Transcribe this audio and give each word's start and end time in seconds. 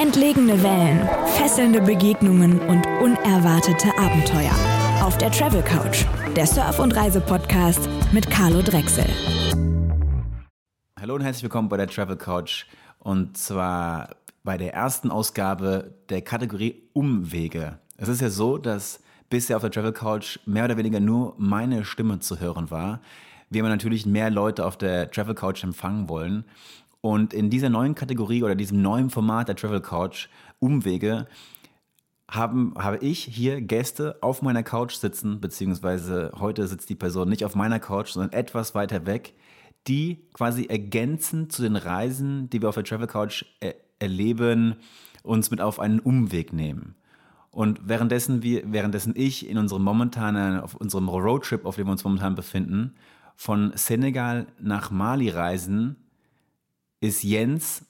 Entlegene 0.00 0.62
Wellen, 0.62 1.06
fesselnde 1.26 1.82
Begegnungen 1.82 2.58
und 2.58 2.86
unerwartete 3.02 3.88
Abenteuer. 3.98 4.54
Auf 5.02 5.18
der 5.18 5.30
Travel 5.30 5.60
Couch, 5.60 6.06
der 6.34 6.46
Surf- 6.46 6.78
und 6.78 6.96
Reise-Podcast 6.96 7.86
mit 8.10 8.30
Carlo 8.30 8.62
Drechsel. 8.62 9.04
Hallo 10.98 11.16
und 11.16 11.20
herzlich 11.20 11.42
willkommen 11.42 11.68
bei 11.68 11.76
der 11.76 11.86
Travel 11.86 12.16
Couch 12.16 12.64
und 12.98 13.36
zwar 13.36 14.16
bei 14.42 14.56
der 14.56 14.72
ersten 14.72 15.10
Ausgabe 15.10 15.92
der 16.08 16.22
Kategorie 16.22 16.82
Umwege. 16.94 17.78
Es 17.98 18.08
ist 18.08 18.22
ja 18.22 18.30
so, 18.30 18.56
dass 18.56 19.02
bisher 19.28 19.56
auf 19.56 19.62
der 19.62 19.70
Travel 19.70 19.92
Couch 19.92 20.38
mehr 20.46 20.64
oder 20.64 20.78
weniger 20.78 21.00
nur 21.00 21.34
meine 21.36 21.84
Stimme 21.84 22.20
zu 22.20 22.40
hören 22.40 22.70
war. 22.70 23.02
Wir 23.50 23.62
haben 23.62 23.68
natürlich 23.68 24.06
mehr 24.06 24.30
Leute 24.30 24.64
auf 24.64 24.78
der 24.78 25.10
Travel 25.10 25.34
Couch 25.34 25.62
empfangen 25.62 26.08
wollen 26.08 26.44
und 27.00 27.32
in 27.32 27.50
dieser 27.50 27.70
neuen 27.70 27.94
Kategorie 27.94 28.42
oder 28.42 28.54
diesem 28.54 28.82
neuen 28.82 29.10
Format 29.10 29.48
der 29.48 29.56
Travel 29.56 29.80
Couch, 29.80 30.28
Umwege, 30.58 31.26
haben, 32.30 32.74
habe 32.78 32.98
ich 32.98 33.24
hier 33.24 33.60
Gäste 33.60 34.16
auf 34.20 34.42
meiner 34.42 34.62
Couch 34.62 34.94
sitzen, 34.94 35.40
beziehungsweise 35.40 36.32
heute 36.38 36.66
sitzt 36.68 36.88
die 36.88 36.94
Person 36.94 37.28
nicht 37.28 37.44
auf 37.44 37.56
meiner 37.56 37.80
Couch, 37.80 38.10
sondern 38.10 38.32
etwas 38.32 38.74
weiter 38.74 39.06
weg, 39.06 39.34
die 39.88 40.28
quasi 40.34 40.66
ergänzend 40.66 41.52
zu 41.52 41.62
den 41.62 41.76
Reisen, 41.76 42.48
die 42.50 42.62
wir 42.62 42.68
auf 42.68 42.74
der 42.76 42.84
Travel 42.84 43.06
Couch 43.06 43.44
er 43.60 43.74
erleben, 43.98 44.76
uns 45.22 45.50
mit 45.50 45.60
auf 45.60 45.80
einen 45.80 46.00
Umweg 46.00 46.52
nehmen. 46.52 46.94
Und 47.50 47.80
währenddessen, 47.88 48.42
wir, 48.42 48.62
währenddessen 48.72 49.12
ich 49.16 49.48
in 49.48 49.58
unserem 49.58 49.82
momentanen, 49.82 50.60
auf 50.60 50.74
unserem 50.74 51.08
Roadtrip, 51.08 51.64
auf 51.64 51.76
dem 51.76 51.86
wir 51.86 51.92
uns 51.92 52.04
momentan 52.04 52.34
befinden, 52.34 52.94
von 53.36 53.72
Senegal 53.74 54.46
nach 54.60 54.90
Mali 54.90 55.30
reisen, 55.30 55.96
ist 57.00 57.22
Jens 57.22 57.84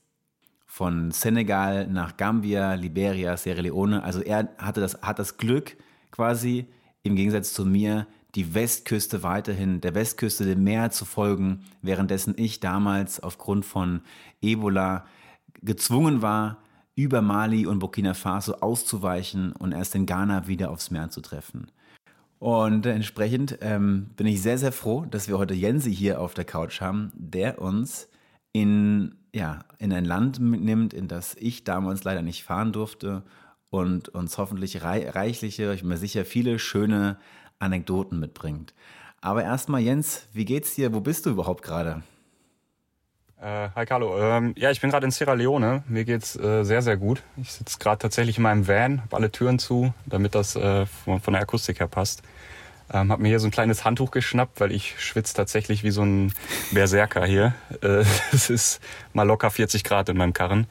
von 0.67 1.11
Senegal 1.11 1.89
nach 1.89 2.17
Gambia, 2.17 2.75
Liberia, 2.75 3.37
Sierra 3.37 3.61
Leone. 3.61 4.03
Also 4.03 4.21
er 4.21 4.49
hatte 4.59 4.81
das, 4.81 5.03
hat 5.03 5.19
das 5.19 5.37
Glück, 5.37 5.77
quasi 6.11 6.67
im 7.03 7.17
Gegensatz 7.17 7.53
zu 7.53 7.67
mir, 7.67 8.07
die 8.37 8.55
Westküste 8.55 9.23
weiterhin, 9.25 9.81
der 9.81 9.95
Westküste 9.95 10.45
dem 10.45 10.63
Meer 10.63 10.91
zu 10.93 11.05
folgen, 11.05 11.65
währenddessen 11.83 12.35
ich 12.37 12.61
damals 12.61 13.21
aufgrund 13.21 13.65
von 13.65 14.03
Ebola 14.41 15.05
gezwungen 15.63 16.23
war, 16.23 16.59
über 16.95 17.23
Mali 17.23 17.67
und 17.67 17.81
Burkina 17.81 18.15
Faso 18.15 18.55
auszuweichen 18.61 19.53
und 19.53 19.73
erst 19.73 19.95
in 19.95 20.07
Ghana 20.07 20.47
wieder 20.47 20.71
aufs 20.71 20.91
Meer 20.91 21.11
zu 21.11 21.21
treffen. 21.21 21.71
Und 22.39 22.87
entsprechend 22.87 23.59
ähm, 23.61 24.11
bin 24.17 24.27
ich 24.27 24.41
sehr, 24.41 24.59
sehr 24.59 24.73
froh, 24.73 25.05
dass 25.11 25.29
wir 25.29 25.39
heute 25.39 25.55
Jensi 25.55 25.95
hier 25.95 26.21
auf 26.21 26.35
der 26.35 26.45
Couch 26.45 26.81
haben, 26.81 27.13
der 27.15 27.61
uns 27.61 28.10
in, 28.53 29.15
ja, 29.35 29.65
in 29.79 29.93
ein 29.93 30.05
Land 30.05 30.41
mitnimmt, 30.41 30.93
in 30.95 31.09
das 31.09 31.35
ich 31.35 31.65
damals 31.65 32.05
leider 32.05 32.23
nicht 32.23 32.45
fahren 32.45 32.73
durfte 32.73 33.23
und 33.71 34.09
uns 34.09 34.39
hoffentlich 34.39 34.83
reichliche, 34.83 35.73
ich 35.73 35.81
bin 35.81 35.91
mir 35.91 35.97
sicher, 35.97 36.25
viele 36.25 36.59
schöne 36.59 37.19
Anekdoten 37.59 38.19
mitbringt. 38.19 38.75
Aber 39.21 39.45
erstmal, 39.45 39.81
Jens, 39.81 40.27
wie 40.33 40.45
geht's 40.45 40.75
dir? 40.75 40.93
Wo 40.95 41.01
bist 41.01 41.27
du 41.27 41.31
überhaupt 41.31 41.63
gerade? 41.63 42.03
Äh, 43.41 43.71
hi 43.75 43.87
Carlo. 43.87 44.19
Ähm, 44.19 44.55
ja, 44.57 44.71
ich 44.71 44.81
bin 44.81 44.91
gerade 44.91 45.07
in 45.07 45.11
Sierra 45.11 45.35
Leone. 45.35 45.83
Mir 45.89 46.05
geht's 46.05 46.37
äh, 46.37 46.63
sehr, 46.65 46.83
sehr 46.83 46.97
gut. 46.97 47.23
Ich 47.37 47.53
sitze 47.53 47.79
gerade 47.79 47.99
tatsächlich 47.99 48.37
in 48.37 48.43
meinem 48.43 48.69
Van, 48.69 49.03
habe 49.03 49.17
alle 49.17 49.31
Türen 49.31 49.59
zu, 49.59 49.95
damit 50.07 50.35
das 50.35 50.57
äh, 50.57 50.85
von, 50.87 51.21
von 51.21 51.33
der 51.33 51.43
Akustik 51.43 51.81
her 51.81 51.87
passt. 51.87 52.23
Ähm, 52.93 53.13
habe 53.13 53.23
mir 53.23 53.29
hier 53.29 53.39
so 53.39 53.47
ein 53.47 53.53
kleines 53.53 53.85
Handtuch 53.85 54.11
geschnappt, 54.11 54.61
weil 54.61 54.73
ich 54.73 54.95
schwitze 54.99 55.35
tatsächlich 55.35 55.85
wie 55.85 55.91
so 55.91 56.03
ein 56.03 56.33
Berserker 56.73 57.25
hier. 57.25 57.55
Äh, 57.83 58.05
es 58.33 58.51
ist 58.51 58.81
mal 59.15 59.23
locker 59.23 59.51
40 59.51 59.85
Grad 59.85 60.09
in 60.09 60.17
meinem 60.17 60.35
Karren. 60.35 60.67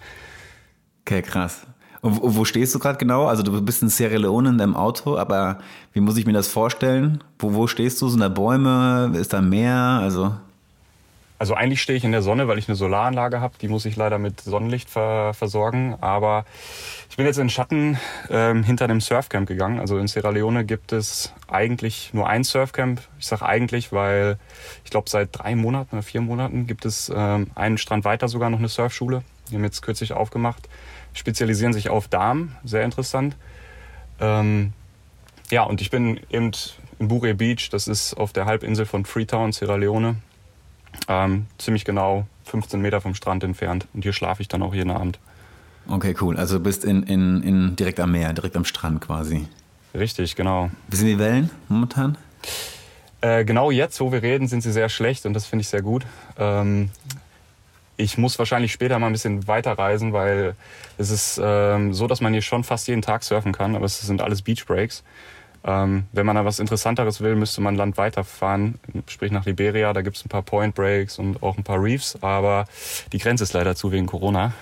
Okay, 1.02 1.22
krass. 1.22 1.66
Und 2.02 2.20
wo, 2.22 2.46
stehst 2.46 2.76
du 2.76 2.80
gerade 2.80 2.98
genau? 2.98 3.26
Also 3.26 3.42
du 3.42 3.62
bist 3.62 3.82
in 3.82 3.90
Sierra 3.90 4.16
Leone 4.16 4.50
in 4.50 4.58
deinem 4.58 4.76
Auto, 4.76 5.18
aber 5.18 5.60
wie 5.94 6.02
muss 6.02 6.18
ich 6.18 6.26
mir 6.26 6.34
das 6.34 6.48
vorstellen? 6.48 7.24
Wo, 7.40 7.54
wo 7.54 7.68
stehst 7.68 8.02
du? 8.02 8.10
Sind 8.10 8.20
da 8.20 8.30
Bäume? 8.30 9.12
Ist 9.16 9.34
da 9.34 9.42
Meer? 9.42 10.00
Also 10.02 10.34
also 11.40 11.54
eigentlich 11.54 11.82
stehe 11.82 11.98
ich 11.98 12.04
in 12.04 12.12
der 12.12 12.22
Sonne, 12.22 12.50
weil 12.50 12.58
ich 12.58 12.68
eine 12.68 12.76
Solaranlage 12.76 13.40
habe. 13.40 13.54
Die 13.62 13.70
muss 13.70 13.86
ich 13.86 13.96
leider 13.96 14.20
mit 14.20 14.42
Sonnenlicht 14.42 14.90
ver 14.90 15.34
versorgen. 15.34 15.96
Aber 16.02 16.44
bin 17.20 17.26
jetzt 17.26 17.38
in 17.38 17.50
Schatten 17.50 18.00
ähm, 18.30 18.64
hinter 18.64 18.86
einem 18.86 19.02
Surfcamp 19.02 19.46
gegangen. 19.46 19.82
Also 19.82 19.98
in 19.98 20.08
Sierra 20.08 20.30
Leone 20.30 20.64
gibt 20.64 20.94
es 20.94 21.34
eigentlich 21.50 22.14
nur 22.14 22.30
ein 22.30 22.46
Surfcamp. 22.46 23.02
Ich 23.20 23.28
sage 23.28 23.46
eigentlich, 23.46 23.92
weil 23.92 24.40
ich 24.86 24.90
glaube 24.90 25.10
seit 25.10 25.28
drei 25.34 25.54
Monaten 25.58 25.98
oder 25.98 26.02
vier 26.02 26.22
Monaten 26.22 26.66
gibt 26.66 26.86
es 26.86 27.12
ähm, 27.14 27.48
einen 27.56 27.78
Strand 27.78 28.06
weiter 28.06 28.30
sogar 28.30 28.50
noch 28.50 28.60
eine 28.60 28.70
Surfschule. 28.70 29.22
Die 29.52 29.56
haben 29.56 29.66
jetzt 29.66 29.82
kürzlich 29.82 30.14
aufgemacht. 30.14 30.70
Spezialisieren 31.12 31.74
sich 31.74 31.90
auf 31.90 32.08
Darm. 32.08 32.56
Sehr 32.64 32.86
interessant. 32.86 33.36
Ähm, 34.22 34.72
ja, 35.50 35.64
und 35.64 35.82
ich 35.82 35.90
bin 35.90 36.22
eben 36.30 36.52
in 37.00 37.08
Bure 37.10 37.34
Beach. 37.34 37.68
Das 37.70 37.90
ist 37.90 38.14
auf 38.14 38.32
der 38.32 38.46
Halbinsel 38.46 38.86
von 38.86 39.04
Freetown, 39.04 39.52
Sierra 39.52 39.76
Leone 39.76 40.16
ähm, 41.10 41.48
ziemlich 41.58 41.84
genau 41.84 42.28
15 42.46 42.80
Meter 42.80 43.02
vom 43.02 43.14
Strand 43.14 43.44
entfernt. 43.44 43.88
Und 43.94 44.04
hier 44.04 44.14
schlafe 44.14 44.42
ich 44.42 44.48
dann 44.48 44.64
auch 44.64 44.74
jeden 44.74 44.92
Abend. 44.92 45.20
Okay, 45.90 46.16
cool. 46.22 46.38
Also 46.38 46.58
du 46.58 46.64
bist 46.64 46.86
in, 46.86 47.04
in, 47.04 47.42
in 47.42 47.76
direkt 47.76 48.00
am 48.00 48.12
Meer, 48.12 48.34
direkt 48.34 48.56
am 48.56 48.66
Strand 48.66 49.02
quasi. 49.02 49.48
Richtig, 49.94 50.36
genau. 50.36 50.70
Wie 50.88 50.96
sind 50.96 51.08
die 51.08 51.18
Wellen 51.18 51.50
momentan? 51.68 52.18
Äh, 53.22 53.44
genau 53.44 53.72
jetzt, 53.72 54.00
wo 54.00 54.12
wir 54.12 54.22
reden, 54.22 54.48
sind 54.48 54.62
sie 54.62 54.72
sehr 54.72 54.88
schlecht 54.90 55.26
und 55.26 55.34
das 55.34 55.46
finde 55.46 55.62
ich 55.62 55.68
sehr 55.68 55.82
gut. 55.82 56.06
Ähm, 56.38 56.92
ich 57.98 58.18
muss 58.18 58.38
wahrscheinlich 58.40 58.72
später 58.72 58.98
mal 59.00 59.08
ein 59.08 59.14
bisschen 59.14 59.48
weiter 59.48 59.74
reisen, 59.74 60.14
weil 60.14 60.56
es 60.98 61.10
ist 61.10 61.42
ähm, 61.44 61.94
so, 61.94 62.08
dass 62.08 62.22
man 62.22 62.34
hier 62.34 62.42
schon 62.42 62.64
fast 62.64 62.88
jeden 62.88 63.02
Tag 63.02 63.24
surfen 63.24 63.52
kann, 63.52 63.76
aber 63.76 63.86
es 63.86 64.00
sind 64.00 64.22
alles 64.22 64.42
Beach 64.42 64.66
Breaks. 64.66 65.04
Ähm, 65.66 66.06
wenn 66.14 66.26
man 66.26 66.38
da 66.38 66.46
was 66.46 66.60
Interessanteres 66.60 67.20
will, 67.20 67.36
müsste 67.36 67.60
man 67.60 67.76
Land 67.76 67.98
weiterfahren, 67.98 68.80
sprich 69.08 69.32
nach 69.32 69.46
Liberia. 69.46 69.92
Da 69.92 70.02
gibt 70.02 70.16
es 70.16 70.24
ein 70.24 70.30
paar 70.30 70.44
Point 70.44 70.76
Breaks 70.76 71.20
und 71.20 71.44
auch 71.44 71.58
ein 71.58 71.64
paar 71.64 71.84
Reefs, 71.84 72.18
aber 72.22 72.66
die 73.12 73.18
Grenze 73.18 73.44
ist 73.44 73.52
leider 73.54 73.76
zu 73.76 73.92
wegen 73.92 74.06
Corona. 74.06 74.54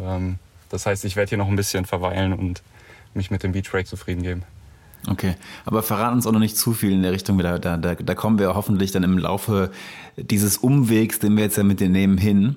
Ähm, 0.00 0.38
das 0.68 0.86
heißt, 0.86 1.04
ich 1.04 1.16
werde 1.16 1.30
hier 1.30 1.38
noch 1.38 1.48
ein 1.48 1.56
bisschen 1.56 1.84
verweilen 1.84 2.32
und 2.32 2.62
mich 3.14 3.30
mit 3.30 3.42
dem 3.42 3.52
Beach 3.52 3.70
Break 3.70 3.86
zufrieden 3.86 4.22
geben. 4.22 4.42
Okay, 5.06 5.36
aber 5.64 5.82
verraten 5.82 6.16
uns 6.16 6.26
auch 6.26 6.32
noch 6.32 6.40
nicht 6.40 6.56
zu 6.56 6.72
viel 6.72 6.92
in 6.92 7.02
der 7.02 7.12
Richtung. 7.12 7.38
Da, 7.38 7.58
da, 7.58 7.76
da 7.76 8.14
kommen 8.14 8.38
wir 8.38 8.54
hoffentlich 8.54 8.90
dann 8.90 9.04
im 9.04 9.16
Laufe 9.16 9.70
dieses 10.16 10.58
Umwegs, 10.58 11.18
den 11.18 11.36
wir 11.36 11.44
jetzt 11.44 11.56
ja 11.56 11.62
mit 11.62 11.80
dir 11.80 11.88
nehmen, 11.88 12.18
hin. 12.18 12.56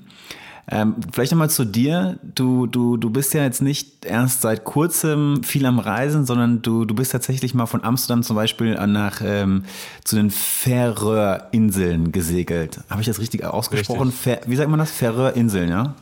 Ähm, 0.69 0.95
vielleicht 1.11 1.31
nochmal 1.31 1.49
zu 1.49 1.65
dir. 1.65 2.19
Du, 2.23 2.67
du, 2.67 2.97
du 2.97 3.09
bist 3.09 3.33
ja 3.33 3.43
jetzt 3.43 3.61
nicht 3.61 4.05
erst 4.05 4.41
seit 4.41 4.63
kurzem 4.63 5.43
viel 5.43 5.65
am 5.65 5.79
Reisen, 5.79 6.25
sondern 6.25 6.61
du, 6.61 6.85
du 6.85 6.95
bist 6.95 7.11
tatsächlich 7.11 7.53
mal 7.53 7.65
von 7.65 7.83
Amsterdam 7.83 8.23
zum 8.23 8.35
Beispiel 8.35 8.75
nach 8.87 9.21
ähm, 9.23 9.63
zu 10.03 10.15
den 10.15 10.29
Färöerinseln 10.31 12.11
gesegelt. 12.11 12.79
Habe 12.89 13.01
ich 13.01 13.07
das 13.07 13.19
richtig 13.19 13.43
ausgesprochen? 13.43 14.09
Richtig. 14.09 14.49
Wie 14.49 14.55
sagt 14.55 14.69
man 14.69 14.79
das? 14.79 14.91
Färöerinseln, 14.91 15.69
ja? 15.69 15.95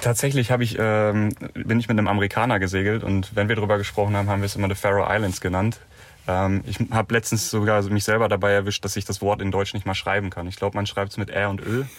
Tatsächlich 0.00 0.50
habe 0.50 0.62
ich, 0.62 0.76
ähm, 0.78 1.34
bin 1.54 1.80
ich 1.80 1.88
mit 1.88 1.98
einem 1.98 2.08
Amerikaner 2.08 2.58
gesegelt 2.58 3.02
und 3.02 3.34
wenn 3.34 3.48
wir 3.48 3.56
darüber 3.56 3.78
gesprochen 3.78 4.16
haben, 4.16 4.28
haben 4.28 4.40
wir 4.42 4.46
es 4.46 4.56
immer 4.56 4.68
die 4.68 4.74
Faroe 4.74 5.06
Islands 5.08 5.40
genannt. 5.40 5.80
Ähm, 6.28 6.62
ich 6.66 6.78
habe 6.90 7.14
letztens 7.14 7.50
sogar 7.50 7.82
mich 7.84 8.04
selber 8.04 8.28
dabei 8.28 8.52
erwischt, 8.52 8.84
dass 8.84 8.96
ich 8.96 9.04
das 9.04 9.20
Wort 9.20 9.40
in 9.40 9.50
Deutsch 9.50 9.74
nicht 9.74 9.86
mal 9.86 9.94
schreiben 9.94 10.30
kann. 10.30 10.46
Ich 10.48 10.56
glaube, 10.56 10.76
man 10.76 10.86
schreibt 10.86 11.12
es 11.12 11.16
mit 11.16 11.30
R 11.30 11.50
und 11.50 11.60
Ö. 11.60 11.84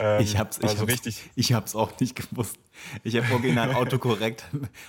Ähm, 0.00 0.22
ich 0.22 0.38
hab's, 0.38 0.58
ich 0.58 0.68
also 0.68 0.82
hab's, 0.82 0.92
richtig. 0.92 1.30
Ich 1.34 1.52
hab's 1.52 1.74
auch 1.74 1.98
nicht 1.98 2.14
gewusst. 2.14 2.56
Ich 3.02 3.16
habe 3.16 3.30
original 3.34 3.74
Autokorrekt, 3.74 4.44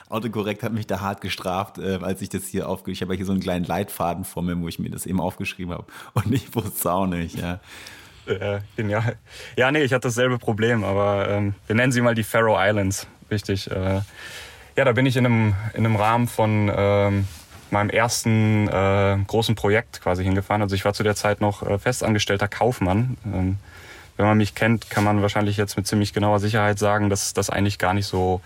Autokorrekt 0.10 0.64
hat 0.64 0.72
mich 0.72 0.88
da 0.88 1.02
hart 1.02 1.20
gestraft, 1.22 1.80
äh, 1.80 2.00
als 2.02 2.22
ich 2.22 2.30
das 2.30 2.46
hier 2.46 2.70
aufgeschrieben 2.70 2.94
Ich 2.94 3.02
habe 3.02 3.16
hier 3.16 3.26
so 3.26 3.32
einen 3.32 3.42
kleinen 3.42 3.66
Leitfaden 3.66 4.24
vor 4.24 4.44
mir, 4.44 4.58
wo 4.62 4.68
ich 4.68 4.80
mir 4.80 4.92
das 4.92 5.06
eben 5.08 5.20
aufgeschrieben 5.20 5.74
habe. 5.74 5.88
Und 6.14 6.32
ich 6.32 6.56
wusste 6.56 6.72
es 6.78 6.86
auch 6.86 7.08
nicht, 7.08 7.38
ja. 7.38 7.60
Äh, 8.26 8.60
genial. 8.76 9.18
Ja, 9.56 9.72
nee, 9.72 9.82
ich 9.82 9.94
hatte 9.94 10.08
dasselbe 10.08 10.38
Problem, 10.38 10.84
aber 10.84 11.30
ähm, 11.30 11.56
wir 11.68 11.76
nennen 11.76 11.92
sie 11.92 12.02
mal 12.02 12.16
die 12.16 12.24
Faroe 12.24 12.58
Islands. 12.60 13.08
Richtig. 13.30 13.70
Äh, 13.70 14.02
ja, 14.76 14.86
da 14.86 14.92
bin 14.94 15.06
ich 15.06 15.18
in 15.18 15.26
einem, 15.26 15.56
in 15.74 15.86
einem 15.86 15.96
Rahmen 15.96 16.28
von 16.28 16.72
ähm, 16.76 17.28
meinem 17.70 17.90
ersten 17.90 18.68
äh, 18.68 19.18
großen 19.28 19.56
Projekt 19.56 20.02
quasi 20.02 20.24
hingefahren. 20.24 20.62
Also 20.62 20.76
ich 20.76 20.86
war 20.86 20.94
zu 20.94 21.04
der 21.04 21.16
Zeit 21.16 21.42
noch 21.42 21.64
äh, 21.64 21.78
festangestellter 21.78 22.48
Kaufmann. 22.48 23.18
Ähm, 23.26 23.58
wenn 24.16 24.26
man 24.26 24.38
mich 24.38 24.56
kennt, 24.56 24.90
kann 24.90 25.04
man 25.04 25.22
wahrscheinlich 25.22 25.58
jetzt 25.58 25.76
mit 25.76 25.88
ziemlich 25.88 26.14
genauer 26.14 26.40
Sicherheit 26.40 26.80
sagen, 26.80 27.10
dass 27.10 27.34
das 27.34 27.50
eigentlich 27.50 27.80
gar 27.80 27.94
nicht 27.94 28.06
so 28.06 28.42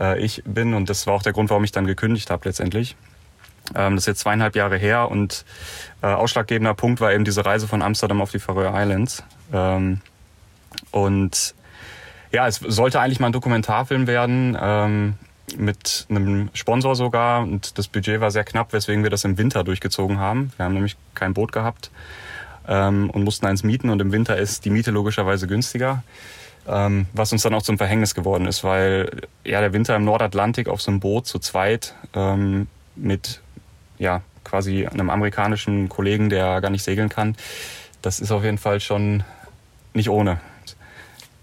äh, 0.00 0.18
ich 0.18 0.42
bin. 0.44 0.74
Und 0.74 0.88
das 0.88 1.06
war 1.06 1.14
auch 1.14 1.22
der 1.22 1.32
Grund, 1.32 1.50
warum 1.50 1.64
ich 1.64 1.72
dann 1.72 1.86
gekündigt 1.86 2.30
habe 2.30 2.48
letztendlich. 2.48 2.96
Ähm, 3.74 3.94
das 3.94 4.04
ist 4.04 4.06
jetzt 4.06 4.20
zweieinhalb 4.20 4.56
Jahre 4.56 4.76
her 4.76 5.10
und 5.10 5.44
äh, 6.02 6.06
ausschlaggebender 6.06 6.74
Punkt 6.74 7.00
war 7.00 7.12
eben 7.12 7.24
diese 7.24 7.44
Reise 7.44 7.68
von 7.68 7.82
Amsterdam 7.82 8.20
auf 8.20 8.30
die 8.30 8.38
Faroe 8.38 8.72
Islands. 8.74 9.22
Ähm, 9.52 10.00
und 10.90 11.54
ja, 12.32 12.46
es 12.46 12.56
sollte 12.56 13.00
eigentlich 13.00 13.20
mal 13.20 13.26
ein 13.26 13.32
Dokumentarfilm 13.32 14.06
werden. 14.06 14.56
Ähm, 14.60 15.14
mit 15.56 16.06
einem 16.08 16.50
Sponsor 16.54 16.96
sogar 16.96 17.42
und 17.42 17.76
das 17.76 17.88
Budget 17.88 18.20
war 18.20 18.30
sehr 18.30 18.44
knapp, 18.44 18.72
weswegen 18.72 19.02
wir 19.02 19.10
das 19.10 19.24
im 19.24 19.38
Winter 19.38 19.64
durchgezogen 19.64 20.18
haben. 20.18 20.52
Wir 20.56 20.64
haben 20.64 20.74
nämlich 20.74 20.96
kein 21.14 21.34
Boot 21.34 21.52
gehabt 21.52 21.90
ähm, 22.66 23.10
und 23.10 23.24
mussten 23.24 23.46
eins 23.46 23.62
mieten 23.62 23.90
und 23.90 24.00
im 24.00 24.12
Winter 24.12 24.36
ist 24.36 24.64
die 24.64 24.70
Miete 24.70 24.90
logischerweise 24.90 25.46
günstiger. 25.46 26.02
ähm, 26.66 27.06
was 27.12 27.32
uns 27.32 27.42
dann 27.42 27.54
auch 27.54 27.62
zum 27.62 27.76
Verhängnis 27.76 28.14
geworden 28.14 28.46
ist, 28.46 28.62
weil 28.64 29.10
ja 29.44 29.60
der 29.60 29.72
Winter 29.72 29.96
im 29.96 30.04
Nordatlantik 30.04 30.68
auf 30.68 30.80
so 30.80 30.90
einem 30.90 31.00
Boot 31.00 31.26
zu 31.26 31.38
zweit 31.38 31.94
ähm, 32.14 32.68
mit 32.94 33.40
ja 34.02 34.22
quasi 34.44 34.86
einem 34.86 35.08
amerikanischen 35.08 35.88
Kollegen, 35.88 36.28
der 36.28 36.60
gar 36.60 36.70
nicht 36.70 36.82
segeln 36.82 37.08
kann, 37.08 37.36
das 38.02 38.20
ist 38.20 38.32
auf 38.32 38.44
jeden 38.44 38.58
Fall 38.58 38.80
schon 38.80 39.22
nicht 39.94 40.10
ohne. 40.10 40.40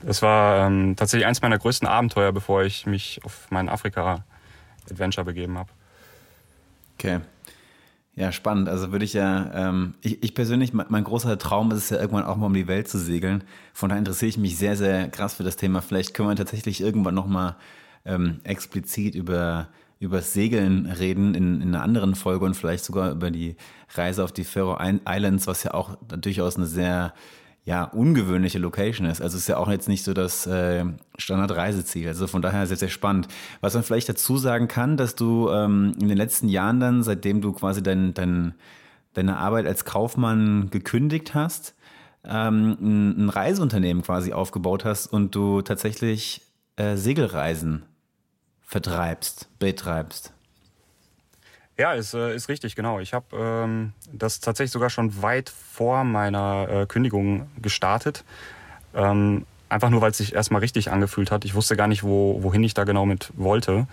Das 0.02 0.22
war 0.22 0.68
ähm, 0.68 0.96
tatsächlich 0.96 1.26
eins 1.26 1.42
meiner 1.42 1.58
größten 1.58 1.88
Abenteuer, 1.88 2.32
bevor 2.32 2.64
ich 2.64 2.86
mich 2.86 3.22
auf 3.24 3.48
mein 3.50 3.70
Afrika-Adventure 3.70 5.26
begeben 5.26 5.58
habe. 5.58 5.70
Okay. 6.98 7.20
Ja, 8.16 8.34
spannend. 8.34 8.68
Also 8.68 8.92
würde 8.92 9.06
ich 9.06 9.14
ja, 9.14 9.52
ähm, 9.54 9.94
ich, 10.02 10.22
ich 10.24 10.34
persönlich, 10.34 10.74
mein, 10.74 10.88
mein, 10.90 11.06
großer 11.06 11.38
Traum 11.38 11.72
ist 11.72 11.78
es 11.78 11.90
ja 11.90 11.98
irgendwann 11.98 12.26
auch 12.26 12.36
mal 12.36 12.48
um 12.48 12.54
die 12.54 12.68
Welt 12.68 12.90
zu 12.90 12.98
segeln. 12.98 13.44
Von 13.74 13.90
daher 13.90 14.00
interessiere 14.00 14.28
ich 14.30 14.38
mich 14.38 14.58
sehr, 14.58 14.76
sehr 14.76 15.08
krass 15.10 15.36
für 15.36 15.44
das 15.44 15.56
Thema. 15.56 15.82
Vielleicht 15.82 16.14
können 16.14 16.28
wir 16.28 16.36
tatsächlich 16.36 16.82
irgendwann 16.82 17.16
nochmal 17.16 17.56
ähm, 18.06 18.42
explizit 18.44 19.16
über 19.16 19.70
über 20.00 20.22
Segeln 20.22 20.86
reden 20.86 21.36
in, 21.36 21.62
in 21.62 21.76
einer 21.76 21.84
anderen 21.84 22.16
Folge 22.16 22.46
und 22.46 22.56
vielleicht 22.56 22.86
sogar 22.86 23.12
über 23.12 23.32
die 23.32 23.56
Reise 23.94 24.24
auf 24.24 24.32
die 24.32 24.46
Faroe 24.46 24.78
Islands, 25.08 25.46
was 25.46 25.64
ja 25.64 25.74
auch 25.74 25.98
durchaus 26.08 26.56
eine 26.56 26.66
sehr 26.66 27.14
ja, 27.66 27.84
ungewöhnliche 27.84 28.60
Location 28.60 29.06
ist. 29.06 29.22
Also 29.22 29.36
es 29.36 29.44
ist 29.44 29.48
ja 29.48 29.58
auch 29.58 29.70
jetzt 29.70 29.90
nicht 29.90 30.04
so 30.04 30.14
das 30.14 30.48
äh, 30.48 30.86
Standardreiseziel. 31.18 32.08
Also 32.08 32.28
von 32.28 32.42
daher 32.42 32.66
sehr, 32.66 32.78
sehr 32.78 32.90
spannend. 32.90 33.28
Was 33.60 33.74
man 33.74 33.84
vielleicht 33.84 34.10
dazu 34.10 34.38
sagen 34.38 34.70
kann, 34.70 34.96
dass 34.96 35.16
du 35.16 35.50
ähm, 35.50 35.94
in 36.02 36.08
den 36.08 36.18
letzten 36.18 36.48
Jahren 36.48 36.80
dann, 36.80 37.04
seitdem 37.04 37.42
du 37.42 37.52
quasi 37.52 37.84
dein, 37.84 38.14
dein, 38.14 38.56
deine 39.14 39.38
Arbeit 39.38 39.68
als 39.68 39.84
Kaufmann 39.84 40.70
gekündigt 40.72 41.36
hast, 41.36 41.76
ähm, 42.24 42.78
ein, 42.80 43.26
ein 43.26 43.30
Reiseunternehmen 43.30 44.04
quasi 44.04 44.32
aufgebaut 44.32 44.86
hast 44.86 45.08
und 45.08 45.36
du 45.36 45.62
tatsächlich 45.62 46.42
äh, 46.78 46.96
Segelreisen 46.96 47.84
vertreibst, 48.70 49.50
betreibst. 49.58 50.32
Ja, 51.76 51.94
ist, 51.94 52.14
äh, 52.14 52.36
ist 52.36 52.50
richtig, 52.50 52.76
genau. 52.76 53.00
Ich 53.00 53.14
habe 53.14 53.26
ähm, 53.36 53.94
das 54.14 54.42
tatsächlich 54.42 54.72
sogar 54.72 54.92
schon 54.92 55.24
weit 55.24 55.50
vor 55.50 56.04
meiner 56.04 56.68
äh, 56.70 56.86
Kündigung 56.86 57.50
gestartet. 57.60 58.24
Ähm, 58.94 59.46
einfach 59.70 59.90
nur, 59.90 60.02
weil 60.02 60.12
es 60.12 60.18
sich 60.18 60.36
erstmal 60.36 60.62
richtig 60.62 60.92
angefühlt 60.92 61.32
hat. 61.32 61.46
Ich 61.46 61.56
wusste 61.56 61.76
gar 61.76 61.88
nicht, 61.88 62.04
wo, 62.04 62.44
wohin 62.44 62.64
ich 62.64 62.76
da 62.76 62.84
genau 62.84 63.08
mit 63.08 63.32
wollte. 63.36 63.88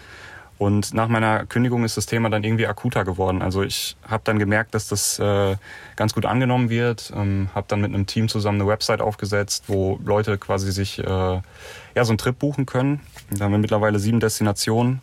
Und 0.58 0.92
nach 0.92 1.08
meiner 1.08 1.46
Kündigung 1.46 1.84
ist 1.84 1.96
das 1.96 2.06
Thema 2.06 2.28
dann 2.28 2.44
irgendwie 2.44 2.66
akuter 2.66 3.04
geworden. 3.04 3.40
Also 3.40 3.62
ich 3.62 3.96
habe 4.06 4.22
dann 4.24 4.38
gemerkt, 4.38 4.74
dass 4.74 4.88
das 4.88 5.18
äh, 5.18 5.56
ganz 5.96 6.12
gut 6.12 6.26
angenommen 6.26 6.68
wird. 6.68 7.12
Ähm, 7.14 7.48
habe 7.54 7.66
dann 7.68 7.80
mit 7.80 7.94
einem 7.94 8.06
Team 8.06 8.28
zusammen 8.28 8.60
eine 8.60 8.68
Website 8.68 9.00
aufgesetzt, 9.00 9.64
wo 9.68 9.98
Leute 10.04 10.36
quasi 10.38 10.70
sich 10.72 10.98
äh, 10.98 11.04
ja 11.04 12.04
so 12.04 12.10
einen 12.10 12.18
Trip 12.18 12.38
buchen 12.38 12.66
können. 12.66 13.00
Da 13.30 13.44
haben 13.44 13.52
wir 13.52 13.58
mittlerweile 13.58 13.98
sieben 13.98 14.20
Destinationen 14.20 15.02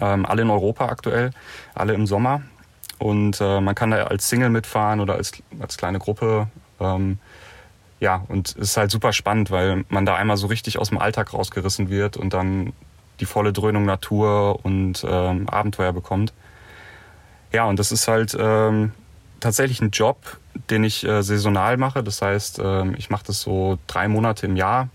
ähm, 0.00 0.26
alle 0.26 0.42
in 0.42 0.50
Europa 0.50 0.86
aktuell, 0.86 1.30
alle 1.74 1.94
im 1.94 2.06
Sommer. 2.06 2.42
Und 2.98 3.40
äh, 3.40 3.60
man 3.60 3.74
kann 3.74 3.90
da 3.90 4.04
als 4.04 4.28
Single 4.28 4.50
mitfahren 4.50 5.00
oder 5.00 5.14
als, 5.14 5.32
als 5.58 5.76
kleine 5.76 5.98
Gruppe. 5.98 6.48
Ähm, 6.80 7.18
ja, 7.98 8.24
und 8.28 8.48
es 8.50 8.56
ist 8.56 8.76
halt 8.76 8.90
super 8.90 9.12
spannend, 9.12 9.50
weil 9.50 9.84
man 9.88 10.06
da 10.06 10.16
einmal 10.16 10.36
so 10.36 10.46
richtig 10.46 10.78
aus 10.78 10.90
dem 10.90 10.98
Alltag 10.98 11.32
rausgerissen 11.32 11.90
wird 11.90 12.16
und 12.16 12.32
dann 12.34 12.72
die 13.20 13.26
volle 13.26 13.52
Dröhnung 13.52 13.84
Natur 13.84 14.64
und 14.64 15.04
ähm, 15.08 15.48
Abenteuer 15.48 15.92
bekommt. 15.92 16.32
Ja, 17.52 17.64
und 17.64 17.78
das 17.78 17.92
ist 17.92 18.06
halt 18.06 18.36
ähm, 18.38 18.92
tatsächlich 19.40 19.80
ein 19.80 19.90
Job, 19.90 20.38
den 20.70 20.84
ich 20.84 21.04
äh, 21.04 21.22
saisonal 21.22 21.76
mache. 21.76 22.02
Das 22.02 22.22
heißt, 22.22 22.60
ähm, 22.62 22.94
ich 22.96 23.10
mache 23.10 23.24
das 23.26 23.40
so 23.40 23.78
drei 23.86 24.08
Monate 24.08 24.46
im 24.46 24.56
Jahr 24.56 24.88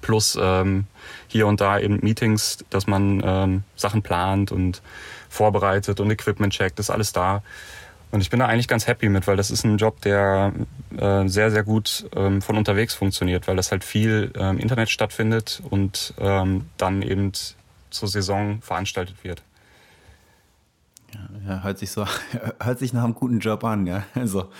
plus 0.00 0.38
ähm, 0.40 0.86
hier 1.26 1.46
und 1.46 1.60
da 1.60 1.78
eben 1.78 2.00
Meetings, 2.02 2.64
dass 2.70 2.86
man 2.86 3.22
ähm, 3.24 3.62
Sachen 3.76 4.02
plant 4.02 4.52
und 4.52 4.82
vorbereitet 5.28 6.00
und 6.00 6.10
Equipment 6.10 6.52
checkt, 6.52 6.78
ist 6.78 6.90
alles 6.90 7.12
da. 7.12 7.42
Und 8.10 8.22
ich 8.22 8.30
bin 8.30 8.40
da 8.40 8.46
eigentlich 8.46 8.68
ganz 8.68 8.86
happy 8.86 9.08
mit, 9.08 9.26
weil 9.26 9.36
das 9.36 9.50
ist 9.50 9.64
ein 9.64 9.76
Job, 9.76 10.00
der 10.00 10.52
äh, 10.96 11.28
sehr, 11.28 11.50
sehr 11.50 11.62
gut 11.62 12.08
ähm, 12.16 12.40
von 12.40 12.56
unterwegs 12.56 12.94
funktioniert, 12.94 13.46
weil 13.48 13.56
das 13.56 13.70
halt 13.70 13.84
viel 13.84 14.32
ähm, 14.36 14.58
Internet 14.58 14.88
stattfindet 14.88 15.62
und 15.68 16.14
ähm, 16.18 16.66
dann 16.78 17.02
eben 17.02 17.32
zur 17.90 18.08
Saison 18.08 18.62
veranstaltet 18.62 19.16
wird. 19.22 19.42
Ja, 21.12 21.20
ja, 21.46 21.62
hört 21.62 21.78
sich 21.78 21.90
so, 21.90 22.06
hört 22.60 22.78
sich 22.78 22.92
nach 22.92 23.04
einem 23.04 23.14
guten 23.14 23.40
Job 23.40 23.64
an, 23.64 23.86
ja. 23.86 24.04
Also 24.14 24.50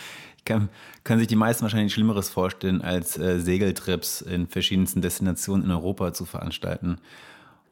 kann, 0.49 0.69
können 1.05 1.21
sich 1.21 1.29
die 1.29 1.37
meisten 1.37 1.63
wahrscheinlich 1.63 1.95
Schlimmeres 1.95 2.29
vorstellen, 2.29 2.83
als 2.83 3.17
äh, 3.17 3.39
Segeltrips 3.39 4.21
in 4.21 4.49
verschiedensten 4.49 5.01
Destinationen 5.01 5.65
in 5.65 5.71
Europa 5.71 6.13
zu 6.13 6.25
veranstalten. 6.25 6.99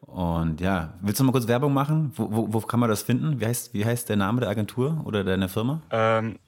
Und 0.03 0.61
ja, 0.61 0.95
willst 1.01 1.19
du 1.19 1.25
mal 1.25 1.33
kurz 1.33 1.49
Werbung 1.49 1.75
machen? 1.75 2.13
Wo, 2.15 2.31
wo, 2.31 2.53
wo 2.53 2.61
kann 2.61 2.79
man 2.79 2.89
das 2.89 3.03
finden? 3.03 3.41
Wie 3.41 3.47
heißt, 3.47 3.75
wie 3.75 3.85
heißt 3.85 4.09
der 4.09 4.15
Name 4.17 4.39
der 4.41 4.51
Agentur 4.51 5.03
oder 5.05 5.25
deiner 5.25 5.49
Firma? 5.49 5.83
Ähm, 5.91 6.39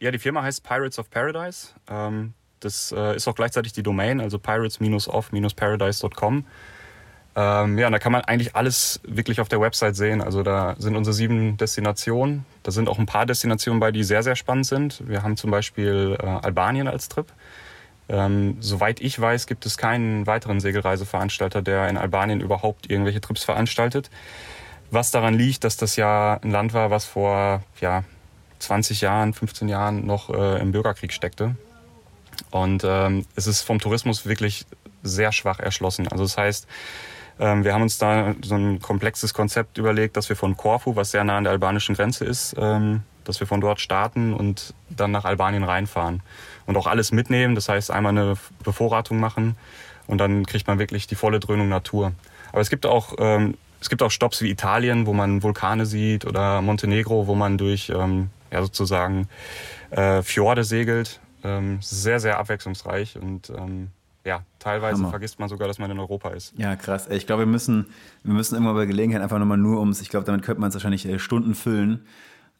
ja, 0.00 0.10
die 0.10 0.18
Firma 0.18 0.42
heißt 0.42 0.64
Pirates 0.64 0.98
of 0.98 1.10
Paradise. 1.10 1.68
Ähm, 1.88 2.32
das 2.60 2.90
äh, 2.92 3.16
ist 3.16 3.26
auch 3.28 3.34
gleichzeitig 3.34 3.72
die 3.72 3.82
Domain, 3.82 4.20
also 4.20 4.38
pirates-of-paradise.com. 4.38 6.44
Ähm, 7.34 7.78
ja, 7.78 7.86
und 7.86 7.92
da 7.92 7.98
kann 7.98 8.12
man 8.12 8.22
eigentlich 8.22 8.54
alles 8.54 9.00
wirklich 9.04 9.40
auf 9.40 9.48
der 9.48 9.60
Website 9.60 9.96
sehen. 9.96 10.20
Also 10.20 10.42
da 10.42 10.76
sind 10.78 10.96
unsere 10.96 11.14
sieben 11.14 11.56
Destinationen. 11.56 12.44
Da 12.62 12.70
sind 12.72 12.88
auch 12.88 12.98
ein 12.98 13.06
paar 13.06 13.24
Destinationen 13.24 13.80
bei, 13.80 13.90
die 13.90 14.04
sehr, 14.04 14.22
sehr 14.22 14.36
spannend 14.36 14.66
sind. 14.66 15.02
Wir 15.08 15.22
haben 15.22 15.36
zum 15.36 15.50
Beispiel 15.50 16.18
äh, 16.20 16.26
Albanien 16.26 16.88
als 16.88 17.08
Trip. 17.08 17.26
Ähm, 18.08 18.58
soweit 18.60 19.00
ich 19.00 19.18
weiß, 19.18 19.46
gibt 19.46 19.64
es 19.64 19.78
keinen 19.78 20.26
weiteren 20.26 20.60
Segelreiseveranstalter, 20.60 21.62
der 21.62 21.88
in 21.88 21.96
Albanien 21.96 22.40
überhaupt 22.40 22.90
irgendwelche 22.90 23.22
Trips 23.22 23.44
veranstaltet. 23.44 24.10
Was 24.90 25.10
daran 25.10 25.32
liegt, 25.32 25.64
dass 25.64 25.78
das 25.78 25.96
ja 25.96 26.38
ein 26.42 26.50
Land 26.50 26.74
war, 26.74 26.90
was 26.90 27.06
vor 27.06 27.62
ja, 27.80 28.04
20 28.58 29.00
Jahren, 29.00 29.32
15 29.32 29.68
Jahren 29.68 30.04
noch 30.04 30.28
äh, 30.28 30.60
im 30.60 30.72
Bürgerkrieg 30.72 31.14
steckte. 31.14 31.56
Und 32.50 32.84
ähm, 32.84 33.24
es 33.36 33.46
ist 33.46 33.62
vom 33.62 33.78
Tourismus 33.78 34.26
wirklich 34.26 34.66
sehr 35.02 35.32
schwach 35.32 35.58
erschlossen. 35.58 36.08
Also 36.08 36.24
das 36.24 36.36
heißt, 36.36 36.66
wir 37.64 37.74
haben 37.74 37.82
uns 37.82 37.98
da 37.98 38.34
so 38.42 38.54
ein 38.54 38.80
komplexes 38.80 39.34
Konzept 39.34 39.76
überlegt, 39.76 40.16
dass 40.16 40.28
wir 40.28 40.36
von 40.36 40.56
Korfu, 40.56 40.94
was 40.94 41.10
sehr 41.10 41.24
nah 41.24 41.38
an 41.38 41.44
der 41.44 41.52
albanischen 41.52 41.94
Grenze 41.96 42.24
ist, 42.24 42.54
ähm, 42.56 43.02
dass 43.24 43.40
wir 43.40 43.46
von 43.46 43.60
dort 43.60 43.80
starten 43.80 44.32
und 44.32 44.74
dann 44.90 45.10
nach 45.10 45.24
Albanien 45.24 45.64
reinfahren 45.64 46.22
und 46.66 46.76
auch 46.76 46.86
alles 46.86 47.10
mitnehmen. 47.10 47.54
Das 47.54 47.68
heißt, 47.68 47.90
einmal 47.90 48.10
eine 48.10 48.36
Bevorratung 48.62 49.18
machen 49.18 49.56
und 50.06 50.18
dann 50.18 50.46
kriegt 50.46 50.68
man 50.68 50.78
wirklich 50.78 51.06
die 51.08 51.16
volle 51.16 51.40
Dröhnung 51.40 51.68
Natur. 51.68 52.12
Aber 52.52 52.60
es 52.60 52.70
gibt 52.70 52.86
auch 52.86 53.14
ähm, 53.18 53.54
es 53.80 53.90
gibt 53.90 54.02
auch 54.04 54.12
Stops 54.12 54.40
wie 54.42 54.50
Italien, 54.50 55.06
wo 55.06 55.12
man 55.12 55.42
Vulkane 55.42 55.86
sieht 55.86 56.24
oder 56.24 56.62
Montenegro, 56.62 57.26
wo 57.26 57.34
man 57.34 57.58
durch 57.58 57.88
ja 57.88 58.62
sozusagen 58.62 59.26
äh, 59.90 60.22
Fjorde 60.22 60.62
segelt. 60.62 61.18
sehr 61.80 62.20
sehr 62.20 62.38
abwechslungsreich 62.38 63.18
und 63.20 63.50
ja, 64.24 64.44
teilweise 64.58 64.98
Hammer. 64.98 65.10
vergisst 65.10 65.38
man 65.38 65.48
sogar, 65.48 65.68
dass 65.68 65.78
man 65.78 65.90
in 65.90 65.98
Europa 65.98 66.30
ist. 66.30 66.54
Ja, 66.56 66.76
krass. 66.76 67.08
Ich 67.08 67.26
glaube, 67.26 67.42
wir 67.42 67.46
müssen, 67.46 67.86
wir 68.22 68.34
müssen 68.34 68.54
irgendwann 68.54 68.76
bei 68.76 68.86
Gelegenheit 68.86 69.22
einfach 69.22 69.38
nochmal 69.38 69.58
nur 69.58 69.80
ums, 69.80 70.00
ich 70.00 70.08
glaube, 70.08 70.26
damit 70.26 70.42
könnte 70.42 70.60
man 70.60 70.68
es 70.68 70.74
wahrscheinlich 70.74 71.06
äh, 71.06 71.18
Stunden 71.18 71.54
füllen. 71.54 72.06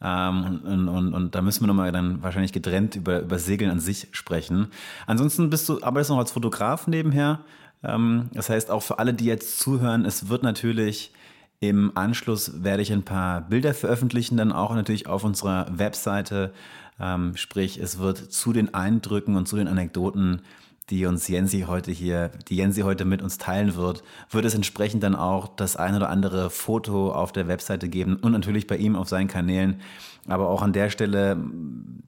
Ähm, 0.01 0.59
und, 0.65 0.89
und, 0.89 1.13
und, 1.13 1.35
da 1.35 1.41
müssen 1.41 1.61
wir 1.61 1.67
nochmal 1.67 1.93
dann 1.93 2.21
wahrscheinlich 2.21 2.51
getrennt 2.51 2.95
über, 2.95 3.21
über 3.21 3.39
Segeln 3.39 3.71
an 3.71 3.79
sich 3.79 4.09
sprechen. 4.11 4.67
Ansonsten 5.07 5.49
bist 5.49 5.69
du, 5.69 5.81
arbeitest 5.81 6.09
du 6.09 6.15
noch 6.15 6.19
als 6.19 6.31
Fotograf 6.31 6.87
nebenher. 6.87 7.39
Ähm, 7.83 8.29
das 8.33 8.49
heißt, 8.49 8.69
auch 8.69 8.83
für 8.83 8.99
alle, 8.99 9.13
die 9.13 9.25
jetzt 9.25 9.59
zuhören, 9.59 10.03
es 10.03 10.27
wird 10.27 10.43
natürlich 10.43 11.13
im 11.61 11.93
Anschluss 11.95 12.63
werde 12.63 12.81
ich 12.81 12.91
ein 12.91 13.03
paar 13.03 13.39
Bilder 13.39 13.73
veröffentlichen, 13.73 14.35
dann 14.35 14.51
auch 14.51 14.75
natürlich 14.75 15.07
auf 15.07 15.23
unserer 15.23 15.67
Webseite. 15.71 16.53
Ähm, 16.99 17.37
sprich, 17.37 17.79
es 17.79 17.99
wird 17.99 18.17
zu 18.17 18.51
den 18.51 18.73
Eindrücken 18.73 19.37
und 19.37 19.47
zu 19.47 19.55
den 19.55 19.69
Anekdoten 19.69 20.41
die 20.89 21.05
uns 21.05 21.27
Jensi 21.27 21.65
heute 21.67 21.91
hier, 21.91 22.29
die 22.49 22.57
Jensi 22.57 22.81
heute 22.81 23.05
mit 23.05 23.21
uns 23.21 23.37
teilen 23.37 23.75
wird, 23.75 24.03
wird 24.29 24.45
es 24.45 24.53
entsprechend 24.53 25.03
dann 25.03 25.15
auch 25.15 25.47
das 25.55 25.75
ein 25.75 25.95
oder 25.95 26.09
andere 26.09 26.49
Foto 26.49 27.11
auf 27.11 27.31
der 27.31 27.47
Webseite 27.47 27.89
geben 27.89 28.17
und 28.17 28.31
natürlich 28.31 28.67
bei 28.67 28.77
ihm 28.77 28.95
auf 28.95 29.07
seinen 29.07 29.27
Kanälen. 29.27 29.81
Aber 30.27 30.49
auch 30.49 30.61
an 30.61 30.73
der 30.73 30.89
Stelle, 30.89 31.37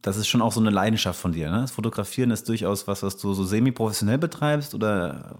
das 0.01 0.17
ist 0.17 0.27
schon 0.27 0.41
auch 0.41 0.51
so 0.51 0.60
eine 0.60 0.70
Leidenschaft 0.70 1.20
von 1.20 1.34
dir. 1.34 1.51
Ne? 1.51 1.62
Das 1.62 1.72
Fotografieren 1.72 2.32
ist 2.32 2.48
durchaus 2.48 2.88
was, 2.88 3.03
was 3.03 3.17
du 3.17 3.34
so 3.34 3.44
semi-professionell 3.44 4.17
betreibst 4.17 4.74
oder 4.74 5.36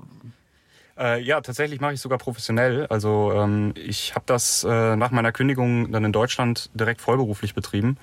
äh, 0.98 1.22
ja, 1.22 1.42
tatsächlich 1.42 1.82
mache 1.82 1.94
ich 1.94 2.02
sogar 2.02 2.18
professionell. 2.18 2.88
Also 2.88 3.34
ähm, 3.34 3.74
ich 3.76 4.16
habe 4.16 4.24
das 4.26 4.64
äh, 4.64 4.96
nach 4.96 5.12
meiner 5.12 5.32
Kündigung 5.32 5.92
dann 5.92 6.06
in 6.06 6.14
Deutschland 6.14 6.70
direkt 6.74 7.02
vollberuflich 7.02 7.54
betrieben. 7.54 7.98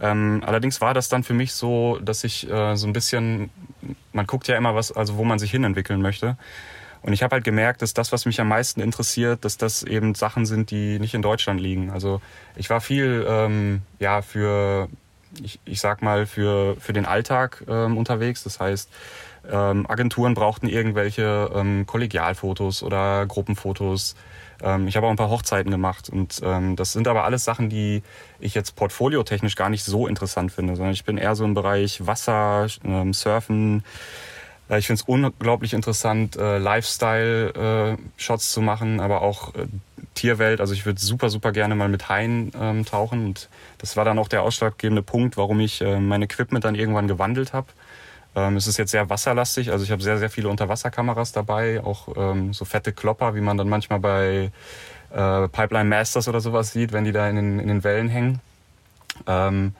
Ähm, 0.00 0.42
allerdings 0.46 0.80
war 0.80 0.94
das 0.94 1.08
dann 1.08 1.22
für 1.22 1.34
mich 1.34 1.52
so, 1.52 1.98
dass 2.02 2.24
ich 2.24 2.50
äh, 2.50 2.76
so 2.76 2.86
ein 2.86 2.92
bisschen, 2.92 3.50
man 4.12 4.26
guckt 4.26 4.48
ja 4.48 4.56
immer 4.56 4.74
was, 4.74 4.92
also 4.92 5.16
wo 5.16 5.24
man 5.24 5.38
sich 5.38 5.50
hinentwickeln 5.50 6.00
möchte. 6.00 6.36
Und 7.02 7.12
ich 7.12 7.22
habe 7.22 7.34
halt 7.34 7.44
gemerkt, 7.44 7.82
dass 7.82 7.94
das, 7.94 8.12
was 8.12 8.26
mich 8.26 8.40
am 8.40 8.48
meisten 8.48 8.80
interessiert, 8.80 9.44
dass 9.44 9.56
das 9.56 9.82
eben 9.82 10.14
Sachen 10.14 10.46
sind, 10.46 10.70
die 10.70 10.98
nicht 10.98 11.14
in 11.14 11.22
Deutschland 11.22 11.60
liegen. 11.60 11.90
Also 11.90 12.20
ich 12.56 12.68
war 12.70 12.80
viel 12.80 13.24
ähm, 13.28 13.82
ja 13.98 14.22
für, 14.22 14.88
ich, 15.42 15.60
ich 15.64 15.80
sag 15.80 16.02
mal 16.02 16.26
für 16.26 16.76
für 16.78 16.92
den 16.92 17.06
Alltag 17.06 17.64
ähm, 17.68 17.96
unterwegs. 17.96 18.42
Das 18.44 18.60
heißt 18.60 18.90
Ähm, 19.50 19.86
Agenturen 19.88 20.34
brauchten 20.34 20.68
irgendwelche 20.68 21.50
ähm, 21.54 21.86
Kollegialfotos 21.86 22.82
oder 22.82 23.24
Gruppenfotos. 23.26 24.14
Ähm, 24.62 24.88
ich 24.88 24.96
habe 24.96 25.06
auch 25.06 25.10
ein 25.10 25.16
paar 25.16 25.30
Hochzeiten 25.30 25.70
gemacht 25.70 26.08
und 26.08 26.40
ähm, 26.42 26.76
das 26.76 26.92
sind 26.92 27.08
aber 27.08 27.24
alles 27.24 27.44
Sachen, 27.44 27.68
die 27.68 28.02
ich 28.38 28.54
jetzt 28.54 28.76
portfoliotechnisch 28.76 29.56
gar 29.56 29.70
nicht 29.70 29.84
so 29.84 30.06
interessant 30.06 30.52
finde, 30.52 30.76
sondern 30.76 30.92
ich 30.92 31.04
bin 31.04 31.18
eher 31.18 31.34
so 31.34 31.44
im 31.44 31.54
Bereich 31.54 32.06
Wasser, 32.06 32.66
ähm, 32.84 33.12
Surfen. 33.12 33.84
Äh, 34.68 34.78
ich 34.78 34.86
finde 34.86 35.02
es 35.02 35.08
unglaublich 35.08 35.74
interessant, 35.74 36.36
äh, 36.36 36.58
Lifestyle-Shots 36.58 38.50
äh, 38.50 38.52
zu 38.52 38.60
machen, 38.62 39.00
aber 39.00 39.22
auch 39.22 39.54
äh, 39.54 39.66
Tierwelt. 40.14 40.60
Also 40.60 40.74
ich 40.74 40.86
würde 40.86 41.00
super, 41.00 41.30
super 41.30 41.52
gerne 41.52 41.74
mal 41.74 41.88
mit 41.88 42.08
Haien 42.08 42.52
ähm, 42.58 42.84
tauchen. 42.84 43.24
Und 43.26 43.48
das 43.78 43.96
war 43.96 44.04
dann 44.04 44.18
auch 44.18 44.28
der 44.28 44.42
ausschlaggebende 44.42 45.02
Punkt, 45.02 45.36
warum 45.36 45.60
ich 45.60 45.80
äh, 45.80 45.98
mein 45.98 46.22
Equipment 46.22 46.64
dann 46.64 46.74
irgendwann 46.74 47.08
gewandelt 47.08 47.52
habe. 47.52 47.68
Ähm, 48.34 48.56
es 48.56 48.66
ist 48.66 48.76
jetzt 48.76 48.92
sehr 48.92 49.10
wasserlastig, 49.10 49.72
also 49.72 49.84
ich 49.84 49.90
habe 49.90 50.02
sehr, 50.02 50.18
sehr 50.18 50.30
viele 50.30 50.48
Unterwasserkameras 50.48 51.32
dabei, 51.32 51.82
auch 51.82 52.08
ähm, 52.16 52.52
so 52.52 52.64
fette 52.64 52.92
Klopper, 52.92 53.34
wie 53.34 53.40
man 53.40 53.56
dann 53.56 53.68
manchmal 53.68 53.98
bei 53.98 54.52
äh, 55.12 55.48
Pipeline 55.48 55.88
Masters 55.88 56.28
oder 56.28 56.40
sowas 56.40 56.72
sieht, 56.72 56.92
wenn 56.92 57.04
die 57.04 57.12
da 57.12 57.28
in 57.28 57.36
den, 57.36 57.58
in 57.58 57.68
den 57.68 57.82
Wellen 57.82 58.08
hängen. 58.08 58.40
Ähm, 59.26 59.74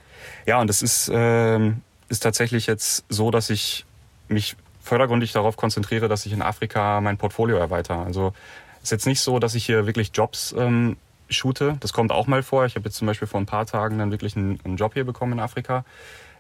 ja, 0.47 0.61
und 0.61 0.69
es 0.69 0.83
ist, 0.83 1.11
ähm, 1.13 1.83
ist 2.09 2.23
tatsächlich 2.23 2.67
jetzt 2.67 3.05
so, 3.09 3.31
dass 3.31 3.51
ich 3.51 3.87
mich 4.29 4.57
fördergründig 4.83 5.33
darauf 5.33 5.57
konzentriere, 5.57 6.09
dass 6.09 6.27
ich 6.27 6.33
in 6.33 6.43
Afrika 6.43 7.01
mein 7.01 7.19
Portfolio 7.19 7.57
erweitere. 7.57 8.03
Also 8.03 8.33
es 8.79 8.85
ist 8.85 8.91
jetzt 8.91 9.07
nicht 9.07 9.21
so, 9.21 9.39
dass 9.39 9.55
ich 9.55 9.65
hier 9.65 9.87
wirklich 9.87 10.11
Jobs 10.15 10.55
ähm, 10.59 10.97
shoote. 11.29 11.77
Das 11.81 11.93
kommt 11.93 12.13
auch 12.13 12.27
mal 12.27 12.43
vor. 12.43 12.65
Ich 12.67 12.75
habe 12.75 12.87
jetzt 12.87 12.97
zum 12.97 13.07
Beispiel 13.07 13.29
vor 13.29 13.41
ein 13.41 13.47
paar 13.47 13.67
Tagen 13.67 13.99
dann 13.99 14.11
wirklich 14.11 14.37
einen, 14.37 14.59
einen 14.65 14.77
Job 14.77 14.95
hier 14.95 15.05
bekommen 15.05 15.35
in 15.35 15.41
Afrika. 15.41 15.85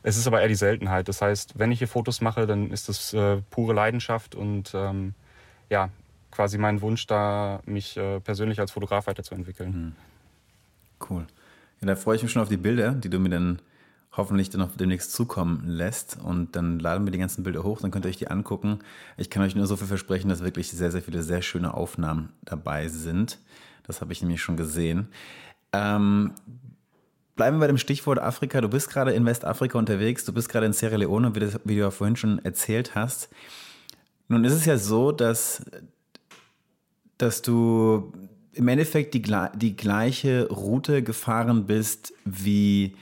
Es 0.03 0.17
ist 0.17 0.27
aber 0.27 0.41
eher 0.41 0.49
die 0.49 0.55
Seltenheit. 0.55 1.09
Das 1.09 1.21
heißt, 1.23 1.59
wenn 1.59 1.73
ich 1.73 1.79
hier 1.79 1.89
Fotos 1.89 2.21
mache, 2.21 2.47
dann 2.47 2.71
ist 2.71 2.89
das 2.89 3.13
äh, 3.13 3.43
pure 3.51 3.75
Leidenschaft 3.75 4.35
und 4.35 4.73
ähm, 4.75 5.15
ja, 5.69 5.91
quasi 6.31 6.59
mein 6.59 6.81
Wunsch, 6.81 7.07
da 7.07 7.61
mich 7.67 7.97
äh, 7.97 8.21
persönlich 8.21 8.61
als 8.61 8.71
Fotograf 8.71 9.07
weiterzuentwickeln. 9.07 9.73
Hm. 9.73 9.93
Cool. 11.09 11.27
Ja, 11.81 11.87
da 11.87 11.97
freue 11.97 12.17
ich 12.17 12.23
mich 12.23 12.33
schon 12.33 12.43
auf 12.43 12.49
die 12.49 12.57
Bilder, 12.57 12.93
die 12.93 13.09
du 13.09 13.19
mir 13.19 13.31
dann 13.31 13.61
hoffentlich 14.13 14.51
dann 14.51 14.61
noch 14.61 14.77
demnächst 14.77 15.13
zukommen 15.13 15.67
lässt. 15.67 16.19
Und 16.23 16.57
dann 16.57 16.79
laden 16.79 17.07
wir 17.07 17.13
die 17.13 17.19
ganzen 17.19 17.43
Bilder 17.43 17.63
hoch, 17.63 17.81
dann 17.81 17.91
könnt 17.91 18.05
ihr 18.05 18.09
euch 18.09 18.17
die 18.17 18.29
angucken. 18.29 18.81
Ich 19.17 19.31
kann 19.31 19.43
euch 19.43 19.55
nur 19.55 19.67
so 19.67 19.77
viel 19.77 19.87
versprechen, 19.87 20.29
dass 20.29 20.43
wirklich 20.43 20.71
sehr, 20.71 20.91
sehr 20.91 21.03
viele 21.03 21.23
sehr 21.23 21.43
schöne 21.43 21.75
Aufnahmen 21.75 22.33
dabei 22.43 22.89
sind. 22.89 23.39
Das 23.87 24.01
habe 24.01 24.13
ich 24.13 24.21
nämlich 24.21 24.43
schon 24.43 24.57
gesehen. 24.57 25.09
Ähm, 25.73 26.33
Bleiben 27.41 27.57
wir 27.57 27.61
bei 27.61 27.69
dem 27.69 27.79
Stichwort 27.79 28.19
Afrika. 28.19 28.61
Du 28.61 28.69
bist 28.69 28.91
gerade 28.91 29.13
in 29.13 29.25
Westafrika 29.25 29.79
unterwegs, 29.79 30.27
du 30.27 30.33
bist 30.35 30.51
gerade 30.51 30.67
in 30.67 30.75
Sierra 30.75 30.97
Leone, 30.97 31.35
wie, 31.35 31.41
das, 31.41 31.59
wie 31.65 31.75
du 31.75 31.81
ja 31.81 31.91
vorhin 31.91 32.15
schon 32.15 32.39
erzählt 32.45 32.95
hast. 32.95 33.31
Nun 34.29 34.45
ist 34.45 34.53
es 34.53 34.67
ja 34.67 34.77
so, 34.77 35.11
dass, 35.11 35.65
dass 37.17 37.41
du 37.41 38.13
im 38.53 38.69
Endeffekt 38.69 39.15
die, 39.15 39.23
die 39.55 39.75
gleiche 39.75 40.49
Route 40.51 41.03
gefahren 41.03 41.65
bist 41.65 42.13
wie 42.27 42.95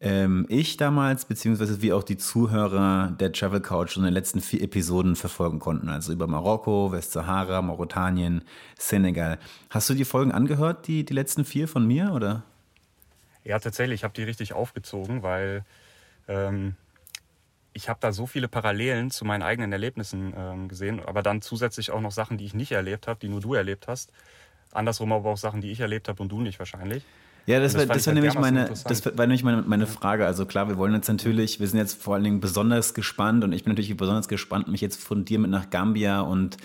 ähm, 0.00 0.46
ich 0.48 0.76
damals, 0.76 1.24
beziehungsweise 1.24 1.80
wie 1.80 1.92
auch 1.92 2.02
die 2.02 2.16
Zuhörer 2.16 3.12
der 3.20 3.30
Travel 3.30 3.60
Couch 3.60 3.96
in 3.96 4.02
den 4.02 4.12
letzten 4.12 4.40
vier 4.40 4.62
Episoden 4.62 5.14
verfolgen 5.14 5.60
konnten. 5.60 5.90
Also 5.90 6.12
über 6.12 6.26
Marokko, 6.26 6.90
Westsahara, 6.90 7.62
Mauretanien, 7.62 8.42
Senegal. 8.76 9.38
Hast 9.70 9.88
du 9.88 9.94
die 9.94 10.04
Folgen 10.04 10.32
angehört, 10.32 10.88
die, 10.88 11.04
die 11.04 11.14
letzten 11.14 11.44
vier 11.44 11.68
von 11.68 11.86
mir, 11.86 12.12
oder? 12.12 12.42
Ja, 13.46 13.60
tatsächlich, 13.60 14.00
ich 14.00 14.04
habe 14.04 14.14
die 14.14 14.24
richtig 14.24 14.54
aufgezogen, 14.54 15.22
weil 15.22 15.64
ähm, 16.26 16.74
ich 17.72 17.88
habe 17.88 17.98
da 18.02 18.10
so 18.12 18.26
viele 18.26 18.48
Parallelen 18.48 19.12
zu 19.12 19.24
meinen 19.24 19.42
eigenen 19.42 19.70
Erlebnissen 19.70 20.34
ähm, 20.36 20.68
gesehen, 20.68 21.00
aber 21.04 21.22
dann 21.22 21.42
zusätzlich 21.42 21.92
auch 21.92 22.00
noch 22.00 22.10
Sachen, 22.10 22.38
die 22.38 22.44
ich 22.44 22.54
nicht 22.54 22.72
erlebt 22.72 23.06
habe, 23.06 23.20
die 23.20 23.28
nur 23.28 23.40
du 23.40 23.54
erlebt 23.54 23.86
hast. 23.86 24.10
Andersrum 24.72 25.12
aber 25.12 25.30
auch 25.30 25.36
Sachen, 25.36 25.60
die 25.60 25.70
ich 25.70 25.78
erlebt 25.78 26.08
habe 26.08 26.20
und 26.20 26.30
du 26.30 26.40
nicht 26.40 26.58
wahrscheinlich. 26.58 27.04
Ja, 27.46 27.60
das, 27.60 27.74
war, 27.74 27.86
das 27.86 27.88
war, 27.88 28.14
halt 28.14 28.14
nämlich 28.14 28.34
meine, 28.34 28.68
das 28.68 29.06
war 29.06 29.26
nämlich 29.26 29.44
meine, 29.44 29.62
meine 29.62 29.86
Frage. 29.86 30.26
Also 30.26 30.46
klar, 30.46 30.68
wir 30.68 30.76
wollen 30.76 30.94
jetzt 30.94 31.06
natürlich, 31.06 31.60
wir 31.60 31.68
sind 31.68 31.78
jetzt 31.78 32.02
vor 32.02 32.14
allen 32.14 32.24
Dingen 32.24 32.40
besonders 32.40 32.94
gespannt 32.94 33.44
und 33.44 33.52
ich 33.52 33.62
bin 33.62 33.72
natürlich 33.72 33.96
besonders 33.96 34.26
gespannt, 34.26 34.66
mich 34.66 34.80
jetzt 34.80 35.00
von 35.00 35.24
dir 35.24 35.38
mit 35.38 35.52
nach 35.52 35.70
Gambia 35.70 36.22
und 36.22 36.56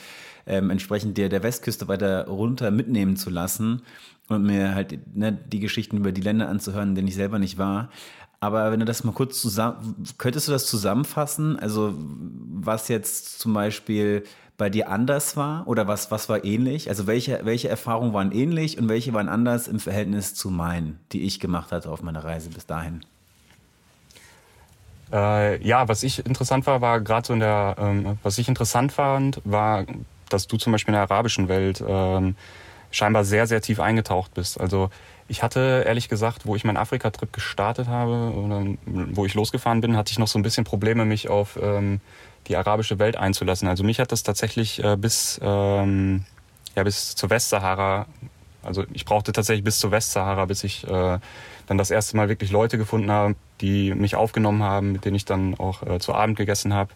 ähm, 0.45 0.69
entsprechend 0.69 1.17
der, 1.17 1.29
der 1.29 1.43
Westküste 1.43 1.88
weiter 1.88 2.27
runter 2.27 2.71
mitnehmen 2.71 3.15
zu 3.15 3.29
lassen 3.29 3.81
und 4.29 4.43
mir 4.43 4.75
halt 4.75 5.15
ne, 5.15 5.31
die 5.33 5.60
Geschichten 5.60 5.98
über 5.98 6.12
die 6.12 6.21
Länder 6.21 6.50
anzuhören, 6.50 6.89
in 6.89 6.95
denen 6.95 7.07
ich 7.07 7.15
selber 7.15 7.39
nicht 7.39 7.57
war. 7.57 7.89
Aber 8.39 8.71
wenn 8.71 8.79
du 8.79 8.86
das 8.86 9.03
mal 9.03 9.13
kurz 9.13 9.39
zusammen, 9.39 10.03
könntest 10.17 10.48
du 10.48 10.51
das 10.51 10.65
zusammenfassen? 10.65 11.60
Also 11.60 11.93
was 11.95 12.88
jetzt 12.88 13.39
zum 13.39 13.53
Beispiel 13.53 14.24
bei 14.57 14.69
dir 14.69 14.89
anders 14.89 15.38
war 15.38 15.67
oder 15.67 15.88
was, 15.88 16.12
was 16.12 16.27
war 16.27 16.43
ähnlich? 16.43 16.89
Also 16.89 17.07
welche, 17.07 17.41
welche 17.43 17.69
Erfahrungen 17.69 18.13
waren 18.13 18.31
ähnlich 18.31 18.77
und 18.79 18.89
welche 18.89 19.13
waren 19.13 19.29
anders 19.29 19.67
im 19.67 19.79
Verhältnis 19.79 20.33
zu 20.33 20.50
meinen, 20.50 21.00
die 21.12 21.21
ich 21.21 21.39
gemacht 21.39 21.71
hatte 21.71 21.89
auf 21.89 22.01
meiner 22.01 22.24
Reise 22.24 22.50
bis 22.50 22.65
dahin? 22.65 23.01
Äh, 25.12 25.63
ja, 25.65 25.88
was 25.88 26.03
ich 26.03 26.25
interessant 26.25 26.65
war, 26.67 26.81
war 26.81 27.01
gerade 27.01 27.27
so 27.27 27.33
in 27.33 27.39
der, 27.39 27.75
ähm, 27.77 28.17
was 28.24 28.38
ich 28.38 28.48
interessant 28.48 28.91
fand, 28.91 29.41
war, 29.43 29.86
dass 30.34 30.48
du 30.48 30.58
zum 30.58 30.72
Beispiel 30.72 30.94
in 30.94 31.00
der 31.00 31.04
arabischen 31.04 31.48
Welt 31.48 31.84
ähm, 31.86 32.36
scheinbar 32.92 33.24
sehr, 33.24 33.48
sehr 33.48 33.62
tief 33.62 33.80
eingetaucht 33.80 34.34
bist. 34.34 34.60
Also 34.60 34.90
ich 35.28 35.44
hatte 35.44 35.84
ehrlich 35.86 36.10
gesagt, 36.10 36.46
wo 36.46 36.56
ich 36.56 36.66
meinen 36.66 36.78
Afrika-Trip 36.78 37.32
gestartet 37.32 37.88
habe 37.88 38.34
oder 38.36 38.66
wo 38.86 39.26
ich 39.26 39.34
losgefahren 39.34 39.80
bin, 39.80 39.96
hatte 39.96 40.12
ich 40.12 40.20
noch 40.20 40.28
so 40.28 40.38
ein 40.38 40.44
bisschen 40.44 40.66
Probleme, 40.66 41.06
mich 41.06 41.30
auf 41.30 41.58
ähm, 41.62 42.02
die 42.48 42.58
arabische 42.58 43.00
Welt 43.00 43.16
einzulassen. 43.16 43.68
Also 43.68 43.84
mich 43.84 44.00
hat 44.00 44.12
das 44.12 44.24
tatsächlich 44.24 44.84
äh, 44.84 44.98
bis, 44.98 45.40
ähm, 45.42 46.26
ja, 46.76 46.84
bis 46.84 47.16
zur 47.16 47.30
Westsahara, 47.30 48.08
also 48.64 48.84
ich 48.92 49.06
brauchte 49.06 49.32
tatsächlich 49.32 49.64
bis 49.64 49.80
zur 49.80 49.92
Westsahara, 49.92 50.46
bis 50.46 50.64
ich 50.64 50.86
äh, 50.86 51.20
dann 51.68 51.78
das 51.78 51.92
erste 51.92 52.18
Mal 52.18 52.28
wirklich 52.28 52.52
Leute 52.52 52.78
gefunden 52.78 53.10
habe, 53.10 53.36
die 53.62 53.94
mich 53.94 54.16
aufgenommen 54.16 54.64
haben, 54.64 54.92
mit 54.92 55.06
denen 55.06 55.16
ich 55.16 55.26
dann 55.26 55.56
auch 55.58 55.82
äh, 55.84 56.00
zu 56.00 56.14
Abend 56.14 56.38
gegessen 56.38 56.74
habe. 56.74 56.92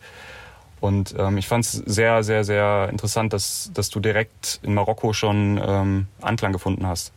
Und 0.82 1.16
ähm, 1.18 1.38
ich 1.38 1.48
fand 1.48 1.66
es 1.66 1.72
sehr, 1.72 2.24
sehr, 2.24 2.44
sehr 2.44 2.90
interessant, 2.92 3.34
dass, 3.34 3.72
dass 3.74 3.90
du 3.90 4.00
direkt 4.00 4.60
in 4.62 4.74
Marokko 4.74 5.14
schon 5.14 5.60
ähm, 5.66 6.08
Anklang 6.22 6.52
gefunden 6.52 6.86
hast. 6.86 7.14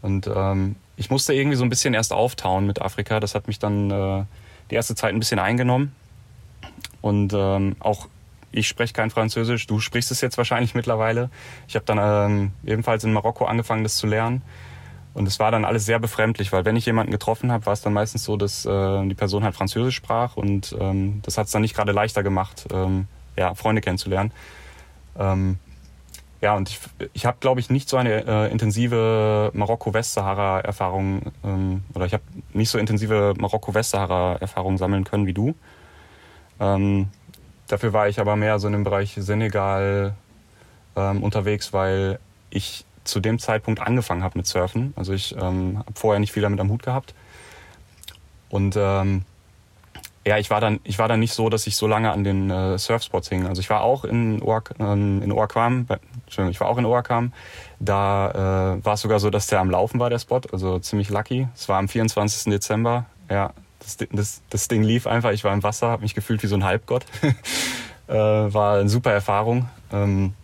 Und 0.00 0.30
ähm, 0.32 0.76
ich 0.96 1.10
musste 1.10 1.34
irgendwie 1.34 1.56
so 1.56 1.64
ein 1.64 1.70
bisschen 1.70 1.94
erst 1.94 2.12
auftauen 2.12 2.66
mit 2.66 2.80
Afrika. 2.80 3.20
Das 3.20 3.34
hat 3.34 3.46
mich 3.46 3.58
dann 3.58 3.90
äh, 3.90 4.24
die 4.70 4.74
erste 4.74 4.94
Zeit 4.94 5.12
ein 5.12 5.18
bisschen 5.18 5.38
eingenommen. 5.38 5.94
Und 7.00 7.32
ähm, 7.34 7.76
auch 7.80 8.08
ich 8.50 8.68
spreche 8.68 8.94
kein 8.94 9.10
Französisch. 9.10 9.66
Du 9.66 9.80
sprichst 9.80 10.10
es 10.10 10.20
jetzt 10.20 10.38
wahrscheinlich 10.38 10.74
mittlerweile. 10.74 11.30
Ich 11.66 11.74
habe 11.74 11.84
dann 11.84 11.98
ähm, 12.00 12.52
ebenfalls 12.64 13.04
in 13.04 13.12
Marokko 13.12 13.44
angefangen, 13.44 13.82
das 13.82 13.96
zu 13.96 14.06
lernen. 14.06 14.42
Und 15.18 15.26
es 15.26 15.40
war 15.40 15.50
dann 15.50 15.64
alles 15.64 15.84
sehr 15.84 15.98
befremdlich, 15.98 16.52
weil 16.52 16.64
wenn 16.64 16.76
ich 16.76 16.86
jemanden 16.86 17.10
getroffen 17.10 17.50
habe, 17.50 17.66
war 17.66 17.72
es 17.72 17.80
dann 17.80 17.92
meistens 17.92 18.22
so, 18.22 18.36
dass 18.36 18.64
äh, 18.64 19.06
die 19.08 19.16
Person 19.16 19.42
halt 19.42 19.56
Französisch 19.56 19.96
sprach 19.96 20.36
und 20.36 20.76
ähm, 20.78 21.20
das 21.24 21.36
hat 21.36 21.46
es 21.46 21.52
dann 21.52 21.62
nicht 21.62 21.74
gerade 21.74 21.90
leichter 21.90 22.22
gemacht, 22.22 22.68
ähm, 22.72 23.08
ja, 23.36 23.54
Freunde 23.56 23.80
kennenzulernen. 23.80 24.30
Ähm, 25.18 25.58
ja, 26.40 26.54
und 26.54 26.68
ich, 26.68 26.78
ich 27.14 27.26
habe, 27.26 27.38
glaube 27.40 27.58
ich, 27.58 27.68
nicht 27.68 27.88
so 27.88 27.96
eine 27.96 28.26
äh, 28.28 28.52
intensive 28.52 29.50
Marokko-Westsahara-Erfahrung 29.54 31.32
ähm, 31.42 31.82
oder 31.94 32.06
ich 32.06 32.12
habe 32.12 32.22
nicht 32.52 32.70
so 32.70 32.78
intensive 32.78 33.34
Marokko-Westsahara-Erfahrung 33.38 34.78
sammeln 34.78 35.02
können 35.02 35.26
wie 35.26 35.34
du. 35.34 35.56
Ähm, 36.60 37.08
dafür 37.66 37.92
war 37.92 38.08
ich 38.08 38.20
aber 38.20 38.36
mehr 38.36 38.60
so 38.60 38.68
in 38.68 38.72
dem 38.72 38.84
Bereich 38.84 39.16
Senegal 39.18 40.14
ähm, 40.94 41.24
unterwegs, 41.24 41.72
weil 41.72 42.20
ich 42.50 42.84
zu 43.08 43.20
dem 43.20 43.38
Zeitpunkt 43.38 43.80
angefangen 43.80 44.22
habe 44.22 44.38
mit 44.38 44.46
Surfen. 44.46 44.92
Also 44.96 45.12
ich 45.12 45.34
ähm, 45.36 45.78
habe 45.78 45.92
vorher 45.94 46.20
nicht 46.20 46.32
viel 46.32 46.42
damit 46.42 46.60
am 46.60 46.70
Hut 46.70 46.82
gehabt. 46.82 47.14
Und 48.50 48.76
ähm, 48.76 49.22
ja, 50.26 50.36
ich 50.36 50.50
war 50.50 50.60
dann, 50.60 50.80
ich 50.84 50.98
war 50.98 51.08
dann 51.08 51.20
nicht 51.20 51.32
so, 51.32 51.48
dass 51.48 51.66
ich 51.66 51.76
so 51.76 51.86
lange 51.86 52.12
an 52.12 52.22
den 52.22 52.50
äh, 52.50 52.76
Surfspots 52.78 53.28
hing. 53.28 53.46
Also 53.46 53.60
ich 53.60 53.70
war 53.70 53.80
auch 53.80 54.04
in, 54.04 54.42
Oak, 54.42 54.74
ähm, 54.78 55.22
in 55.22 55.32
Oakwam, 55.32 55.86
Entschuldigung, 56.24 56.50
ich 56.50 56.60
war 56.60 56.68
auch 56.68 56.76
in 56.76 56.84
Oakam. 56.84 57.32
Da 57.80 58.76
äh, 58.76 58.84
war 58.84 58.94
es 58.94 59.00
sogar 59.00 59.20
so, 59.20 59.30
dass 59.30 59.46
der 59.46 59.60
am 59.60 59.70
Laufen 59.70 59.98
war, 60.00 60.10
der 60.10 60.18
Spot. 60.18 60.42
Also 60.52 60.78
ziemlich 60.80 61.08
lucky. 61.08 61.48
Es 61.54 61.68
war 61.68 61.78
am 61.78 61.88
24. 61.88 62.52
Dezember. 62.52 63.06
Ja, 63.30 63.52
das, 63.78 63.96
das, 64.10 64.42
das 64.50 64.68
Ding 64.68 64.82
lief 64.82 65.06
einfach. 65.06 65.30
Ich 65.30 65.44
war 65.44 65.54
im 65.54 65.62
Wasser, 65.62 65.88
habe 65.88 66.02
mich 66.02 66.14
gefühlt 66.14 66.42
wie 66.42 66.46
so 66.46 66.56
ein 66.56 66.64
Halbgott. 66.64 67.06
äh, 68.08 68.12
war 68.12 68.78
eine 68.78 68.88
super 68.88 69.12
Erfahrung. 69.12 69.68
Ähm, 69.92 70.34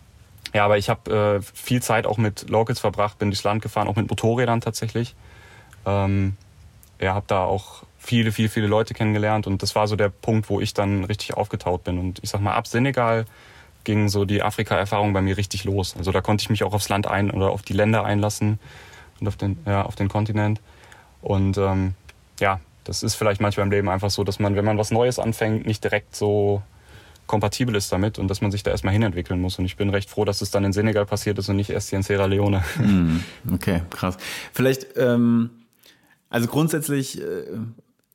ja, 0.55 0.63
aber 0.63 0.77
ich 0.77 0.87
habe 0.87 1.41
äh, 1.41 1.41
viel 1.41 1.81
Zeit 1.81 2.07
auch 2.07 2.17
mit 2.17 2.49
Locals 2.49 2.79
verbracht, 2.79 3.19
bin 3.19 3.29
durchs 3.29 3.43
Land 3.43 3.61
gefahren, 3.61 3.89
auch 3.89 3.97
mit 3.97 4.09
Motorrädern 4.09 4.61
tatsächlich. 4.61 5.13
Ähm, 5.85 6.37
ja, 6.97 7.13
habe 7.13 7.25
da 7.27 7.43
auch 7.43 7.83
viele, 7.99 8.31
viele, 8.31 8.47
viele 8.47 8.67
Leute 8.67 8.93
kennengelernt 8.93 9.47
und 9.47 9.61
das 9.61 9.75
war 9.75 9.89
so 9.89 9.97
der 9.97 10.07
Punkt, 10.07 10.49
wo 10.49 10.61
ich 10.61 10.73
dann 10.73 11.03
richtig 11.03 11.33
aufgetaut 11.33 11.83
bin. 11.83 11.99
Und 11.99 12.19
ich 12.23 12.29
sag 12.29 12.39
mal, 12.39 12.53
ab 12.53 12.67
Senegal 12.67 13.25
ging 13.83 14.07
so 14.07 14.23
die 14.23 14.43
Afrika-Erfahrung 14.43 15.11
bei 15.11 15.21
mir 15.21 15.35
richtig 15.35 15.65
los. 15.65 15.93
Also 15.97 16.13
da 16.13 16.21
konnte 16.21 16.43
ich 16.43 16.49
mich 16.49 16.63
auch 16.63 16.73
aufs 16.73 16.87
Land 16.87 17.05
ein 17.05 17.31
oder 17.31 17.49
auf 17.49 17.61
die 17.61 17.73
Länder 17.73 18.05
einlassen 18.05 18.57
und 19.19 19.27
auf 19.27 19.35
den, 19.35 19.57
ja, 19.65 19.81
auf 19.81 19.95
den 19.95 20.07
Kontinent. 20.07 20.61
Und 21.21 21.57
ähm, 21.57 21.95
ja, 22.39 22.61
das 22.85 23.03
ist 23.03 23.15
vielleicht 23.15 23.41
manchmal 23.41 23.65
im 23.65 23.71
Leben 23.71 23.89
einfach 23.89 24.09
so, 24.09 24.23
dass 24.23 24.39
man, 24.39 24.55
wenn 24.55 24.63
man 24.63 24.77
was 24.77 24.89
Neues 24.89 25.19
anfängt, 25.19 25.65
nicht 25.65 25.83
direkt 25.83 26.15
so 26.15 26.61
kompatibel 27.27 27.75
ist 27.75 27.91
damit 27.91 28.19
und 28.19 28.27
dass 28.27 28.41
man 28.41 28.51
sich 28.51 28.63
da 28.63 28.71
erstmal 28.71 28.93
hinentwickeln 28.93 29.41
muss. 29.41 29.59
Und 29.59 29.65
ich 29.65 29.77
bin 29.77 29.89
recht 29.89 30.09
froh, 30.09 30.25
dass 30.25 30.41
es 30.41 30.51
dann 30.51 30.63
in 30.63 30.73
Senegal 30.73 31.05
passiert 31.05 31.37
ist 31.39 31.49
und 31.49 31.55
nicht 31.55 31.69
erst 31.69 31.89
hier 31.89 31.97
in 31.97 32.03
Sierra 32.03 32.25
Leone. 32.25 32.63
Mm, 32.79 33.17
okay, 33.53 33.81
krass. 33.89 34.17
Vielleicht, 34.53 34.97
ähm, 34.97 35.49
also 36.29 36.47
grundsätzlich, 36.47 37.21
äh, 37.21 37.45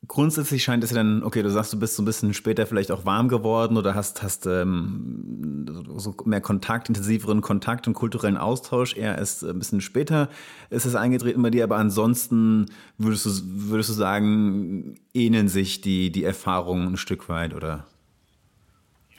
grundsätzlich 0.07 0.63
scheint 0.63 0.83
es 0.83 0.91
ja 0.91 0.97
dann, 0.97 1.23
okay, 1.23 1.43
du 1.43 1.49
sagst, 1.49 1.73
du 1.73 1.79
bist 1.79 1.95
so 1.95 2.01
ein 2.01 2.05
bisschen 2.05 2.33
später 2.33 2.65
vielleicht 2.65 2.91
auch 2.91 3.05
warm 3.05 3.29
geworden 3.29 3.77
oder 3.77 3.95
hast, 3.95 4.23
hast 4.23 4.45
ähm, 4.45 5.65
so 5.97 6.15
mehr 6.25 6.41
Kontakt, 6.41 6.89
intensiveren 6.89 7.41
Kontakt 7.41 7.87
und 7.87 7.93
kulturellen 7.93 8.37
Austausch. 8.37 8.95
Eher 8.95 9.17
erst 9.17 9.43
ein 9.43 9.59
bisschen 9.59 9.81
später 9.81 10.29
ist 10.69 10.85
es 10.85 10.95
eingetreten 10.95 11.41
bei 11.41 11.49
dir, 11.49 11.63
aber 11.63 11.77
ansonsten 11.77 12.67
würdest 12.97 13.25
du, 13.25 13.31
würdest 13.69 13.89
du 13.89 13.93
sagen, 13.93 14.95
ähneln 15.13 15.47
sich 15.47 15.81
die, 15.81 16.11
die 16.11 16.23
Erfahrungen 16.23 16.93
ein 16.93 16.97
Stück 16.97 17.29
weit, 17.29 17.53
oder? 17.53 17.85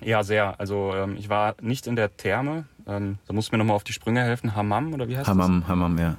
Ja, 0.05 0.23
sehr. 0.23 0.59
Also 0.61 0.93
ähm, 0.95 1.17
ich 1.17 1.29
war 1.29 1.55
nicht 1.61 1.87
in 1.87 1.97
der 1.97 2.17
Therme. 2.17 2.65
Ähm, 2.87 3.19
da 3.27 3.33
musst 3.33 3.51
du 3.51 3.55
mir 3.55 3.59
nochmal 3.59 3.77
auf 3.77 3.85
die 3.85 3.93
Sprünge 3.93 4.23
helfen. 4.23 4.57
Hammam 4.57 4.93
oder 4.93 5.09
wie 5.09 5.17
heißt 5.17 5.29
Hammam, 5.29 5.61
das? 5.61 5.69
Hammam, 5.69 5.99
ja. 5.99 6.17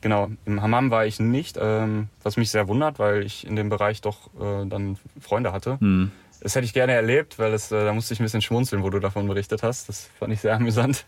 Genau, 0.00 0.28
im 0.44 0.60
Hammam 0.62 0.90
war 0.90 1.06
ich 1.06 1.20
nicht, 1.20 1.58
ähm, 1.60 2.08
was 2.22 2.36
mich 2.36 2.50
sehr 2.50 2.66
wundert, 2.66 2.98
weil 2.98 3.22
ich 3.22 3.46
in 3.46 3.56
dem 3.56 3.68
Bereich 3.68 4.00
doch 4.00 4.28
äh, 4.34 4.66
dann 4.66 4.98
Freunde 5.20 5.52
hatte. 5.52 5.78
Hm. 5.80 6.10
Das 6.40 6.56
hätte 6.56 6.64
ich 6.64 6.72
gerne 6.72 6.92
erlebt, 6.92 7.38
weil 7.38 7.52
es, 7.52 7.70
äh, 7.70 7.84
da 7.84 7.92
musste 7.92 8.14
ich 8.14 8.20
ein 8.20 8.24
bisschen 8.24 8.42
schmunzeln, 8.42 8.82
wo 8.82 8.90
du 8.90 8.98
davon 8.98 9.28
berichtet 9.28 9.62
hast. 9.62 9.88
Das 9.88 10.10
fand 10.18 10.32
ich 10.32 10.40
sehr 10.40 10.56
amüsant. 10.56 11.04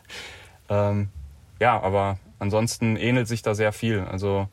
Ähm, 0.69 1.09
ja, 1.61 1.81
aber 1.81 2.19
ansonsten 2.39 2.97
ähnelt 2.97 3.27
sich 3.27 3.43
da 3.43 3.55
sehr 3.55 3.73
viel. 3.73 4.01
Also 4.01 4.49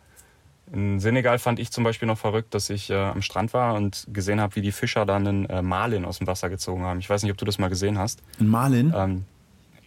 in 0.74 1.00
Senegal 1.00 1.38
fand 1.40 1.60
ich 1.60 1.72
zum 1.72 1.84
Beispiel 1.84 2.08
noch 2.08 2.18
verrückt, 2.18 2.54
dass 2.54 2.70
ich 2.70 2.90
äh, 2.90 2.96
am 2.96 3.22
Strand 3.22 3.54
war 3.54 3.75
und 3.75 4.08
gesehen 4.12 4.40
habe, 4.40 4.56
wie 4.56 4.62
die 4.62 4.72
Fischer 4.72 5.06
dann 5.06 5.28
einen 5.28 5.46
äh, 5.48 5.62
Marlin 5.62 6.06
aus 6.06 6.20
dem 6.20 6.28
Wasser 6.28 6.50
gezogen 6.50 6.84
haben. 6.84 7.00
Ich 7.00 7.10
weiß 7.10 7.24
nicht, 7.24 7.32
ob 7.32 7.38
du 7.38 7.46
das 7.46 7.60
mal 7.60 7.68
gesehen 7.70 7.98
hast. 7.98 8.22
In 8.40 8.48
Marlin? 8.48 8.94
Ähm, 8.96 9.25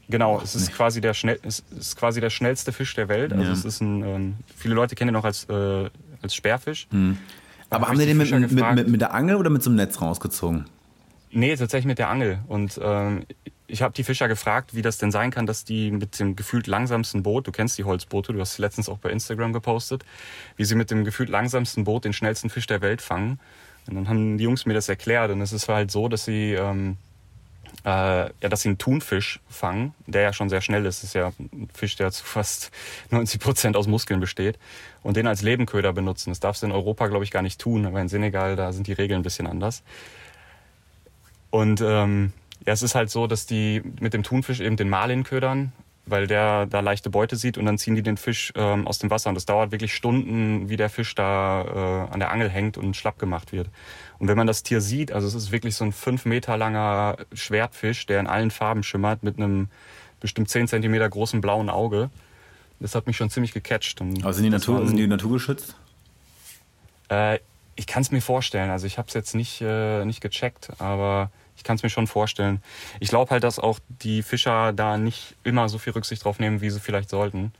genau, 0.09 0.41
es 0.43 0.55
ist 0.55 0.73
quasi 0.73 1.01
der 1.01 1.15
schnell, 1.15 1.39
es 1.43 1.65
ist 1.79 1.97
quasi 1.97 2.21
der 2.21 2.31
schnellste 2.31 2.73
Fisch 2.73 2.95
der 2.95 3.09
Welt. 3.09 3.33
Also 3.33 3.45
Ja. 3.45 3.53
es 3.53 3.65
ist 3.65 3.81
ein, 3.81 4.03
ähm, 4.03 4.35
viele 4.57 4.75
Leute 4.75 4.95
kennen 4.95 5.15
ihn 5.15 5.17
auch 5.17 5.25
als 5.25 5.45
äh, 5.49 5.89
als 6.23 6.35
Sperrfisch. 6.35 6.87
Hm. 6.91 7.19
Aber 7.71 7.83
hab 7.83 7.89
haben 7.91 7.99
die 7.99 8.07
den 8.07 8.17
mit, 8.17 8.31
mit, 8.31 8.53
mit, 8.53 8.89
mit 8.89 9.01
der 9.01 9.15
Angel 9.15 9.37
oder 9.37 9.51
mit 9.51 9.63
so 9.63 9.71
einem 9.71 9.77
Netz 9.77 10.01
rausgezogen? 10.01 10.67
Nee, 11.31 11.57
tatsächlich 11.57 11.87
mit 11.87 11.99
der 11.99 12.11
Angel. 12.11 12.39
Und 12.47 12.79
ähm, 12.83 13.25
ich 13.67 13.83
habe 13.83 13.95
die 13.95 14.05
Fischer 14.05 14.29
gefragt, 14.29 14.75
wie 14.75 14.83
das 14.83 14.99
denn 14.99 15.11
sein 15.11 15.31
kann, 15.31 15.47
dass 15.47 15.65
die 15.65 15.91
mit 15.91 16.19
dem 16.21 16.37
gefühlt 16.37 16.67
langsamsten 16.67 17.23
Boot, 17.23 17.47
du 17.47 17.53
kennst 17.53 17.79
die 17.79 17.85
Holzboote, 17.85 18.33
du 18.33 18.41
hast 18.41 18.59
letztens 18.59 18.89
auch 18.89 18.99
bei 18.99 19.11
Instagram 19.11 19.53
gepostet, 19.53 20.05
wie 20.57 20.65
sie 20.65 20.75
mit 20.75 20.91
dem 20.91 21.05
gefühlt 21.05 21.31
langsamsten 21.31 21.85
Boot 21.85 22.05
den 22.05 22.13
schnellsten 22.13 22.51
Fisch 22.51 22.67
der 22.67 22.83
Welt 22.83 23.01
fangen. 23.01 23.41
Und 23.87 23.95
dann 23.97 24.09
haben 24.09 24.39
die 24.39 24.45
Jungs 24.45 24.67
mir 24.67 24.75
das 24.75 24.89
erklärt. 24.89 25.31
Und 25.31 25.41
es 25.41 25.53
ist 25.53 25.69
halt 25.69 25.91
so, 25.91 26.09
dass 26.09 26.25
sie, 26.25 26.53
ähm, 26.53 26.97
äh, 27.85 27.89
ja, 27.89 28.49
dass 28.49 28.63
sie 28.63 28.69
einen 28.69 28.79
Thunfisch 28.79 29.41
fangen, 29.49 29.95
der 30.07 30.23
ja 30.23 30.33
schon 30.33 30.49
sehr 30.49 30.61
schnell 30.61 30.85
ist. 30.87 31.03
Das 31.03 31.11
ist 31.11 31.15
ja 31.15 31.33
ein 31.39 31.69
Fisch, 31.73 31.97
der 31.97 32.11
zu 32.11 32.25
fast 32.25 32.71
90 33.11 33.41
Prozent 33.41 33.77
aus 33.77 33.87
Muskeln 33.87 34.21
besteht. 34.21 34.59
Und 35.03 35.17
den 35.17 35.27
als 35.27 35.43
Lebenköder 35.43 35.93
benutzen. 35.93 36.31
Das 36.31 36.41
darfst 36.41 36.63
du 36.63 36.67
in 36.67 36.73
Europa, 36.73 37.09
glaube 37.09 37.25
ich, 37.25 37.31
gar 37.31 37.43
nicht 37.43 37.61
tun. 37.61 37.87
Aber 37.87 38.01
in 38.01 38.09
Senegal, 38.09 38.57
da 38.57 38.73
sind 38.73 38.87
die 38.87 38.93
Regeln 38.93 39.21
ein 39.21 39.25
bisschen 39.25 39.47
anders. 39.47 39.83
Und 41.51 41.81
ähm, 41.83 42.33
ja, 42.67 42.73
es 42.73 42.83
ist 42.83 42.95
halt 42.95 43.11
so, 43.11 43.27
dass 43.27 43.47
die 43.47 43.83
mit 44.01 44.15
dem 44.15 44.23
Thunfisch 44.23 44.61
eben 44.61 44.77
den 44.77 44.89
Marlin 44.89 45.25
ködern, 45.25 45.73
weil 46.07 46.27
der 46.27 46.67
da 46.67 46.81
leichte 46.81 47.09
Beute 47.11 47.37
sieht 47.37 47.57
und 47.59 47.65
dann 47.67 47.79
ziehen 47.79 47.95
die 47.95 48.03
den 48.03 48.17
Fisch 48.17 48.53
ähm, 48.57 48.87
aus 48.87 48.99
dem 48.99 49.11
Wasser. 49.11 49.29
Und 49.31 49.35
das 49.37 49.47
dauert 49.47 49.73
wirklich 49.73 49.95
Stunden, 49.95 50.69
wie 50.69 50.77
der 50.77 50.91
Fisch 50.91 51.15
da 51.15 52.07
äh, 52.11 52.13
an 52.13 52.21
der 52.21 52.31
Angel 52.31 52.49
hängt 52.51 52.77
und 52.77 52.95
schlapp 52.97 53.19
gemacht 53.19 53.53
wird. 53.53 53.69
Und 54.19 54.29
wenn 54.29 54.37
man 54.37 54.47
das 54.47 54.63
Tier 54.63 54.81
sieht, 54.81 55.13
also 55.13 55.27
es 55.27 55.35
ist 55.35 55.51
wirklich 55.53 55.75
so 55.77 55.85
ein 55.85 55.93
fünf 55.93 56.25
Meter 56.27 56.57
langer 56.57 57.17
Schwertfisch, 57.33 58.07
der 58.07 58.21
in 58.21 58.27
allen 58.27 58.51
Farben 58.51 58.83
schimmert, 58.83 59.23
mit 59.23 59.39
einem 59.39 59.69
bestimmt 60.21 60.49
zehn 60.51 60.69
Zentimeter 60.69 61.09
großen 61.09 61.41
blauen 61.41 61.69
Auge. 61.71 62.11
Das 62.81 62.95
hat 62.95 63.07
mich 63.07 63.17
schon 63.17 63.31
ziemlich 63.31 63.53
gecatcht. 63.53 64.01
Und 64.01 64.23
Aber 64.25 64.33
sind 64.35 64.45
die, 64.45 64.51
Natur, 64.51 64.77
waren- 64.77 64.89
sind 64.89 64.97
die 64.99 65.07
naturgeschützt? 65.07 65.75
äh, 67.09 67.39
ich 67.77 67.87
kann 67.87 68.03
es 68.03 68.11
mir 68.11 68.21
vorstellen. 68.21 68.71
Also 68.71 68.87
ich 68.87 68.99
habe 68.99 69.09
es 69.09 69.15
jetzt 69.15 69.35
nicht, 69.35 69.61
äh, 69.61 70.05
nicht 70.05 70.21
gecheckt, 70.21 70.71
aber 70.79 71.31
ich 71.57 71.65
kann 71.65 71.77
es 71.77 71.83
mir 71.83 71.91
schon 71.91 72.07
vorstellen. 72.07 72.61
Ich 73.01 73.09
glaube 73.09 73.31
halt, 73.31 73.45
dass 73.45 73.59
auch 73.59 73.79
die 73.89 74.23
Fischer 74.23 74.73
da 74.73 74.99
nicht 74.99 75.37
immer 75.45 75.69
so 75.69 75.79
viel 75.79 75.93
Rücksicht 75.93 76.25
drauf 76.25 76.39
nehmen, 76.39 76.61
wie 76.61 76.71
sie 76.71 76.81
vielleicht 76.81 77.11
sollten. 77.11 77.53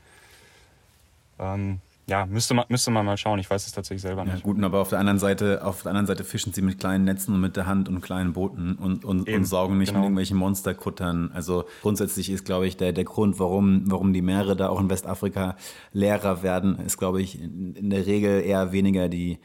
Ähm, 1.39 1.79
ja, 2.07 2.27
müsste 2.27 2.53
man, 2.53 2.65
müsste 2.69 2.91
man 2.91 3.03
mal 3.03 3.17
schauen. 3.17 3.39
Ich 3.39 3.49
weiß 3.49 3.65
es 3.65 3.71
tatsächlich 3.71 4.03
selber 4.03 4.23
Ja, 4.25 4.33
nicht. 4.33 4.43
gut, 4.43 4.63
aber 4.63 4.79
auf 4.79 4.89
der 4.89 4.99
anderen 4.99 5.17
Seite, 5.17 5.65
auf 5.65 5.81
der 5.81 5.89
anderen 5.89 6.05
Seite 6.05 6.23
fischen 6.23 6.53
sie 6.53 6.61
mit 6.61 6.79
kleinen 6.79 7.03
Netzen 7.03 7.33
und 7.33 7.41
mit 7.41 7.55
der 7.55 7.65
Hand 7.65 7.89
und 7.89 8.01
kleinen 8.01 8.33
Booten 8.33 8.75
und, 8.75 9.03
und, 9.03 9.21
und 9.21 9.27
Eben, 9.29 9.43
saugen 9.43 9.79
nicht 9.79 9.87
genau. 9.87 9.99
mit 10.01 10.05
irgendwelchen 10.05 10.37
Monsterkuttern. 10.37 11.31
Also 11.33 11.65
grundsätzlich 11.81 12.29
ist, 12.29 12.45
glaube 12.45 12.67
ich, 12.67 12.77
der, 12.77 12.93
der 12.93 13.05
Grund, 13.05 13.39
warum, 13.39 13.89
warum 13.89 14.13
die 14.13 14.21
Meere 14.21 14.55
da 14.55 14.69
auch 14.69 14.79
in 14.79 14.89
Westafrika 14.89 15.57
leerer 15.93 16.43
werden, 16.43 16.77
ist, 16.79 16.97
glaube 16.99 17.23
ich, 17.23 17.41
in, 17.41 17.73
in 17.73 17.89
der 17.89 18.05
Regel 18.05 18.43
eher 18.43 18.71
weniger 18.71 19.09
die 19.09 19.39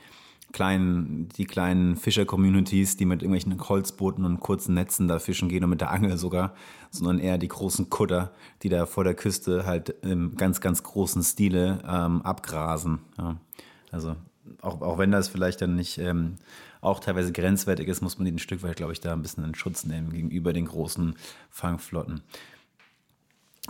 kleinen, 0.53 1.29
die 1.37 1.45
kleinen 1.45 1.97
Fischer-Communities, 1.97 2.97
die 2.97 3.05
mit 3.05 3.23
irgendwelchen 3.23 3.69
Holzbooten 3.69 4.25
und 4.25 4.41
kurzen 4.41 4.75
Netzen 4.75 5.09
da 5.09 5.19
fischen 5.19 5.49
gehen 5.49 5.65
und 5.65 5.71
mit 5.71 5.81
der 5.81 5.91
Angel 5.91 6.17
sogar, 6.17 6.55
sondern 6.91 7.19
eher 7.19 7.39
die 7.39 7.49
großen 7.49 7.91
Kutter, 7.91 8.33
die 8.63 8.69
da 8.69 8.87
vor 8.87 9.05
der 9.05 9.15
Küste 9.15 9.67
halt 9.67 9.95
im 10.03 10.37
ganz, 10.37 10.61
ganz 10.61 10.83
großen 10.83 11.23
Stile 11.23 11.83
ähm, 11.87 12.23
abgrasen. 12.23 13.01
Ja. 13.19 13.37
Also 13.91 14.17
auch, 14.63 14.81
auch 14.81 14.99
wenn 14.99 15.11
das 15.11 15.29
vielleicht 15.29 15.61
dann 15.61 15.77
nicht 15.77 15.99
ähm, 15.99 16.37
auch 16.81 17.01
teilweise 17.01 17.33
grenzwertig 17.33 17.89
ist, 17.89 18.01
muss 18.01 18.19
man 18.19 18.25
die 18.25 18.33
ein 18.33 18.39
Stück 18.39 18.63
weit, 18.63 18.77
glaube 18.77 18.93
ich, 18.93 19.01
da 19.01 19.13
ein 19.13 19.23
bisschen 19.23 19.45
in 19.45 19.55
Schutz 19.55 19.85
nehmen 19.85 20.13
gegenüber 20.13 20.53
den 20.53 20.67
großen 20.67 21.15
Fangflotten. 21.51 22.23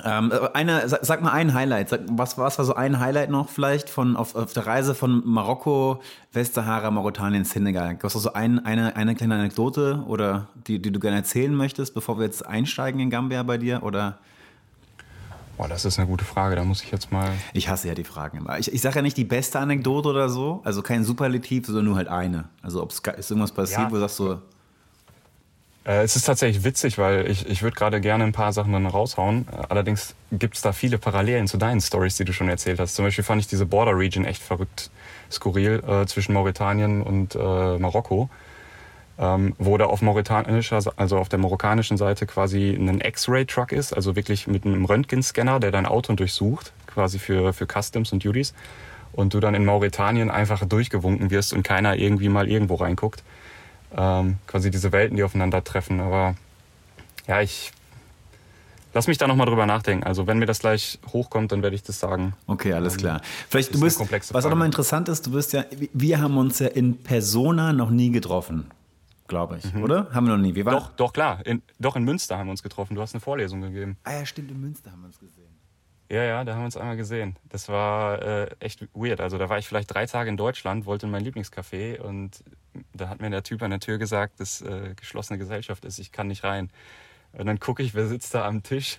Ähm, 0.05 0.33
eine, 0.55 0.89
sag, 0.89 1.05
sag 1.05 1.21
mal 1.23 1.33
ein 1.33 1.53
Highlight. 1.53 1.89
Sag, 1.91 2.01
was, 2.11 2.39
was 2.39 2.59
war 2.59 2.65
so 2.65 2.75
ein 2.75 3.01
Highlight 3.01 3.29
noch 3.29 3.49
vielleicht 3.49 3.91
von 3.91 4.17
auf, 4.17 4.35
auf 4.35 4.53
der 4.53 4.67
Reise 4.67 4.95
von 4.95 5.23
Marokko, 5.27 6.01
Westsahara, 6.33 6.91
Mauretanien, 6.91 7.45
Senegal? 7.45 7.97
Gab 7.97 8.05
es 8.05 8.13
so 8.15 8.33
ein, 8.33 8.65
eine, 8.65 8.97
eine 8.97 9.15
kleine 9.15 9.35
Anekdote 9.35 10.05
oder 10.07 10.47
die, 10.67 10.81
die 10.81 10.91
du 10.93 11.01
gerne 11.01 11.17
erzählen 11.19 11.55
möchtest, 11.55 11.93
bevor 11.93 12.19
wir 12.19 12.25
jetzt 12.25 12.47
einsteigen 12.47 13.01
in 13.01 13.11
Gambia 13.11 13.43
bei 13.43 13.59
dir? 13.59 13.83
Oder 13.83 14.19
Boah, 15.59 15.69
das 15.69 15.85
ist 15.85 15.99
eine 15.99 16.09
gute 16.09 16.25
Frage. 16.25 16.57
Da 16.57 16.65
muss 16.65 16.83
ich 16.83 16.91
jetzt 16.91 17.13
mal. 17.13 17.29
ich 17.53 17.69
hasse 17.69 17.89
ja 17.89 17.95
die 17.95 18.05
Fragen 18.05 18.39
immer. 18.39 18.59
Ich, 18.59 18.73
ich 18.73 18.81
sage 18.81 18.97
ja 18.97 19.03
nicht 19.03 19.19
die 19.19 19.25
beste 19.25 19.59
Anekdote 19.59 20.09
oder 20.09 20.31
so, 20.31 20.63
also 20.65 20.81
kein 20.81 21.05
Superlativ, 21.05 21.67
sondern 21.67 21.85
nur 21.85 21.97
halt 21.97 22.09
eine. 22.09 22.45
Also 22.63 22.83
ob 22.83 22.91
es 22.93 23.03
irgendwas 23.31 23.53
passiert, 23.53 23.81
Ja. 23.81 23.91
wo 23.91 23.97
du 23.97 24.01
sagst 24.01 24.17
so, 24.17 24.33
Äh, 24.35 24.37
es 25.85 26.15
ist 26.15 26.25
tatsächlich 26.25 26.63
witzig, 26.63 26.99
weil 26.99 27.31
ich, 27.31 27.49
ich 27.49 27.63
würde 27.63 27.75
gerade 27.75 28.01
gerne 28.01 28.25
ein 28.25 28.33
paar 28.33 28.53
Sachen 28.53 28.73
dann 28.73 28.87
raushauen. 28.87 29.47
Äh, 29.51 29.67
Allerdings 29.69 30.15
gibt 30.31 30.57
es 30.57 30.63
da 30.63 30.73
viele 30.73 30.99
Parallelen 30.99 31.47
zu 31.47 31.57
deinen 31.57 31.81
Stories, 31.81 32.17
die 32.17 32.25
du 32.25 32.33
schon 32.33 32.49
erzählt 32.49 32.79
hast. 32.79 32.95
Zum 32.95 33.05
Beispiel 33.05 33.25
fand 33.25 33.41
ich 33.41 33.49
diese 33.49 33.67
Border 33.67 33.97
Region 33.97 34.25
echt 34.25 34.43
verrückt 34.43 34.91
skurril 35.31 35.83
äh, 35.87 36.07
zwischen 36.07 36.35
Mauretanien 36.35 37.03
und 37.03 37.35
äh, 37.35 37.79
Marokko. 37.79 38.29
Ähm, 39.19 39.55
wo 39.59 39.77
da 39.77 39.85
auf 39.85 40.01
mauretanischer, 40.01 40.81
also 40.97 41.19
auf 41.19 41.29
der 41.29 41.39
marokkanischen 41.39 41.99
Seite 41.99 42.25
quasi 42.25 42.71
ein 42.71 43.03
X-Ray-Truck 43.03 43.71
ist, 43.71 43.93
also 43.93 44.17
wirklich 44.17 44.47
mit 44.47 44.65
einem 44.65 44.87
Röntgenscanner, 44.87 45.61
der 45.61 45.71
dein 45.71 45.85
Auto 45.85 46.15
durchsucht, 46.15 46.73
quasi 46.87 47.19
für, 47.19 47.53
für 47.53 47.67
Customs 47.67 48.13
und 48.13 48.25
Duties. 48.25 48.55
Und 49.13 49.35
du 49.35 49.41
dann 49.41 49.55
in 49.55 49.67
Mauretanien 49.67 50.31
einfach 50.31 50.65
durchgewunken 50.65 51.31
wirst 51.31 51.53
und 51.53 51.65
keiner 51.65 51.97
irgendwie 51.97 52.31
mal 52.31 52.49
irgendwo 52.49 52.77
reinguckt 52.77 53.23
ähm, 53.97 54.37
quasi 54.47 54.71
diese 54.71 54.93
Welten, 54.93 55.17
die 55.17 55.23
aufeinandertreffen. 55.23 56.01
Aber 56.01 56.35
ja, 57.27 57.41
ich 57.41 57.73
lass 58.93 59.07
mich 59.07 59.19
da 59.19 59.27
nochmal 59.27 59.47
drüber 59.47 59.67
nachdenken. 59.67 60.05
Also 60.05 60.27
wenn 60.27 60.39
mir 60.39 60.47
das 60.47 60.61
gleich 60.61 60.99
hochkommt, 61.13 61.53
dann 61.53 61.63
werde 61.63 61.77
ich 61.77 61.83
das 61.83 62.01
sagen. 62.01 62.35
Okay, 62.47 62.73
alles 62.73 62.97
klar. 62.97 63.21
Vielleicht, 63.49 63.75
du 63.75 63.81
bist, 63.81 64.01
was 64.35 64.45
auch 64.45 64.51
nochmal 64.51 64.67
interessant 64.67 65.09
ist, 65.09 65.27
du 65.27 65.33
bist 65.33 65.53
ja, 65.53 65.65
wir 65.93 66.21
haben 66.21 66.37
uns 66.37 66.59
ja 66.59 66.69
in 66.69 66.99
Persona 67.03 67.73
noch 67.73 67.91
nie 67.91 68.11
getroffen, 68.11 68.71
glaube 69.29 69.59
ich, 69.59 69.75
oder? 69.77 70.09
Haben 70.13 70.27
wir 70.27 70.37
noch 70.37 70.43
nie. 70.43 70.55
Wir 70.55 70.65
waren, 70.65 70.75
Mhm. 70.75 70.79
Doch, 70.79 70.91
doch 70.97 71.13
klar. 71.13 71.45
In, 71.47 71.63
doch 71.79 71.97
in 71.97 72.05
Münster 72.05 72.39
haben 72.39 72.49
wir 72.49 72.53
uns 72.53 72.63
getroffen. 72.63 72.95
Du 72.95 73.01
hast 73.03 73.15
eine 73.15 73.21
Vorlesung 73.21 73.61
gegeben. 73.61 73.97
Ah 74.05 74.13
ja, 74.15 74.27
stimmt, 74.27 74.51
in 74.51 74.61
Münster 74.61 74.91
haben 74.91 75.03
wir 75.03 75.07
uns 75.07 75.19
gesehen. 75.19 75.49
Ja, 76.11 76.25
ja, 76.25 76.45
da 76.45 76.55
haben 76.55 76.63
wir 76.63 76.65
uns 76.65 76.77
einmal 76.77 76.97
gesehen. 76.97 77.37
Das 77.49 77.69
war 77.69 78.21
äh, 78.21 78.51
echt 78.59 78.89
weird. 78.95 79.21
Also 79.21 79.39
da 79.39 79.49
war 79.49 79.59
ich 79.59 79.69
vielleicht 79.69 79.95
drei 79.95 80.07
Tage 80.07 80.29
in 80.29 80.37
Deutschland, 80.37 80.85
wollte 80.85 81.07
in 81.07 81.13
mein 81.13 81.25
Lieblingscafé 81.25 82.01
und 82.01 82.43
da 82.93 83.09
hat 83.09 83.21
mir 83.21 83.31
der 83.31 83.43
Typ 83.43 83.63
an 83.63 83.71
der 83.71 83.81
Tür 83.81 83.99
gesagt, 83.99 84.41
dass 84.41 84.63
äh, 84.63 84.95
geschlossene 84.97 85.39
Gesellschaft 85.39 85.85
ist, 85.85 85.99
ich 85.99 86.13
kann 86.13 86.29
nicht 86.29 86.45
rein. 86.45 86.71
Und 87.33 87.47
dann 87.47 87.61
gucke 87.61 87.83
ich, 87.85 87.95
wer 87.95 88.09
sitzt 88.09 88.35
da 88.35 88.45
am 88.45 88.65
Tisch? 88.65 88.99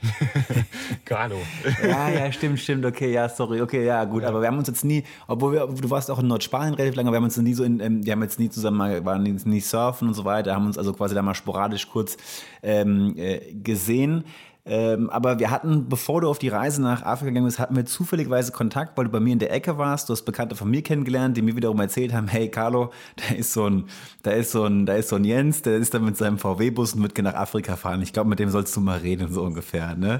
Carlo. 1.05 1.35
Ja, 1.83 2.09
ja, 2.09 2.31
stimmt, 2.31 2.59
stimmt, 2.59 2.85
okay, 2.85 3.11
ja, 3.11 3.27
sorry, 3.27 3.61
okay, 3.61 3.85
ja, 3.85 4.05
gut, 4.05 4.23
aber 4.23 4.39
wir 4.39 4.47
haben 4.47 4.57
uns 4.57 4.69
jetzt 4.69 4.85
nie, 4.85 5.03
obwohl 5.27 5.53
wir, 5.53 5.67
du 5.67 5.89
warst 5.89 6.09
auch 6.09 6.19
in 6.19 6.27
Nordspanien 6.27 6.75
relativ 6.75 6.95
lange, 6.95 7.11
wir 7.11 7.17
haben 7.17 7.25
uns 7.25 7.35
nie 7.35 7.53
so 7.53 7.65
in, 7.65 7.81
ähm, 7.81 8.05
wir 8.05 8.13
haben 8.13 8.23
jetzt 8.23 8.39
nie 8.39 8.49
zusammen 8.49 8.77
mal, 8.77 9.03
waren 9.03 9.23
nie 9.23 9.59
surfen 9.59 10.07
und 10.07 10.13
so 10.13 10.23
weiter, 10.23 10.55
haben 10.55 10.65
uns 10.65 10.77
also 10.77 10.93
quasi 10.93 11.13
da 11.13 11.21
mal 11.21 11.35
sporadisch 11.35 11.89
kurz 11.89 12.15
ähm, 12.63 13.15
äh, 13.17 13.53
gesehen. 13.53 14.23
Ähm, 14.63 15.09
aber 15.09 15.39
wir 15.39 15.49
hatten, 15.49 15.89
bevor 15.89 16.21
du 16.21 16.29
auf 16.29 16.37
die 16.37 16.49
Reise 16.49 16.83
nach 16.83 17.01
Afrika 17.03 17.29
gegangen 17.29 17.47
bist, 17.47 17.57
hatten 17.57 17.75
wir 17.75 17.85
zufälligerweise 17.85 18.51
Kontakt, 18.51 18.95
weil 18.95 19.05
du 19.05 19.11
bei 19.11 19.19
mir 19.19 19.33
in 19.33 19.39
der 19.39 19.51
Ecke 19.51 19.77
warst. 19.77 20.07
Du 20.07 20.13
hast 20.13 20.21
Bekannte 20.23 20.55
von 20.55 20.69
mir 20.69 20.83
kennengelernt, 20.83 21.35
die 21.35 21.41
mir 21.41 21.55
wiederum 21.55 21.79
erzählt 21.79 22.13
haben, 22.13 22.27
hey 22.27 22.49
Carlo, 22.49 22.91
da 23.15 23.35
ist 23.35 23.53
so 23.53 23.65
ein, 23.65 23.85
da 24.21 24.31
ist 24.31 24.51
so 24.51 24.65
ein, 24.65 24.85
da 24.85 24.93
ist 24.93 25.09
so 25.09 25.15
ein 25.15 25.23
Jens, 25.23 25.63
der 25.63 25.77
ist 25.77 25.93
da 25.93 25.99
mit 25.99 26.15
seinem 26.15 26.37
VW-Bus 26.37 26.93
und 26.93 27.01
wird 27.01 27.17
nach 27.17 27.33
Afrika 27.33 27.75
fahren. 27.75 28.01
Ich 28.01 28.13
glaube, 28.13 28.29
mit 28.29 28.39
dem 28.39 28.49
sollst 28.49 28.75
du 28.75 28.81
mal 28.81 28.99
reden, 28.99 29.31
so 29.31 29.41
ungefähr, 29.41 29.95
ne? 29.95 30.19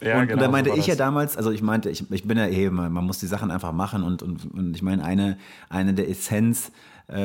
Ja, 0.00 0.20
und, 0.20 0.28
genau, 0.28 0.34
und 0.34 0.42
da 0.42 0.50
meinte 0.50 0.70
so 0.70 0.76
ich 0.76 0.86
ja 0.86 0.96
damals, 0.96 1.36
also 1.36 1.50
ich 1.50 1.62
meinte, 1.62 1.88
ich, 1.90 2.10
ich 2.10 2.26
bin 2.26 2.36
ja 2.36 2.46
eh, 2.46 2.70
man, 2.70 2.92
muss 2.92 3.18
die 3.18 3.26
Sachen 3.26 3.50
einfach 3.50 3.72
machen 3.72 4.02
und, 4.02 4.22
und, 4.22 4.52
und 4.52 4.74
ich 4.74 4.82
meine, 4.82 5.04
eine, 5.04 5.38
eine 5.68 5.94
der 5.94 6.08
Essenz 6.08 6.72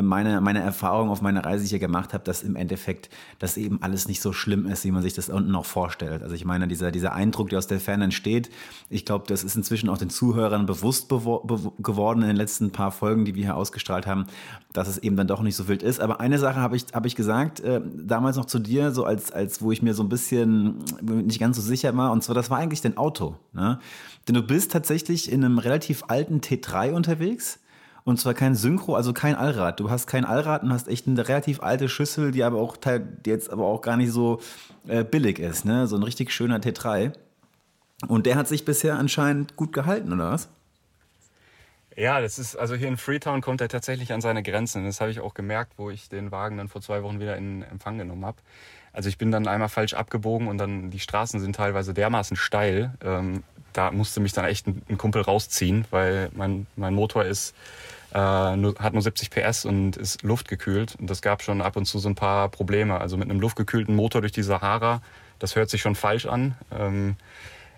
meine, 0.02 0.41
meine 0.41 0.62
Erfahrung 0.62 1.10
auf 1.10 1.21
meiner 1.21 1.45
Reise 1.45 1.65
hier 1.65 1.80
gemacht 1.80 2.13
habe, 2.13 2.23
dass 2.23 2.43
im 2.43 2.56
Endeffekt 2.56 3.10
das 3.39 3.58
eben 3.58 3.82
alles 3.82 4.08
nicht 4.08 4.21
so 4.21 4.34
schlimm 4.34 4.65
ist, 4.65 4.84
wie 4.84 4.91
man 4.91 5.02
sich 5.02 5.13
das 5.13 5.30
unten 5.30 5.52
noch 5.52 5.65
vorstellt. 5.65 6.23
Also 6.23 6.36
ich 6.36 6.45
meine, 6.45 6.67
dieser, 6.67 6.91
dieser 6.91 7.13
Eindruck, 7.13 7.50
der 7.50 7.60
aus 7.60 7.67
der 7.67 7.80
Ferne 7.80 8.06
entsteht, 8.06 8.50
ich 8.89 9.06
glaube, 9.06 9.26
das 9.28 9.43
ist 9.43 9.56
inzwischen 9.56 9.89
auch 9.89 9.97
den 9.97 10.10
Zuhörern 10.10 10.65
bewusst 10.65 11.10
geworden 11.10 12.21
in 12.21 12.28
den 12.28 12.36
letzten 12.36 12.71
paar 12.71 12.91
Folgen, 12.91 13.26
die 13.26 13.36
wir 13.36 13.43
hier 13.43 13.56
ausgestrahlt 13.56 14.08
haben, 14.08 14.26
dass 14.73 14.88
es 14.88 14.97
eben 14.97 15.15
dann 15.15 15.28
doch 15.28 15.41
nicht 15.41 15.56
so 15.56 15.67
wild 15.67 15.84
ist. 15.84 16.00
Aber 16.00 16.19
eine 16.19 16.38
Sache 16.39 16.60
habe 16.60 16.76
ich, 16.76 16.86
hab 16.93 17.06
ich 17.06 17.15
gesagt, 17.15 17.60
äh, 17.62 17.82
damals 17.95 18.38
noch 18.38 18.45
zu 18.45 18.60
dir, 18.60 18.91
so 18.91 19.06
als, 19.06 19.32
als 19.32 19.62
wo 19.62 19.71
ich 19.71 19.82
mir 19.82 19.93
so 19.93 20.04
ein 20.04 20.10
bisschen 20.10 20.84
nicht 21.02 21.39
ganz 21.39 21.56
so 21.56 21.62
sicher 21.62 21.95
war, 21.95 22.12
und 22.12 22.23
zwar, 22.23 22.36
das 22.36 22.50
war 22.50 22.58
eigentlich 22.58 22.82
dein 22.82 22.97
Auto. 22.97 23.38
Ne? 23.54 23.80
Denn 24.28 24.36
du 24.36 24.41
bist 24.41 24.71
tatsächlich 24.71 25.32
in 25.32 25.43
einem 25.43 25.58
relativ 25.58 26.04
alten 26.08 26.41
T3 26.41 26.91
unterwegs 26.91 27.60
und 28.08 28.17
zwar 28.17 28.34
kein 28.34 28.56
Synchro, 28.56 28.96
also 28.96 29.12
kein 29.12 29.36
Allrad. 29.36 29.82
Du 29.82 29.89
hast 29.89 30.08
kein 30.08 30.24
Allrad 30.24 30.63
und 30.63 30.72
hast 30.72 30.88
echt 30.88 31.08
eine 31.08 31.28
relativ 31.28 31.62
alte 31.62 31.89
Schüssel, 31.89 32.32
die 32.32 32.41
aber 32.41 32.58
auch 32.58 32.78
die 32.78 33.02
jetzt 33.30 33.52
aber 33.52 33.65
auch 33.65 33.82
gar 33.82 33.98
nicht 33.98 34.13
so 34.13 34.39
äh, 34.88 35.04
billig 35.04 35.39
ist, 35.39 35.65
ne? 35.65 35.88
So 35.88 35.98
ein 35.98 36.04
richtig 36.04 36.32
schöner 36.32 36.60
T3. 36.60 37.12
Und 38.08 38.26
der 38.26 38.38
hat 38.38 38.48
sich 38.48 38.63
bisher 38.63 38.98
anscheinend 38.98 39.58
gut 39.58 39.74
gehalten, 39.74 40.13
oder 40.13 40.32
was? 40.32 40.48
Ja, 41.98 42.22
das 42.22 42.39
ist, 42.39 42.56
also 42.56 42.76
hier 42.76 42.88
in 42.88 42.96
Freetown 42.96 43.41
kommt 43.41 43.60
er 43.60 43.67
tatsächlich 43.67 44.13
an 44.13 44.22
seine 44.22 44.41
Grenzen. 44.41 44.86
Das 44.86 45.02
habe 45.02 45.12
ich 45.12 45.20
auch 45.20 45.34
gemerkt, 45.34 45.74
wo 45.76 45.89
ich 45.89 46.08
den 46.08 46.32
Wagen 46.32 46.56
dann 46.56 46.70
vor 46.70 46.82
zwei 46.82 47.04
Wochen 47.04 47.20
wieder 47.20 47.36
in 47.36 47.62
Empfang 47.63 47.98
genommen 47.98 48.26
habe. 48.26 48.38
Also 48.93 49.10
ich 49.10 49.17
bin 49.17 49.32
dann 49.32 49.50
einmal 49.50 49.67
falsch 49.67 49.96
abgebogen 49.96 50.48
und 50.48 50.60
dann 50.60 50.91
die 50.91 51.00
Straßen 51.00 51.41
sind 51.41 51.58
teilweise 51.58 51.93
dermaßen 51.93 52.38
steil. 52.38 52.93
Ähm, 53.04 53.43
da 53.74 53.91
musste 53.91 54.22
mich 54.22 54.32
dann 54.32 54.46
echt 54.46 54.65
ein, 54.65 54.82
ein 54.88 54.98
Kumpel 54.98 55.24
rausziehen, 55.24 55.84
weil 55.91 56.30
mein, 56.34 56.67
mein 56.78 56.93
Motor 56.93 57.26
ist 57.26 57.54
äh, 58.13 58.56
nur, 58.56 58.76
hat 58.80 58.93
nur 58.93 59.02
70 59.02 59.30
PS 59.30 59.65
und 59.65 59.98
ist 59.98 60.24
luftgekühlt. 60.24 60.96
Und 60.96 61.10
das 61.10 61.22
gab 61.22 61.41
schon 61.41 61.62
ab 61.62 61.76
und 61.76 61.86
zu 61.86 62.00
so 62.00 62.10
ein 62.10 62.15
paar 62.15 62.50
Probleme. 62.50 63.00
Also 63.00 63.17
mit 63.17 63.30
einem 63.30 63.39
luftgekühlten 63.39 63.96
Motor 63.96 64.22
durch 64.22 64.32
die 64.32 64.43
Sahara, 64.43 65.02
das 65.39 65.56
hört 65.56 65.70
sich 65.70 65.82
schon 65.82 65.96
falsch 65.96 66.26
an. 66.26 66.56
Ähm, 66.72 67.15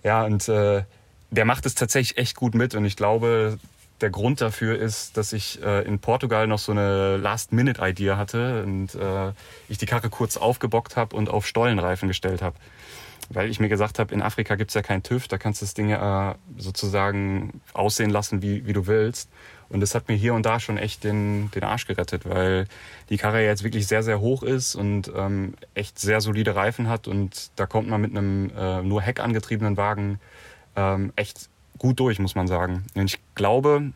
ja, 0.04 0.24
und 0.24 0.48
äh, 0.48 0.84
der 1.32 1.46
macht 1.46 1.66
es 1.66 1.76
tatsächlich 1.76 2.18
echt 2.18 2.36
gut 2.36 2.56
mit. 2.56 2.76
Und 2.76 2.86
ich 2.86 2.96
glaube, 2.96 3.60
der 4.02 4.10
Grund 4.10 4.42
dafür 4.42 4.78
ist, 4.80 5.18
dass 5.18 5.34
ich 5.34 5.62
äh, 5.62 5.86
in 5.86 6.00
Portugal 6.00 6.48
noch 6.48 6.60
so 6.60 6.72
eine 6.72 7.18
Last-Minute-Idee 7.18 8.12
hatte 8.12 8.64
und 8.64 8.96
äh, 8.96 9.32
ich 9.68 9.78
die 9.78 9.86
Karre 9.86 10.10
kurz 10.10 10.38
aufgebockt 10.38 10.96
habe 10.96 11.16
und 11.16 11.30
auf 11.30 11.46
Stollenreifen 11.46 12.08
gestellt 12.08 12.42
habe. 12.42 12.56
Weil 13.30 13.50
ich 13.50 13.60
mir 13.60 13.70
gesagt 13.70 14.00
habe, 14.00 14.14
in 14.14 14.22
Afrika 14.22 14.56
gibt's 14.56 14.74
ja 14.74 14.82
keinen 14.82 15.04
TÜV, 15.04 15.28
da 15.28 15.38
kannst 15.38 15.62
du 15.62 15.66
das 15.66 15.76
Ding 15.76 15.92
äh, 15.92 16.34
sozusagen 16.58 17.62
aussehen 17.74 18.10
lassen, 18.10 18.42
wie, 18.42 18.66
wie 18.66 18.74
du 18.74 18.88
willst. 18.88 19.30
Und 19.70 19.82
das 19.82 19.94
hat 19.94 20.08
mir 20.08 20.16
hier 20.16 20.34
und 20.34 20.46
da 20.46 20.60
schon 20.60 20.78
echt 20.78 21.04
den, 21.04 21.52
den 21.52 21.64
Arsch 21.64 21.86
gerettet, 21.86 22.28
weil 22.28 22.66
die 23.10 23.18
Karre 23.18 23.44
jetzt 23.44 23.64
wirklich 23.64 23.86
sehr, 23.86 24.02
sehr 24.02 24.20
hoch 24.20 24.42
ist 24.42 24.74
und 24.74 25.12
ähm, 25.16 25.54
echt 25.76 26.00
sehr 26.00 26.22
solide 26.22 26.56
Reifen 26.56 26.90
hat. 26.90 27.08
Und 27.08 27.52
da 27.56 27.68
kommt 27.68 27.88
man 27.88 28.02
mit 28.02 28.12
einem 28.12 28.52
äh, 28.58 28.82
nur 28.82 29.02
Heck 29.02 29.20
angetriebenen 29.20 29.78
Wagen 29.78 30.20
ähm, 30.76 31.14
echt 31.16 31.50
gut 31.78 32.00
durch, 32.00 32.18
muss 32.20 32.34
man 32.34 32.48
sagen. 32.48 32.86
Und 32.96 33.06
ich 33.06 33.20
glaube, 33.36 33.94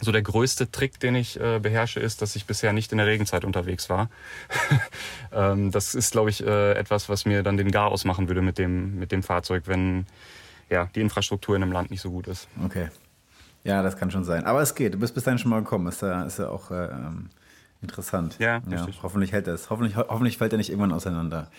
so 0.00 0.12
der 0.12 0.22
größte 0.22 0.70
Trick, 0.70 0.98
den 0.98 1.14
ich 1.14 1.38
äh, 1.38 1.58
beherrsche, 1.60 2.00
ist, 2.00 2.22
dass 2.22 2.36
ich 2.36 2.46
bisher 2.46 2.72
nicht 2.72 2.92
in 2.92 2.98
der 2.98 3.06
Regenzeit 3.06 3.44
unterwegs 3.44 3.90
war. 3.90 4.08
ähm, 5.32 5.70
das 5.70 5.94
ist, 5.94 6.12
glaube 6.12 6.30
ich, 6.30 6.44
äh, 6.44 6.72
etwas, 6.72 7.08
was 7.08 7.26
mir 7.26 7.42
dann 7.42 7.56
den 7.56 7.70
Gar 7.70 7.90
ausmachen 7.90 8.28
würde 8.28 8.42
mit 8.42 8.58
dem, 8.58 8.98
mit 8.98 9.12
dem 9.12 9.22
Fahrzeug, 9.22 9.64
wenn 9.66 10.06
ja, 10.70 10.88
die 10.94 11.00
Infrastruktur 11.00 11.56
in 11.56 11.62
einem 11.62 11.72
Land 11.72 11.90
nicht 11.90 12.00
so 12.00 12.10
gut 12.10 12.28
ist. 12.28 12.48
Okay. 12.64 12.88
Ja, 13.64 13.82
das 13.82 13.96
kann 13.96 14.10
schon 14.10 14.24
sein. 14.24 14.44
Aber 14.44 14.62
es 14.62 14.74
geht. 14.74 14.94
Du 14.94 14.98
bist 14.98 15.14
bis 15.14 15.24
dahin 15.24 15.38
schon 15.38 15.50
mal 15.50 15.60
gekommen. 15.60 15.86
Ist 15.86 16.02
ja, 16.02 16.22
ist 16.22 16.38
ja 16.38 16.48
auch 16.48 16.70
äh, 16.70 16.86
ähm, 16.86 17.28
interessant. 17.82 18.36
Ja, 18.38 18.62
ja 18.70 18.86
Hoffentlich 19.02 19.32
hält 19.32 19.46
das. 19.46 19.68
Hoffentlich, 19.68 19.96
hoffentlich 19.96 20.38
fällt 20.38 20.52
er 20.52 20.58
nicht 20.58 20.70
irgendwann 20.70 20.92
auseinander. 20.92 21.50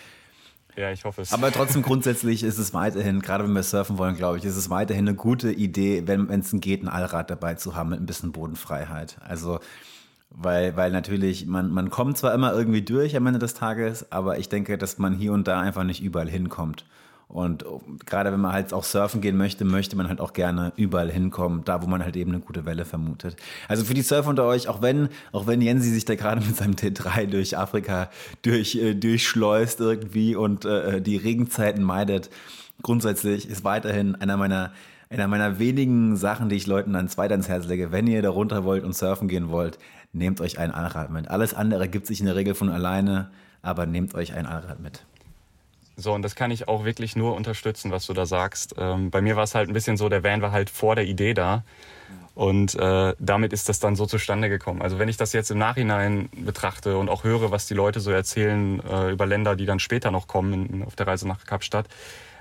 Ja, 0.76 0.90
ich 0.90 1.04
hoffe 1.04 1.22
es. 1.22 1.32
Aber 1.32 1.52
trotzdem 1.52 1.82
grundsätzlich 1.82 2.42
ist 2.42 2.58
es 2.58 2.72
weiterhin, 2.72 3.20
gerade 3.20 3.44
wenn 3.44 3.52
wir 3.52 3.62
surfen 3.62 3.98
wollen, 3.98 4.16
glaube 4.16 4.38
ich, 4.38 4.44
ist 4.44 4.56
es 4.56 4.70
weiterhin 4.70 5.06
eine 5.06 5.16
gute 5.16 5.52
Idee, 5.52 6.04
wenn 6.06 6.30
es 6.30 6.50
geht, 6.52 6.82
ein 6.82 6.88
Allrad 6.88 7.30
dabei 7.30 7.54
zu 7.54 7.76
haben 7.76 7.90
mit 7.90 8.00
ein 8.00 8.06
bisschen 8.06 8.32
Bodenfreiheit. 8.32 9.16
Also, 9.20 9.60
weil, 10.30 10.76
weil 10.76 10.90
natürlich, 10.90 11.46
man, 11.46 11.70
man 11.70 11.90
kommt 11.90 12.16
zwar 12.16 12.32
immer 12.32 12.52
irgendwie 12.54 12.82
durch 12.82 13.14
am 13.16 13.26
Ende 13.26 13.38
des 13.38 13.54
Tages, 13.54 14.10
aber 14.10 14.38
ich 14.38 14.48
denke, 14.48 14.78
dass 14.78 14.96
man 14.98 15.14
hier 15.14 15.32
und 15.32 15.46
da 15.46 15.60
einfach 15.60 15.84
nicht 15.84 16.02
überall 16.02 16.28
hinkommt. 16.28 16.86
Und 17.32 17.64
gerade 18.04 18.30
wenn 18.30 18.40
man 18.40 18.52
halt 18.52 18.74
auch 18.74 18.84
surfen 18.84 19.22
gehen 19.22 19.38
möchte, 19.38 19.64
möchte 19.64 19.96
man 19.96 20.08
halt 20.08 20.20
auch 20.20 20.34
gerne 20.34 20.72
überall 20.76 21.10
hinkommen, 21.10 21.64
da 21.64 21.82
wo 21.82 21.86
man 21.86 22.04
halt 22.04 22.14
eben 22.16 22.30
eine 22.30 22.40
gute 22.40 22.66
Welle 22.66 22.84
vermutet. 22.84 23.36
Also 23.68 23.84
für 23.84 23.94
die 23.94 24.02
Surfer 24.02 24.28
unter 24.28 24.44
euch, 24.44 24.68
auch 24.68 24.82
wenn, 24.82 25.08
auch 25.32 25.46
wenn 25.46 25.62
Jensi 25.62 25.90
sich 25.90 26.04
da 26.04 26.14
gerade 26.14 26.42
mit 26.44 26.54
seinem 26.54 26.74
T3 26.74 27.26
durch 27.26 27.56
Afrika 27.56 28.10
durch, 28.42 28.74
äh, 28.74 28.94
durchschleust 28.94 29.80
irgendwie 29.80 30.36
und 30.36 30.66
äh, 30.66 31.00
die 31.00 31.16
Regenzeiten 31.16 31.82
meidet, 31.82 32.28
grundsätzlich 32.82 33.48
ist 33.48 33.64
weiterhin 33.64 34.14
einer 34.14 34.36
meiner 34.36 34.72
einer 35.08 35.28
meiner 35.28 35.58
wenigen 35.58 36.16
Sachen, 36.16 36.48
die 36.48 36.56
ich 36.56 36.66
Leuten 36.66 36.96
ans 36.96 37.18
weiter 37.18 37.32
ans 37.32 37.48
Herz 37.48 37.66
lege, 37.66 37.92
wenn 37.92 38.06
ihr 38.06 38.22
da 38.22 38.30
runter 38.30 38.64
wollt 38.64 38.82
und 38.82 38.94
surfen 38.94 39.28
gehen 39.28 39.50
wollt, 39.50 39.78
nehmt 40.12 40.40
euch 40.40 40.58
ein 40.58 40.70
Allrad 40.70 41.10
mit. 41.10 41.28
Alles 41.28 41.54
andere 41.54 41.88
gibt 41.88 42.06
sich 42.06 42.20
in 42.20 42.26
der 42.26 42.36
Regel 42.36 42.54
von 42.54 42.70
alleine, 42.70 43.30
aber 43.60 43.84
nehmt 43.84 44.14
euch 44.14 44.32
ein 44.34 44.46
Allrad 44.46 44.80
mit. 44.80 45.04
So, 45.96 46.12
und 46.12 46.22
das 46.22 46.34
kann 46.34 46.50
ich 46.50 46.68
auch 46.68 46.84
wirklich 46.84 47.16
nur 47.16 47.34
unterstützen, 47.34 47.90
was 47.90 48.06
du 48.06 48.14
da 48.14 48.26
sagst. 48.26 48.74
Ähm, 48.78 49.10
bei 49.10 49.20
mir 49.20 49.36
war 49.36 49.44
es 49.44 49.54
halt 49.54 49.68
ein 49.68 49.74
bisschen 49.74 49.96
so, 49.96 50.08
der 50.08 50.24
Van 50.24 50.42
war 50.42 50.52
halt 50.52 50.70
vor 50.70 50.96
der 50.96 51.04
Idee 51.04 51.34
da. 51.34 51.64
Und 52.34 52.74
äh, 52.76 53.14
damit 53.18 53.52
ist 53.52 53.68
das 53.68 53.78
dann 53.78 53.94
so 53.94 54.06
zustande 54.06 54.48
gekommen. 54.48 54.80
Also 54.80 54.98
wenn 54.98 55.08
ich 55.08 55.18
das 55.18 55.34
jetzt 55.34 55.50
im 55.50 55.58
Nachhinein 55.58 56.30
betrachte 56.34 56.96
und 56.96 57.10
auch 57.10 57.24
höre, 57.24 57.50
was 57.50 57.66
die 57.66 57.74
Leute 57.74 58.00
so 58.00 58.10
erzählen 58.10 58.80
äh, 58.88 59.10
über 59.10 59.26
Länder, 59.26 59.54
die 59.54 59.66
dann 59.66 59.80
später 59.80 60.10
noch 60.10 60.28
kommen 60.28 60.66
in, 60.66 60.82
auf 60.82 60.96
der 60.96 61.06
Reise 61.06 61.28
nach 61.28 61.44
Kapstadt, 61.44 61.86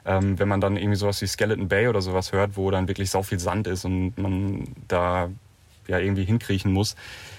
ähm, 0.05 0.39
wenn 0.39 0.47
man 0.47 0.61
dann 0.61 0.77
irgendwie 0.77 0.95
sowas 0.95 1.21
wie 1.21 1.27
Skeleton 1.27 1.67
Bay 1.67 1.89
oder 1.89 2.01
sowas 2.01 2.31
hört, 2.31 2.55
wo 2.55 2.71
dann 2.71 2.87
wirklich 2.87 3.09
sau 3.09 3.21
viel 3.21 3.39
Sand 3.39 3.67
ist 3.67 3.83
und 3.83 4.17
man 4.17 4.67
da 4.87 5.29
ja 5.87 5.99
irgendwie 5.99 6.23
hinkriechen 6.23 6.71
muss, 6.71 6.95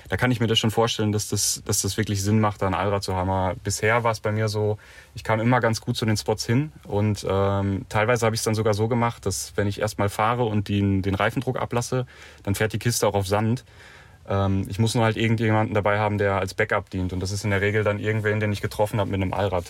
da 0.08 0.16
kann 0.16 0.30
ich 0.30 0.40
mir 0.40 0.46
das 0.46 0.58
schon 0.58 0.70
vorstellen, 0.70 1.12
dass 1.12 1.28
das, 1.28 1.62
dass 1.64 1.82
das 1.82 1.96
wirklich 1.96 2.22
Sinn 2.22 2.40
macht, 2.40 2.62
da 2.62 2.66
ein 2.66 2.74
Allrad 2.74 3.02
zu 3.02 3.14
haben. 3.14 3.30
Aber 3.30 3.54
bisher 3.62 4.04
war 4.04 4.12
es 4.12 4.20
bei 4.20 4.32
mir 4.32 4.48
so, 4.48 4.78
ich 5.14 5.24
kam 5.24 5.40
immer 5.40 5.60
ganz 5.60 5.80
gut 5.80 5.96
zu 5.96 6.06
den 6.06 6.16
Spots 6.16 6.46
hin 6.46 6.72
und 6.86 7.26
ähm, 7.28 7.86
teilweise 7.88 8.26
habe 8.26 8.34
ich 8.34 8.40
es 8.40 8.44
dann 8.44 8.54
sogar 8.54 8.74
so 8.74 8.88
gemacht, 8.88 9.26
dass 9.26 9.52
wenn 9.56 9.66
ich 9.66 9.80
erstmal 9.80 10.08
fahre 10.08 10.44
und 10.44 10.68
den, 10.68 11.02
den 11.02 11.14
Reifendruck 11.14 11.58
ablasse, 11.58 12.06
dann 12.42 12.54
fährt 12.54 12.72
die 12.72 12.78
Kiste 12.78 13.06
auch 13.06 13.14
auf 13.14 13.26
Sand. 13.26 13.64
Ähm, 14.28 14.66
ich 14.68 14.78
muss 14.78 14.94
nur 14.94 15.04
halt 15.04 15.16
irgendjemanden 15.16 15.74
dabei 15.74 15.98
haben, 15.98 16.18
der 16.18 16.36
als 16.36 16.54
Backup 16.54 16.90
dient 16.90 17.12
und 17.12 17.20
das 17.20 17.32
ist 17.32 17.44
in 17.44 17.50
der 17.50 17.60
Regel 17.60 17.84
dann 17.84 17.98
irgendwen, 17.98 18.40
den 18.40 18.52
ich 18.52 18.60
getroffen 18.60 19.00
habe 19.00 19.10
mit 19.10 19.20
einem 19.20 19.32
Allrad. 19.32 19.64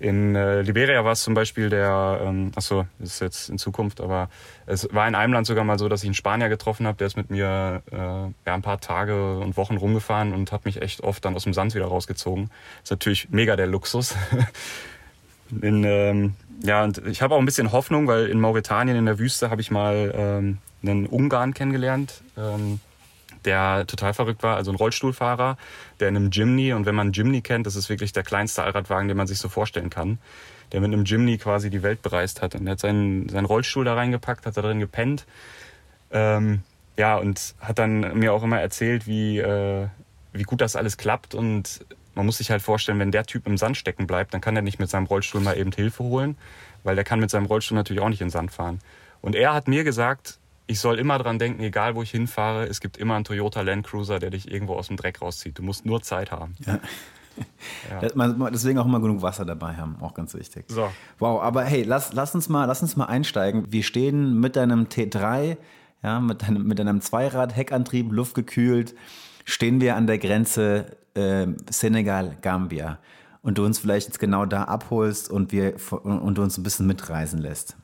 In 0.00 0.36
äh, 0.36 0.62
Liberia 0.62 1.04
war 1.04 1.12
es 1.12 1.22
zum 1.22 1.34
Beispiel 1.34 1.70
der, 1.70 2.20
ähm, 2.22 2.52
achso, 2.54 2.86
das 3.00 3.14
ist 3.14 3.20
jetzt 3.20 3.48
in 3.48 3.58
Zukunft, 3.58 4.00
aber 4.00 4.28
es 4.66 4.88
war 4.92 5.08
in 5.08 5.16
einem 5.16 5.32
Land 5.32 5.48
sogar 5.48 5.64
mal 5.64 5.78
so, 5.78 5.88
dass 5.88 6.02
ich 6.02 6.06
einen 6.06 6.14
Spanier 6.14 6.48
getroffen 6.48 6.86
habe, 6.86 6.96
der 6.98 7.08
ist 7.08 7.16
mit 7.16 7.30
mir 7.30 7.82
äh, 7.90 7.96
ja, 7.96 8.32
ein 8.46 8.62
paar 8.62 8.80
Tage 8.80 9.38
und 9.38 9.56
Wochen 9.56 9.76
rumgefahren 9.76 10.32
und 10.32 10.52
hat 10.52 10.64
mich 10.64 10.80
echt 10.82 11.02
oft 11.02 11.24
dann 11.24 11.34
aus 11.34 11.44
dem 11.44 11.52
Sand 11.52 11.74
wieder 11.74 11.86
rausgezogen. 11.86 12.50
Ist 12.84 12.90
natürlich 12.90 13.30
mega 13.30 13.56
der 13.56 13.66
Luxus. 13.66 14.14
in, 15.62 15.82
ähm, 15.82 16.34
ja, 16.62 16.84
und 16.84 16.98
ich 17.06 17.20
habe 17.20 17.34
auch 17.34 17.40
ein 17.40 17.46
bisschen 17.46 17.72
Hoffnung, 17.72 18.06
weil 18.06 18.26
in 18.26 18.40
Mauretanien 18.40 18.96
in 18.96 19.06
der 19.06 19.18
Wüste 19.18 19.50
habe 19.50 19.60
ich 19.60 19.72
mal 19.72 20.12
ähm, 20.16 20.58
einen 20.82 21.06
Ungarn 21.06 21.54
kennengelernt. 21.54 22.22
Ähm, 22.36 22.78
der 23.44 23.86
total 23.86 24.14
verrückt 24.14 24.42
war, 24.42 24.56
also 24.56 24.70
ein 24.70 24.76
Rollstuhlfahrer, 24.76 25.56
der 26.00 26.08
in 26.08 26.16
einem 26.16 26.30
Jimny, 26.30 26.72
und 26.72 26.86
wenn 26.86 26.94
man 26.94 27.12
Jimny 27.12 27.40
kennt, 27.40 27.66
das 27.66 27.76
ist 27.76 27.88
wirklich 27.88 28.12
der 28.12 28.22
kleinste 28.22 28.62
Allradwagen, 28.62 29.08
den 29.08 29.16
man 29.16 29.26
sich 29.26 29.38
so 29.38 29.48
vorstellen 29.48 29.90
kann, 29.90 30.18
der 30.72 30.80
mit 30.80 30.92
einem 30.92 31.04
Jimny 31.04 31.38
quasi 31.38 31.70
die 31.70 31.82
Welt 31.82 32.02
bereist 32.02 32.42
hat. 32.42 32.54
Und 32.54 32.66
er 32.66 32.72
hat 32.72 32.80
seinen, 32.80 33.28
seinen 33.28 33.46
Rollstuhl 33.46 33.84
da 33.84 33.94
reingepackt, 33.94 34.46
hat 34.46 34.56
da 34.56 34.62
drin 34.62 34.80
gepennt. 34.80 35.26
Ähm, 36.10 36.62
ja, 36.96 37.16
und 37.16 37.54
hat 37.60 37.78
dann 37.78 38.18
mir 38.18 38.32
auch 38.32 38.42
immer 38.42 38.60
erzählt, 38.60 39.06
wie, 39.06 39.38
äh, 39.38 39.86
wie 40.32 40.42
gut 40.42 40.60
das 40.60 40.76
alles 40.76 40.96
klappt. 40.96 41.34
Und 41.34 41.84
man 42.14 42.26
muss 42.26 42.38
sich 42.38 42.50
halt 42.50 42.62
vorstellen, 42.62 42.98
wenn 42.98 43.12
der 43.12 43.24
Typ 43.24 43.46
im 43.46 43.56
Sand 43.56 43.76
stecken 43.76 44.06
bleibt, 44.06 44.34
dann 44.34 44.40
kann 44.40 44.56
er 44.56 44.62
nicht 44.62 44.78
mit 44.78 44.90
seinem 44.90 45.06
Rollstuhl 45.06 45.40
mal 45.40 45.56
eben 45.56 45.72
Hilfe 45.72 46.02
holen, 46.02 46.36
weil 46.82 46.96
der 46.96 47.04
kann 47.04 47.20
mit 47.20 47.30
seinem 47.30 47.46
Rollstuhl 47.46 47.76
natürlich 47.76 48.02
auch 48.02 48.08
nicht 48.08 48.20
in 48.20 48.26
den 48.26 48.32
Sand 48.32 48.50
fahren. 48.50 48.80
Und 49.20 49.36
er 49.36 49.54
hat 49.54 49.68
mir 49.68 49.84
gesagt, 49.84 50.38
ich 50.68 50.80
soll 50.80 50.98
immer 50.98 51.18
dran 51.18 51.38
denken, 51.38 51.62
egal 51.62 51.94
wo 51.96 52.02
ich 52.02 52.10
hinfahre, 52.10 52.66
es 52.66 52.80
gibt 52.80 52.98
immer 52.98 53.16
einen 53.16 53.24
Toyota 53.24 53.62
Land 53.62 53.86
Cruiser, 53.86 54.18
der 54.18 54.30
dich 54.30 54.50
irgendwo 54.50 54.74
aus 54.74 54.88
dem 54.88 54.96
Dreck 54.96 55.20
rauszieht. 55.20 55.58
Du 55.58 55.62
musst 55.62 55.84
nur 55.84 56.02
Zeit 56.02 56.30
haben. 56.30 56.54
Ja. 56.64 56.78
Ja. 57.88 58.50
Deswegen 58.50 58.78
auch 58.78 58.86
immer 58.86 59.00
genug 59.00 59.22
Wasser 59.22 59.44
dabei 59.44 59.76
haben, 59.76 59.96
auch 60.00 60.12
ganz 60.12 60.34
wichtig. 60.34 60.64
So. 60.66 60.90
Wow, 61.20 61.40
aber 61.40 61.62
hey, 61.64 61.84
lass, 61.84 62.12
lass, 62.12 62.34
uns 62.34 62.48
mal, 62.48 62.64
lass 62.64 62.82
uns 62.82 62.96
mal 62.96 63.04
einsteigen. 63.04 63.72
Wir 63.72 63.84
stehen 63.84 64.40
mit 64.40 64.56
deinem 64.56 64.86
T3, 64.86 65.56
ja, 66.02 66.20
mit 66.20 66.42
deinem, 66.42 66.66
mit 66.66 66.80
deinem 66.80 67.00
Zweirad-Heckantrieb, 67.00 68.10
luftgekühlt, 68.10 68.96
stehen 69.44 69.80
wir 69.80 69.94
an 69.94 70.08
der 70.08 70.18
Grenze 70.18 70.96
äh, 71.14 71.46
Senegal-Gambia 71.70 72.98
und 73.42 73.58
du 73.58 73.64
uns 73.64 73.78
vielleicht 73.78 74.08
jetzt 74.08 74.18
genau 74.18 74.44
da 74.44 74.64
abholst 74.64 75.30
und, 75.30 75.52
wir, 75.52 75.76
und 76.02 76.36
du 76.36 76.42
uns 76.42 76.58
ein 76.58 76.62
bisschen 76.62 76.86
mitreisen 76.86 77.38
lässt. 77.38 77.76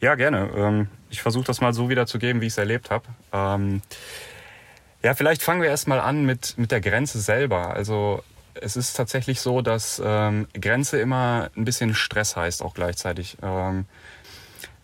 Ja, 0.00 0.14
gerne. 0.14 0.50
Ähm, 0.56 0.88
ich 1.10 1.20
versuche 1.22 1.44
das 1.44 1.60
mal 1.60 1.72
so 1.72 1.90
wiederzugeben, 1.90 2.40
wie 2.40 2.46
ich 2.46 2.54
es 2.54 2.58
erlebt 2.58 2.90
habe. 2.90 3.04
Ähm, 3.32 3.82
ja, 5.02 5.14
vielleicht 5.14 5.42
fangen 5.42 5.62
wir 5.62 5.68
erstmal 5.68 6.00
an 6.00 6.24
mit, 6.24 6.56
mit 6.56 6.70
der 6.70 6.80
Grenze 6.80 7.20
selber. 7.20 7.70
Also 7.74 8.22
es 8.54 8.76
ist 8.76 8.94
tatsächlich 8.94 9.40
so, 9.40 9.60
dass 9.62 10.00
ähm, 10.04 10.48
Grenze 10.58 11.00
immer 11.00 11.50
ein 11.56 11.64
bisschen 11.64 11.94
Stress 11.94 12.36
heißt, 12.36 12.62
auch 12.62 12.74
gleichzeitig. 12.74 13.36
Äh, 13.42 13.84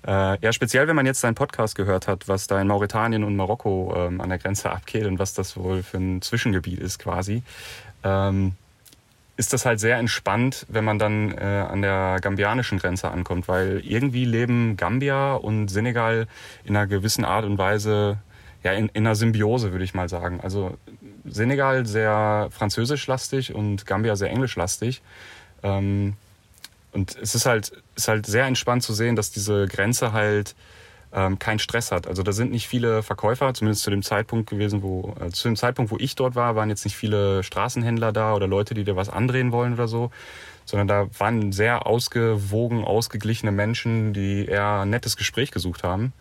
ja, 0.07 0.53
speziell 0.53 0.87
wenn 0.87 0.95
man 0.95 1.05
jetzt 1.05 1.25
deinen 1.25 1.35
Podcast 1.35 1.75
gehört 1.75 2.07
hat, 2.07 2.29
was 2.29 2.47
da 2.47 2.61
in 2.61 2.69
Mauretanien 2.69 3.25
und 3.25 3.35
Marokko 3.35 3.93
an 3.93 4.29
der 4.29 4.39
Grenze 4.39 4.71
abgeht 4.71 5.05
und 5.05 5.19
was 5.19 5.35
das 5.35 5.57
wohl 5.57 5.83
für 5.83 5.97
ein 5.97 6.23
Zwischengebiet 6.23 6.79
ist 6.79 7.01
quasi. 7.01 7.43
Ähm, 8.05 8.53
ist 9.37 9.53
das 9.53 9.67
halt 9.67 9.81
sehr 9.81 9.99
entspannt, 9.99 10.67
wenn 10.69 10.85
man 10.85 10.99
dann 10.99 11.33
äh, 11.37 11.67
an 11.69 11.83
der 11.83 12.19
gambianischen 12.21 12.79
Grenze 12.79 13.11
ankommt, 13.11 13.49
weil 13.49 13.83
irgendwie 13.85 14.25
leben 14.25 14.77
Gambia 14.77 15.35
und 15.35 15.69
Senegal 15.69 16.27
in 16.65 16.77
einer 16.77 16.87
gewissen 16.87 17.25
Art 17.25 17.45
und 17.45 17.59
Weise 17.59 18.19
ja 18.63 18.73
in, 18.73 18.89
in 18.89 19.07
einer 19.07 19.15
Symbiose, 19.15 19.73
würde 19.73 19.85
ich 19.85 19.95
mal 19.95 20.09
sagen. 20.09 20.41
Also 20.43 20.79
Senegal 21.25 21.87
sehr 21.87 22.49
französischlastig 22.51 23.55
und 23.55 23.87
Gambia 23.87 24.17
sehr 24.17 24.31
englischlastig. 24.31 25.03
Ähm, 25.63 26.15
und 26.93 27.17
es 27.21 27.35
ist 27.35 27.45
halt, 27.45 27.73
ist 27.95 28.09
halt 28.09 28.25
sehr 28.25 28.47
entspannt 28.47 28.83
zu 28.83 28.95
sehen, 28.95 29.17
dass 29.17 29.31
diese 29.31 29.67
Grenze 29.67 30.13
halt 30.13 30.55
ähm, 31.17 31.39
keinen 31.39 31.59
Stress 31.59 31.91
hat. 31.91 32.07
Also 32.07 32.23
da 32.23 32.33
sind 32.33 32.53
nicht 32.53 32.69
viele 32.69 33.03
Verkäufer, 33.03 33.55
zumindest 33.55 33.83
zu 33.83 33.91
dem 33.91 34.03
Zeitpunkt 34.03 34.51
gewesen, 34.51 34.83
wo 34.83 35.15
äh, 35.19 35.31
zu 35.31 35.49
dem 35.49 35.57
Zeitpunkt, 35.57 35.91
wo 35.91 35.97
ich 35.99 36.15
dort 36.15 36.35
war, 36.35 36.55
waren 36.55 36.69
jetzt 36.69 36.85
nicht 36.85 36.97
viele 36.97 37.43
Straßenhändler 37.43 38.13
da 38.13 38.35
oder 38.35 38.47
Leute, 38.47 38.75
die 38.75 38.85
dir 38.85 38.97
was 38.97 39.09
andrehen 39.09 39.51
wollen 39.51 39.73
oder 39.73 39.89
so, 39.89 40.11
sondern 40.67 40.89
da 40.89 41.09
waren 41.19 41.53
sehr 41.53 41.87
ausgewogen, 41.87 42.85
ausgeglichene 42.85 43.51
Menschen, 43.51 44.13
die 44.13 44.45
eher 44.45 44.83
ein 44.83 44.91
nettes 44.91 45.17
Gespräch 45.17 45.51
gesucht 45.51 45.83
haben, 45.83 46.13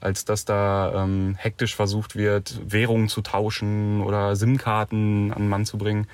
als 0.00 0.24
dass 0.24 0.44
da 0.44 1.02
ähm, 1.02 1.34
hektisch 1.36 1.74
versucht 1.74 2.14
wird, 2.14 2.60
Währungen 2.64 3.08
zu 3.08 3.22
tauschen 3.22 4.02
oder 4.02 4.36
SIM-Karten 4.36 5.32
an 5.32 5.42
den 5.42 5.48
Mann 5.48 5.66
zu 5.66 5.78
bringen. 5.78 6.06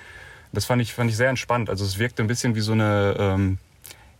Das 0.53 0.65
fand 0.65 0.81
ich, 0.81 0.95
fand 0.95 1.11
ich 1.11 1.17
sehr 1.17 1.29
entspannt. 1.29 1.69
Also 1.69 1.85
es 1.85 1.99
wirkte 1.99 2.23
ein 2.23 2.29
bisschen 2.29 2.55
wie 2.55 2.61
so 2.61 2.73
eine 2.73 3.17
ähm, 3.19 3.59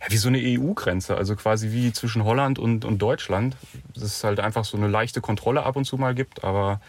ja, 0.05 0.11
wie 0.11 0.17
so 0.17 0.27
eine 0.27 0.39
EU-Grenze, 0.39 1.17
also 1.17 1.35
quasi 1.35 1.71
wie 1.71 1.91
zwischen 1.91 2.23
Holland 2.23 2.59
und, 2.59 2.85
und 2.85 2.99
Deutschland. 2.99 3.55
Dass 3.93 4.03
es 4.03 4.23
halt 4.23 4.39
einfach 4.39 4.65
so 4.65 4.77
eine 4.77 4.87
leichte 4.87 5.21
Kontrolle 5.21 5.63
ab 5.63 5.75
und 5.75 5.85
zu 5.85 5.97
mal 5.97 6.13
gibt, 6.13 6.43
aber 6.43 6.79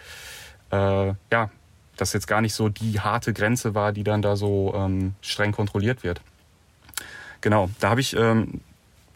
äh, 0.70 1.14
ja, 1.32 1.50
das 1.96 2.12
jetzt 2.12 2.26
gar 2.26 2.40
nicht 2.40 2.54
so 2.54 2.68
die 2.68 3.00
harte 3.00 3.32
Grenze 3.32 3.74
war, 3.74 3.92
die 3.92 4.04
dann 4.04 4.22
da 4.22 4.36
so 4.36 4.74
ähm, 4.76 5.14
streng 5.22 5.52
kontrolliert 5.52 6.02
wird. 6.02 6.20
Genau, 7.40 7.70
da 7.80 7.90
habe 7.90 8.00
ich, 8.00 8.14
ähm, 8.16 8.60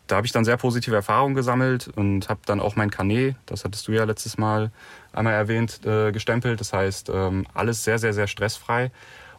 da 0.06 0.16
habe 0.16 0.26
ich 0.26 0.32
dann 0.32 0.44
sehr 0.44 0.56
positive 0.56 0.94
Erfahrungen 0.94 1.34
gesammelt 1.34 1.88
und 1.88 2.28
habe 2.28 2.40
dann 2.46 2.60
auch 2.60 2.76
mein 2.76 2.90
Kané, 2.90 3.34
das 3.46 3.64
hattest 3.64 3.86
du 3.86 3.92
ja 3.92 4.04
letztes 4.04 4.38
Mal 4.38 4.70
einmal 5.12 5.34
erwähnt, 5.34 5.84
äh, 5.84 6.12
gestempelt. 6.12 6.60
Das 6.60 6.72
heißt, 6.72 7.10
ähm, 7.10 7.46
alles 7.54 7.84
sehr, 7.84 7.98
sehr, 7.98 8.14
sehr 8.14 8.26
stressfrei. 8.26 8.90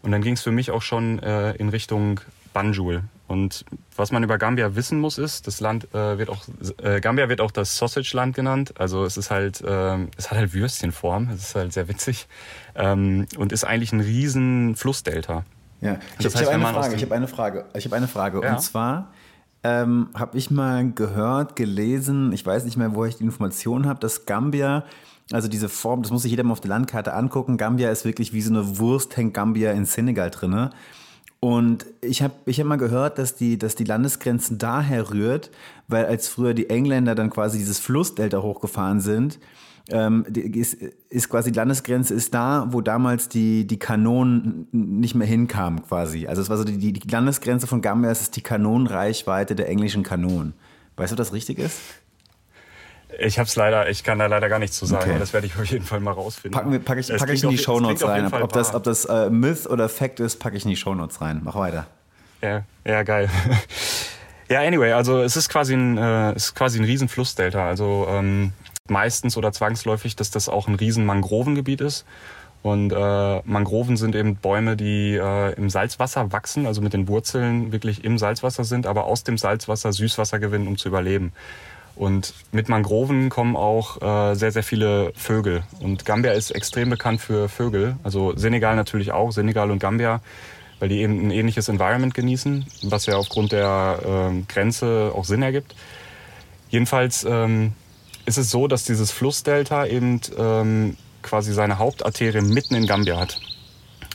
Und 0.01 0.11
dann 0.11 0.21
ging 0.21 0.33
es 0.33 0.41
für 0.41 0.51
mich 0.51 0.71
auch 0.71 0.81
schon 0.81 1.19
äh, 1.19 1.51
in 1.53 1.69
Richtung 1.69 2.21
Banjul. 2.53 3.03
Und 3.31 3.63
was 3.95 4.11
man 4.11 4.23
über 4.23 4.37
Gambia 4.37 4.75
wissen 4.75 4.99
muss, 4.99 5.17
ist, 5.17 5.47
das 5.47 5.61
Land 5.61 5.87
äh, 5.93 6.17
wird 6.17 6.29
auch, 6.29 6.41
äh, 6.83 6.99
Gambia 6.99 7.29
wird 7.29 7.39
auch 7.39 7.51
das 7.51 7.77
Sausage-Land 7.77 8.35
genannt. 8.35 8.73
Also 8.77 9.05
es 9.05 9.15
ist 9.15 9.31
halt, 9.31 9.61
äh, 9.61 9.97
es 10.17 10.29
hat 10.29 10.37
halt 10.37 10.53
Würstchenform. 10.53 11.29
Es 11.33 11.43
ist 11.43 11.55
halt 11.55 11.71
sehr 11.71 11.87
witzig 11.87 12.27
ähm, 12.75 13.25
und 13.37 13.53
ist 13.53 13.63
eigentlich 13.63 13.93
ein 13.93 14.01
riesen 14.01 14.75
Flussdelta. 14.75 15.45
Ja, 15.79 15.97
ich, 16.19 16.25
ich 16.25 16.35
habe 16.35 16.49
eine, 16.49 16.65
Frage. 16.65 16.95
Ich 16.95 17.03
habe 17.03 17.15
eine 17.15 17.27
Frage. 17.27 17.65
Ich 17.73 17.85
habe 17.85 17.95
eine 17.95 18.07
Frage. 18.09 18.41
Ja? 18.43 18.55
Und 18.55 18.61
zwar 18.61 19.13
ähm, 19.63 20.09
habe 20.13 20.37
ich 20.37 20.51
mal 20.51 20.91
gehört, 20.91 21.55
gelesen, 21.55 22.33
ich 22.33 22.45
weiß 22.45 22.65
nicht 22.65 22.75
mehr, 22.75 22.93
wo 22.93 23.05
ich 23.05 23.15
die 23.15 23.23
Information 23.23 23.87
habe, 23.87 23.99
dass 24.01 24.25
Gambia 24.25 24.83
also 25.31 25.47
diese 25.47 25.69
Form, 25.69 26.01
das 26.01 26.11
muss 26.11 26.23
sich 26.23 26.31
jeder 26.31 26.43
mal 26.43 26.51
auf 26.51 26.59
der 26.59 26.69
Landkarte 26.69 27.13
angucken. 27.13 27.55
Gambia 27.55 27.89
ist 27.89 28.03
wirklich 28.03 28.33
wie 28.33 28.41
so 28.41 28.51
eine 28.51 28.79
Wurst, 28.79 29.15
hängt 29.15 29.33
Gambia 29.33 29.71
in 29.71 29.85
Senegal 29.85 30.29
drinne. 30.29 30.71
Und 31.43 31.87
ich 32.01 32.21
habe 32.21 32.35
ich 32.45 32.59
hab 32.59 32.67
mal 32.67 32.75
gehört, 32.75 33.17
dass 33.17 33.35
die, 33.35 33.57
dass 33.57 33.73
die 33.73 33.83
Landesgrenzen 33.83 34.59
daher 34.59 35.09
rührt, 35.09 35.49
weil 35.87 36.05
als 36.05 36.27
früher 36.27 36.53
die 36.53 36.69
Engländer 36.69 37.15
dann 37.15 37.31
quasi 37.31 37.57
dieses 37.57 37.79
Flussdelta 37.79 38.43
hochgefahren 38.43 39.01
sind, 39.01 39.39
ähm, 39.89 40.23
ist, 40.35 40.77
ist 41.09 41.29
quasi 41.29 41.51
die 41.51 41.57
Landesgrenze 41.57 42.13
ist 42.13 42.35
da, 42.35 42.67
wo 42.69 42.81
damals 42.81 43.27
die, 43.27 43.65
die 43.65 43.79
Kanonen 43.79 44.67
nicht 44.71 45.15
mehr 45.15 45.25
hinkamen 45.25 45.81
quasi. 45.81 46.27
Also 46.27 46.43
es 46.43 46.49
war 46.51 46.57
so 46.57 46.63
die, 46.63 46.93
die 46.93 47.09
Landesgrenze 47.09 47.65
von 47.65 47.81
Gambia, 47.81 48.11
es 48.11 48.21
ist 48.21 48.35
die 48.35 48.41
Kanonenreichweite 48.41 49.55
der 49.55 49.67
englischen 49.67 50.03
Kanonen. 50.03 50.53
Weißt 50.95 51.11
du, 51.11 51.15
ob 51.15 51.17
das 51.17 51.33
richtig 51.33 51.57
ist? 51.57 51.79
Ich 53.19 53.39
hab's 53.39 53.55
leider, 53.55 53.89
ich 53.89 54.03
kann 54.03 54.19
da 54.19 54.27
leider 54.27 54.49
gar 54.49 54.59
nichts 54.59 54.77
zu 54.77 54.85
sagen, 54.85 55.11
okay. 55.11 55.19
das 55.19 55.33
werde 55.33 55.47
ich 55.47 55.55
auf 55.55 55.65
jeden 55.65 55.85
Fall 55.85 55.99
mal 55.99 56.11
rausfinden. 56.11 56.57
Packen 56.57 56.71
wir, 56.71 56.79
pack 56.79 56.97
ich, 56.97 57.07
pack 57.09 57.29
ich 57.29 57.43
in 57.43 57.49
die 57.49 57.57
Shownotes 57.57 58.05
rein. 58.07 58.27
Ob, 58.27 58.41
ob, 58.41 58.53
das, 58.53 58.73
ob 58.73 58.83
das 58.83 59.05
äh, 59.05 59.29
Myth 59.29 59.67
oder 59.67 59.89
Fact 59.89 60.19
ist, 60.19 60.39
packe 60.39 60.57
ich 60.57 60.63
in 60.63 60.69
die 60.69 60.77
Shownotes 60.77 61.21
rein. 61.21 61.41
Mach 61.43 61.55
weiter. 61.55 61.87
Ja, 62.41 62.63
ja 62.85 63.03
geil. 63.03 63.29
ja, 64.49 64.61
anyway, 64.61 64.93
also 64.93 65.21
es 65.21 65.35
ist 65.35 65.49
quasi 65.49 65.73
ein, 65.73 65.97
äh, 65.97 66.35
ist 66.35 66.55
quasi 66.55 66.79
ein 66.79 66.85
riesen 66.85 67.09
Flussdelta. 67.09 67.67
Also 67.67 68.07
ähm, 68.09 68.53
meistens 68.87 69.37
oder 69.37 69.51
zwangsläufig, 69.51 70.15
dass 70.15 70.31
das 70.31 70.49
auch 70.49 70.67
ein 70.67 70.75
riesen 70.75 71.05
Mangrovengebiet 71.05 71.81
ist. 71.81 72.05
Und 72.63 72.93
äh, 72.93 73.41
Mangroven 73.43 73.97
sind 73.97 74.15
eben 74.15 74.35
Bäume, 74.35 74.77
die 74.77 75.15
äh, 75.15 75.53
im 75.53 75.69
Salzwasser 75.69 76.31
wachsen, 76.31 76.67
also 76.67 76.81
mit 76.81 76.93
den 76.93 77.07
Wurzeln 77.07 77.71
wirklich 77.71 78.03
im 78.03 78.19
Salzwasser 78.19 78.63
sind, 78.65 78.85
aber 78.85 79.05
aus 79.05 79.23
dem 79.23 79.39
Salzwasser 79.39 79.91
Süßwasser 79.91 80.37
gewinnen, 80.37 80.67
um 80.67 80.77
zu 80.77 80.89
überleben. 80.89 81.33
Und 81.95 82.33
mit 82.51 82.69
Mangroven 82.69 83.29
kommen 83.29 83.55
auch 83.55 84.01
äh, 84.01 84.35
sehr, 84.35 84.51
sehr 84.51 84.63
viele 84.63 85.11
Vögel. 85.15 85.63
Und 85.79 86.05
Gambia 86.05 86.31
ist 86.31 86.51
extrem 86.51 86.89
bekannt 86.89 87.21
für 87.21 87.49
Vögel. 87.49 87.95
Also 88.03 88.35
Senegal 88.35 88.75
natürlich 88.75 89.11
auch, 89.11 89.31
Senegal 89.31 89.71
und 89.71 89.79
Gambia, 89.79 90.21
weil 90.79 90.89
die 90.89 91.01
eben 91.01 91.27
ein 91.27 91.31
ähnliches 91.31 91.69
Environment 91.69 92.13
genießen, 92.13 92.65
was 92.83 93.05
ja 93.05 93.17
aufgrund 93.17 93.51
der 93.51 94.31
äh, 94.31 94.41
Grenze 94.51 95.11
auch 95.15 95.25
Sinn 95.25 95.43
ergibt. 95.43 95.75
Jedenfalls 96.69 97.25
ähm, 97.25 97.73
ist 98.25 98.37
es 98.37 98.49
so, 98.49 98.67
dass 98.67 98.85
dieses 98.85 99.11
Flussdelta 99.11 99.85
eben 99.85 100.21
ähm, 100.37 100.97
quasi 101.21 101.53
seine 101.53 101.77
Hauptarterie 101.77 102.41
mitten 102.41 102.75
in 102.75 102.87
Gambia 102.87 103.19
hat. 103.19 103.39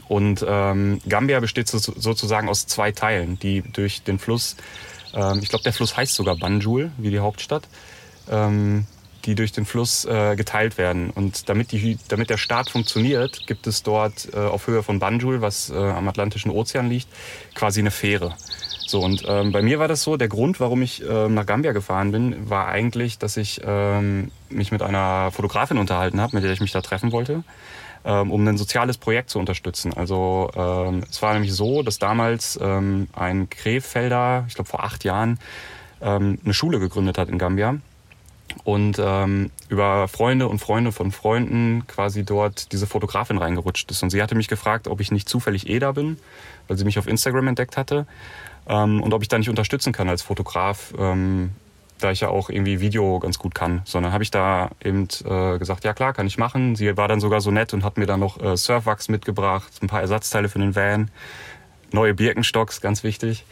Und 0.09 0.45
ähm, 0.49 1.01
Gambia 1.09 1.41
besteht 1.41 1.69
so, 1.69 1.79
sozusagen 1.79 2.49
aus 2.49 2.67
zwei 2.67 2.93
Teilen, 2.93 3.39
die 3.39 3.63
durch 3.63 4.03
den 4.03 4.19
Fluss 4.19 4.57
ähm, 5.17 5.41
ich 5.43 5.49
glaube, 5.49 5.65
der 5.65 5.73
Fluss 5.73 5.97
heißt 5.97 6.15
sogar 6.15 6.37
Banjul, 6.37 6.93
wie 6.99 7.11
die 7.11 7.19
Hauptstadt, 7.19 7.65
ähm, 8.31 8.87
die 9.25 9.35
durch 9.35 9.51
den 9.51 9.65
Fluss 9.65 10.05
äh, 10.05 10.37
geteilt 10.37 10.79
werden. 10.79 11.11
Und 11.11 11.49
damit, 11.49 11.73
die, 11.73 11.99
damit 12.09 12.31
der 12.31 12.37
Staat 12.37 12.71
funktioniert, 12.71 13.47
gibt 13.47 13.67
es 13.67 13.83
dort 13.83 14.29
äh, 14.33 14.37
auf 14.37 14.69
Höhe 14.69 14.83
von 14.85 15.01
Banjul, 15.01 15.41
was 15.41 15.71
äh, 15.71 15.75
am 15.75 16.07
Atlantischen 16.07 16.51
Ozean 16.51 16.89
liegt, 16.89 17.09
quasi 17.55 17.81
eine 17.81 17.91
Fähre. 17.91 18.35
So, 18.87 19.01
und 19.01 19.25
ähm, 19.27 19.51
bei 19.51 19.63
mir 19.63 19.81
war 19.81 19.89
das 19.89 20.05
so, 20.05 20.17
der 20.17 20.29
Grund, 20.29 20.61
warum 20.61 20.81
ich 20.83 21.03
ähm, 21.03 21.35
nach 21.35 21.45
Gambia 21.45 21.73
gefahren 21.73 22.13
bin, 22.13 22.49
war 22.49 22.69
eigentlich, 22.69 23.19
dass 23.19 23.37
ich 23.37 23.61
ähm, 23.65 24.31
mich 24.49 24.71
mit 24.71 24.81
einer 24.81 25.33
Fotografin 25.33 25.79
unterhalten 25.79 26.21
habe, 26.21 26.37
mit 26.37 26.45
der 26.45 26.53
ich 26.53 26.61
mich 26.61 26.71
da 26.71 26.83
treffen 26.83 27.11
wollte 27.11 27.43
ähm, 28.07 28.31
um 28.31 28.47
ein 28.47 28.57
soziales 28.57 28.97
Projekt 28.97 29.31
zu 29.31 29.39
unterstützen. 29.39 29.93
Also 29.93 30.49
ähm, 30.55 31.03
es 31.11 31.21
war 31.21 31.35
nämlich 31.35 31.53
so, 31.53 31.83
dass 31.83 31.99
damals 31.99 32.59
ähm, 32.63 33.09
ein 33.13 33.51
Krefelder, 33.51 34.45
ich 34.49 34.55
glaube 34.55 34.71
vor 34.71 34.85
acht 34.85 35.05
Jahren, 35.05 35.39
ähm, 36.01 36.39
eine 36.45 36.55
Schule 36.55 36.79
gegründet 36.79 37.19
hat 37.19 37.29
in 37.29 37.39
Gambia 37.39 37.77
und 38.65 38.99
ähm, 39.01 39.51
über 39.69 40.07
Freunde 40.09 40.49
und 40.49 40.61
Freunde 40.61 40.93
von 40.93 41.11
Freunden 41.11 41.87
quasi 41.89 42.25
dort 42.25 42.73
diese 42.73 42.87
Fotografin 42.87 43.39
reingerutscht 43.39 43.91
ist. 43.91 44.03
Und 44.03 44.11
sie 44.11 44.23
hatte 44.23 44.37
mich 44.37 44.49
gefragt, 44.49 44.87
ob 44.87 45.01
ich 45.01 45.11
nicht 45.11 45.29
zufällig 45.29 45.69
eh 45.69 45.81
da 45.81 45.93
bin, 45.93 46.19
weil 46.69 46.79
sie 46.79 46.85
mich 46.85 46.99
auf 46.99 47.09
Instagram 47.09 47.49
entdeckt 47.49 47.77
hatte 47.77 48.07
ähm, 48.69 49.03
und 49.03 49.13
ob 49.15 49.23
ich 49.23 49.29
da 49.29 49.37
nicht 49.37 49.51
unterstützen 49.51 49.93
kann 49.93 50.09
als 50.09 50.23
Fotograf, 50.23 50.95
ähm, 50.97 51.51
da 51.99 52.11
ich 52.11 52.21
ja 52.21 52.29
auch 52.29 52.51
irgendwie 52.51 52.81
Video 52.81 53.19
ganz 53.19 53.39
gut 53.39 53.55
kann. 53.55 53.83
Sondern 53.85 54.13
habe 54.13 54.23
ich 54.23 54.31
da 54.31 54.71
eben 54.85 55.09
äh, 55.25 55.59
gesagt, 55.59 55.85
ja 55.85 55.95
klar, 55.95 56.13
kann 56.13 56.27
ich 56.27 56.39
machen. 56.39 56.77
Sie 56.77 56.97
war 56.97 57.09
dann 57.09 57.21
sogar 57.21 57.41
so 57.41 57.51
nett 57.51 57.75
und 57.75 57.85
hat 57.85 57.97
mir 57.97 58.07
dann 58.07 58.21
noch 58.21 58.41
äh, 58.43 58.57
Surfwachs 58.57 59.09
mitgebracht, 59.09 59.73
ein 59.83 59.89
paar 59.89 60.01
Ersatzteile 60.01 60.49
für 60.49 60.59
den 60.59 60.75
Van, 60.75 61.11
neue 61.93 62.15
Birkenstocks, 62.15 62.81
ganz 62.81 63.03
wichtig. 63.03 63.45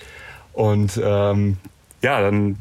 Und 0.52 1.00
ähm, 1.02 1.58
ja, 2.02 2.20
dann 2.20 2.58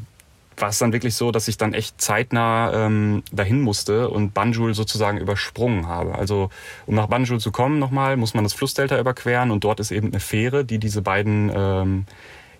war 0.56 0.68
es 0.68 0.78
dann 0.78 0.92
wirklich 0.92 1.14
so, 1.14 1.30
dass 1.30 1.48
ich 1.48 1.56
dann 1.56 1.74
echt 1.74 2.00
zeitnah 2.00 2.86
ähm, 2.86 3.22
dahin 3.32 3.60
musste 3.60 4.08
und 4.08 4.34
Banjul 4.34 4.74
sozusagen 4.74 5.18
übersprungen 5.18 5.88
habe. 5.88 6.14
Also 6.14 6.50
um 6.86 6.94
nach 6.94 7.06
Banjul 7.06 7.40
zu 7.40 7.50
kommen 7.50 7.78
nochmal, 7.78 8.16
muss 8.16 8.34
man 8.34 8.44
das 8.44 8.52
Flussdelta 8.52 8.98
überqueren 8.98 9.50
und 9.50 9.64
dort 9.64 9.80
ist 9.80 9.90
eben 9.90 10.08
eine 10.08 10.20
Fähre, 10.20 10.64
die 10.64 10.78
diese 10.78 11.02
beiden 11.02 11.50
ähm, 11.54 12.06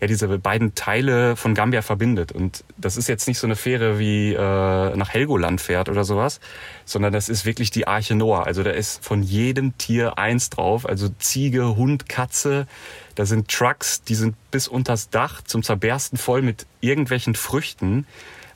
ja, 0.01 0.07
diese 0.07 0.29
beiden 0.39 0.75
Teile 0.75 1.37
von 1.37 1.55
Gambia 1.55 1.83
verbindet. 1.83 2.33
Und 2.33 2.65
das 2.77 2.97
ist 2.97 3.09
jetzt 3.09 3.29
nicht 3.29 3.39
so 3.39 3.47
eine 3.47 3.57
Fähre 3.57 3.99
wie 3.99 4.33
äh, 4.33 4.37
nach 4.39 5.09
Helgoland 5.09 5.61
fährt 5.61 5.89
oder 5.89 6.05
sowas, 6.05 6.41
sondern 6.85 7.13
das 7.13 7.29
ist 7.29 7.45
wirklich 7.47 7.71
die 7.71 7.87
Arche 7.87 8.15
Noah. 8.15 8.47
Also 8.47 8.63
da 8.63 8.71
ist 8.71 9.05
von 9.05 9.23
jedem 9.23 9.77
Tier 9.79 10.19
eins 10.19 10.51
drauf. 10.51 10.89
Also 10.89 11.09
Ziege, 11.19 11.77
Hund, 11.77 12.09
Katze. 12.09 12.67
Da 13.15 13.27
sind 13.27 13.49
Trucks, 13.49 14.03
die 14.03 14.15
sind 14.15 14.35
bis 14.51 14.69
unters 14.69 15.11
Dach 15.11 15.43
zum 15.43 15.63
Zerbersten 15.63 16.19
voll 16.19 16.43
mit 16.43 16.67
irgendwelchen 16.81 17.35
Früchten. 17.35 18.07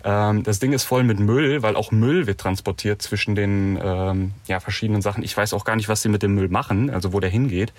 Ähm, 0.05 0.42
das 0.42 0.59
Ding 0.59 0.72
ist 0.72 0.85
voll 0.85 1.05
mit 1.05 1.18
Müll, 1.18 1.62
weil 1.62 1.77
auch 1.77 1.90
Müll 1.90 2.27
wird 2.27 2.40
transportiert 2.40 3.03
zwischen 3.03 3.35
den 3.35 3.79
ähm, 3.83 4.33
ja, 4.46 4.61
verschiedenen 4.61 5.03
Sachen. 5.03 5.22
Ich 5.22 5.37
weiß 5.37 5.53
auch 5.53 5.64
gar 5.64 5.77
nicht, 5.77 5.88
was 5.88 6.03
sie 6.03 6.09
mit 6.09 6.22
dem 6.22 6.35
Müll 6.35 6.48
machen, 6.48 6.90
also 6.90 7.12
wo 7.12 7.20
der 7.20 7.31
hingeht. 7.31 7.72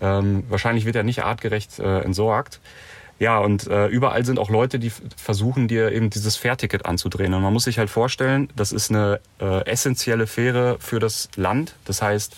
Ähm, 0.00 0.44
wahrscheinlich 0.48 0.84
wird 0.84 0.96
er 0.96 1.02
nicht 1.02 1.22
artgerecht 1.22 1.78
äh, 1.78 2.00
entsorgt. 2.00 2.60
Ja, 3.18 3.38
und 3.38 3.68
äh, 3.68 3.86
überall 3.86 4.24
sind 4.24 4.40
auch 4.40 4.50
Leute, 4.50 4.80
die 4.80 4.90
versuchen, 5.16 5.68
dir 5.68 5.92
eben 5.92 6.10
dieses 6.10 6.36
Fährticket 6.36 6.86
anzudrehen. 6.86 7.32
Und 7.34 7.42
man 7.42 7.52
muss 7.52 7.64
sich 7.64 7.78
halt 7.78 7.88
vorstellen, 7.88 8.48
das 8.56 8.72
ist 8.72 8.90
eine 8.90 9.20
äh, 9.40 9.64
essentielle 9.64 10.26
Fähre 10.26 10.76
für 10.80 10.98
das 10.98 11.28
Land. 11.36 11.76
Das 11.84 12.02
heißt, 12.02 12.34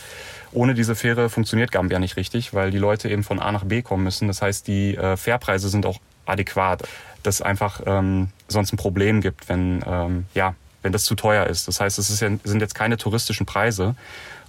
ohne 0.53 0.75
diese 0.75 0.95
Fähre 0.95 1.31
funktioniert 1.31 1.73
Gambia 1.73 1.99
nicht 1.99 2.17
richtig, 2.17 2.53
weil 2.53 2.71
die 2.71 2.79
Leute 2.79 3.09
eben 3.09 3.25
von 3.25 3.41
A 3.41 3.51
nach 3.51 3.65
B 3.65 3.81
kommen 3.81 4.05
müssen. 4.05 4.29
Das 4.29 4.43
heißt, 4.43 4.67
die 4.67 4.95
äh, 4.95 5.17
Fährpreise 5.17 5.71
sind 5.71 5.87
auch 5.87 6.01
adäquat. 6.27 6.83
Das 7.23 7.41
einfach 7.41 7.81
ähm, 7.87 8.29
sonst 8.49 8.73
ein 8.73 8.77
Problem 8.77 9.23
gibt, 9.23 9.49
wenn, 9.49 9.83
ähm, 9.87 10.27
ja, 10.35 10.55
wenn 10.83 10.93
das 10.93 11.05
zu 11.05 11.15
teuer 11.15 11.47
ist. 11.47 11.67
Das 11.67 11.81
heißt, 11.81 11.99
es 11.99 12.21
ja, 12.21 12.29
sind 12.45 12.61
jetzt 12.61 12.75
keine 12.75 12.99
touristischen 12.99 13.47
Preise. 13.47 13.97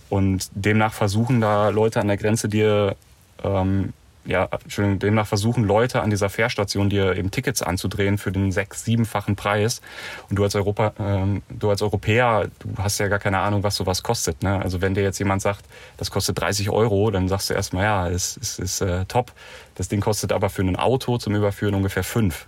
Und 0.10 0.50
demnach 0.54 0.94
versuchen 0.94 1.42
da 1.42 1.70
Leute 1.70 2.00
an 2.00 2.08
der 2.08 2.18
Grenze 2.18 2.48
dir 2.48 2.96
ähm, 3.44 3.94
ja, 4.26 4.50
Entschuldigung, 4.64 5.00
demnach 5.00 5.28
versuchen 5.28 5.64
Leute 5.64 6.02
an 6.02 6.10
dieser 6.10 6.30
Fährstation 6.30 6.90
dir 6.90 7.16
eben 7.16 7.30
Tickets 7.30 7.62
anzudrehen 7.62 8.18
für 8.18 8.32
den 8.32 8.52
sechs-, 8.52 8.84
siebenfachen 8.84 9.36
Preis. 9.36 9.82
Und 10.30 10.38
du 10.38 10.44
als 10.44 10.56
Europa, 10.56 10.94
ähm, 11.00 11.44
du 11.50 11.70
als 11.70 11.82
Europäer, 11.82 12.50
du 12.60 12.70
hast 12.78 13.00
ja 13.00 13.08
gar 13.08 13.20
keine 13.20 13.40
Ahnung, 13.40 13.64
was 13.64 13.76
sowas 13.76 14.02
kostet. 14.04 14.42
Ne? 14.42 14.60
Also 14.62 14.82
wenn 14.82 14.96
dir 14.96 15.04
jetzt 15.04 15.20
jemand 15.20 15.42
sagt, 15.42 15.66
das 15.98 16.10
kostet 16.10 16.40
30 16.40 16.70
Euro, 16.72 17.12
dann 17.12 17.28
sagst 17.28 17.50
du 17.50 17.54
erstmal, 17.54 17.84
ja, 17.84 18.10
es 18.10 18.38
ist, 18.38 18.60
ist 18.60 18.82
äh, 18.82 19.06
top. 19.06 19.32
Das 19.76 19.90
Ding 19.90 20.02
kostet 20.02 20.32
aber 20.32 20.50
für 20.50 20.64
ein 20.64 20.76
Auto 20.76 21.18
zum 21.18 21.36
Überführen 21.36 21.76
ungefähr 21.76 22.04
fünf. 22.04 22.48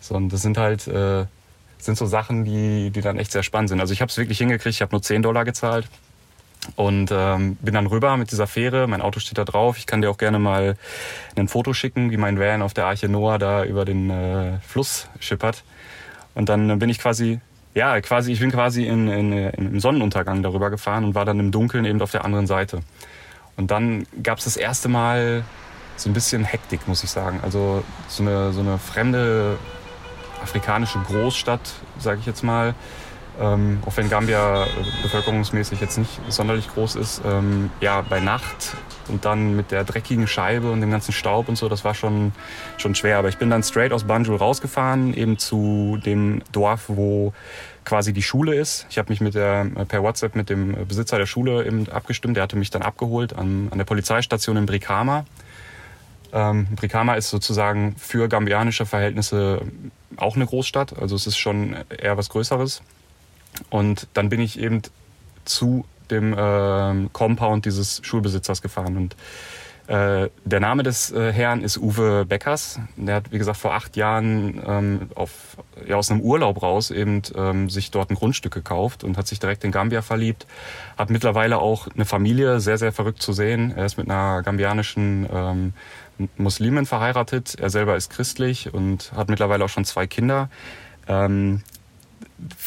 So, 0.00 0.14
und 0.14 0.32
das 0.32 0.42
sind 0.42 0.56
halt 0.56 0.86
äh, 0.86 1.26
sind 1.78 1.96
so 1.96 2.06
Sachen, 2.06 2.44
die, 2.44 2.90
die 2.90 3.00
dann 3.00 3.18
echt 3.18 3.32
sehr 3.32 3.42
spannend 3.42 3.70
sind. 3.70 3.80
Also 3.80 3.92
ich 3.92 4.00
habe 4.00 4.10
es 4.10 4.16
wirklich 4.16 4.38
hingekriegt, 4.38 4.74
ich 4.74 4.82
habe 4.82 4.92
nur 4.92 5.02
10 5.02 5.22
Dollar 5.22 5.44
gezahlt 5.44 5.88
und 6.76 7.10
ähm, 7.12 7.56
bin 7.56 7.74
dann 7.74 7.86
rüber 7.86 8.16
mit 8.16 8.30
dieser 8.30 8.46
Fähre. 8.46 8.86
Mein 8.86 9.00
Auto 9.00 9.20
steht 9.20 9.38
da 9.38 9.44
drauf. 9.44 9.78
Ich 9.78 9.86
kann 9.86 10.00
dir 10.00 10.10
auch 10.10 10.18
gerne 10.18 10.38
mal 10.38 10.76
ein 11.36 11.48
Foto 11.48 11.72
schicken, 11.72 12.10
wie 12.10 12.16
mein 12.16 12.38
Van 12.38 12.62
auf 12.62 12.74
der 12.74 12.86
Arche 12.86 13.08
Noah 13.08 13.38
da 13.38 13.64
über 13.64 13.84
den 13.84 14.10
äh, 14.10 14.58
Fluss 14.60 15.08
schippert. 15.20 15.64
Und 16.34 16.48
dann 16.48 16.78
bin 16.78 16.88
ich 16.88 16.98
quasi, 16.98 17.40
ja, 17.74 18.00
quasi, 18.00 18.32
ich 18.32 18.40
bin 18.40 18.52
quasi 18.52 18.86
in, 18.86 19.08
in, 19.08 19.32
im 19.32 19.80
Sonnenuntergang 19.80 20.42
darüber 20.42 20.70
gefahren 20.70 21.04
und 21.04 21.14
war 21.14 21.24
dann 21.24 21.40
im 21.40 21.50
Dunkeln 21.50 21.84
eben 21.84 22.00
auf 22.00 22.12
der 22.12 22.24
anderen 22.24 22.46
Seite. 22.46 22.80
Und 23.56 23.70
dann 23.70 24.06
gab 24.22 24.38
es 24.38 24.44
das 24.44 24.56
erste 24.56 24.88
Mal 24.88 25.44
so 25.96 26.08
ein 26.08 26.12
bisschen 26.12 26.44
Hektik, 26.44 26.86
muss 26.86 27.02
ich 27.02 27.10
sagen. 27.10 27.40
Also 27.42 27.82
so 28.06 28.22
eine, 28.22 28.52
so 28.52 28.60
eine 28.60 28.78
fremde 28.78 29.58
afrikanische 30.40 31.00
Großstadt, 31.00 31.60
sage 31.98 32.20
ich 32.20 32.26
jetzt 32.26 32.44
mal 32.44 32.74
ähm, 33.40 33.82
auch 33.86 33.96
wenn 33.96 34.08
Gambia 34.08 34.64
äh, 34.64 34.68
bevölkerungsmäßig 35.02 35.80
jetzt 35.80 35.98
nicht 35.98 36.20
sonderlich 36.28 36.68
groß 36.68 36.96
ist, 36.96 37.22
ähm, 37.24 37.70
ja, 37.80 38.02
bei 38.02 38.20
Nacht 38.20 38.76
und 39.08 39.24
dann 39.24 39.56
mit 39.56 39.70
der 39.70 39.84
dreckigen 39.84 40.26
Scheibe 40.26 40.70
und 40.70 40.80
dem 40.80 40.90
ganzen 40.90 41.12
Staub 41.12 41.48
und 41.48 41.56
so, 41.56 41.68
das 41.68 41.84
war 41.84 41.94
schon, 41.94 42.32
schon 42.76 42.94
schwer. 42.94 43.18
Aber 43.18 43.28
ich 43.28 43.38
bin 43.38 43.50
dann 43.50 43.62
straight 43.62 43.92
aus 43.92 44.04
Banjul 44.04 44.36
rausgefahren, 44.36 45.14
eben 45.14 45.38
zu 45.38 45.98
dem 46.04 46.42
Dorf, 46.52 46.84
wo 46.88 47.32
quasi 47.84 48.12
die 48.12 48.22
Schule 48.22 48.54
ist. 48.54 48.86
Ich 48.90 48.98
habe 48.98 49.10
mich 49.10 49.20
mit 49.20 49.34
der, 49.34 49.66
äh, 49.76 49.84
per 49.84 50.02
WhatsApp 50.02 50.34
mit 50.34 50.50
dem 50.50 50.86
Besitzer 50.86 51.18
der 51.18 51.26
Schule 51.26 51.64
eben 51.64 51.88
abgestimmt. 51.88 52.36
Der 52.36 52.42
hatte 52.42 52.56
mich 52.56 52.70
dann 52.70 52.82
abgeholt 52.82 53.34
an, 53.34 53.68
an 53.70 53.78
der 53.78 53.84
Polizeistation 53.84 54.56
in 54.56 54.66
Brikama. 54.66 55.24
Ähm, 56.32 56.66
Brikama 56.76 57.14
ist 57.14 57.30
sozusagen 57.30 57.96
für 57.96 58.28
gambianische 58.28 58.84
Verhältnisse 58.84 59.62
auch 60.16 60.36
eine 60.36 60.44
Großstadt. 60.44 61.00
Also 61.00 61.16
es 61.16 61.26
ist 61.26 61.38
schon 61.38 61.76
eher 61.88 62.16
was 62.16 62.28
Größeres. 62.28 62.82
Und 63.70 64.08
dann 64.14 64.28
bin 64.28 64.40
ich 64.40 64.58
eben 64.58 64.82
zu 65.44 65.84
dem 66.10 66.32
äh, 66.32 67.08
Compound 67.12 67.64
dieses 67.64 68.00
Schulbesitzers 68.04 68.62
gefahren. 68.62 68.96
Und 68.96 69.16
äh, 69.88 70.28
der 70.44 70.60
Name 70.60 70.82
des 70.82 71.10
äh, 71.12 71.32
Herrn 71.32 71.62
ist 71.62 71.78
Uwe 71.78 72.26
Beckers. 72.26 72.78
Der 72.96 73.16
hat, 73.16 73.32
wie 73.32 73.38
gesagt, 73.38 73.56
vor 73.56 73.72
acht 73.72 73.96
Jahren 73.96 74.62
ähm, 74.66 75.10
auf, 75.14 75.56
ja, 75.86 75.96
aus 75.96 76.10
einem 76.10 76.20
Urlaub 76.20 76.62
raus 76.62 76.90
eben 76.90 77.22
ähm, 77.34 77.70
sich 77.70 77.90
dort 77.90 78.10
ein 78.10 78.14
Grundstück 78.14 78.52
gekauft 78.52 79.02
und 79.02 79.16
hat 79.16 79.26
sich 79.26 79.38
direkt 79.38 79.64
in 79.64 79.72
Gambia 79.72 80.02
verliebt. 80.02 80.46
Hat 80.98 81.08
mittlerweile 81.08 81.58
auch 81.58 81.88
eine 81.94 82.04
Familie, 82.04 82.60
sehr, 82.60 82.76
sehr 82.76 82.92
verrückt 82.92 83.22
zu 83.22 83.32
sehen. 83.32 83.72
Er 83.74 83.86
ist 83.86 83.96
mit 83.96 84.10
einer 84.10 84.42
gambianischen 84.42 85.26
ähm, 85.32 85.72
Muslimin 86.36 86.84
verheiratet. 86.84 87.54
Er 87.58 87.70
selber 87.70 87.96
ist 87.96 88.10
christlich 88.10 88.74
und 88.74 89.12
hat 89.16 89.30
mittlerweile 89.30 89.64
auch 89.64 89.70
schon 89.70 89.86
zwei 89.86 90.06
Kinder. 90.06 90.50
Ähm, 91.06 91.62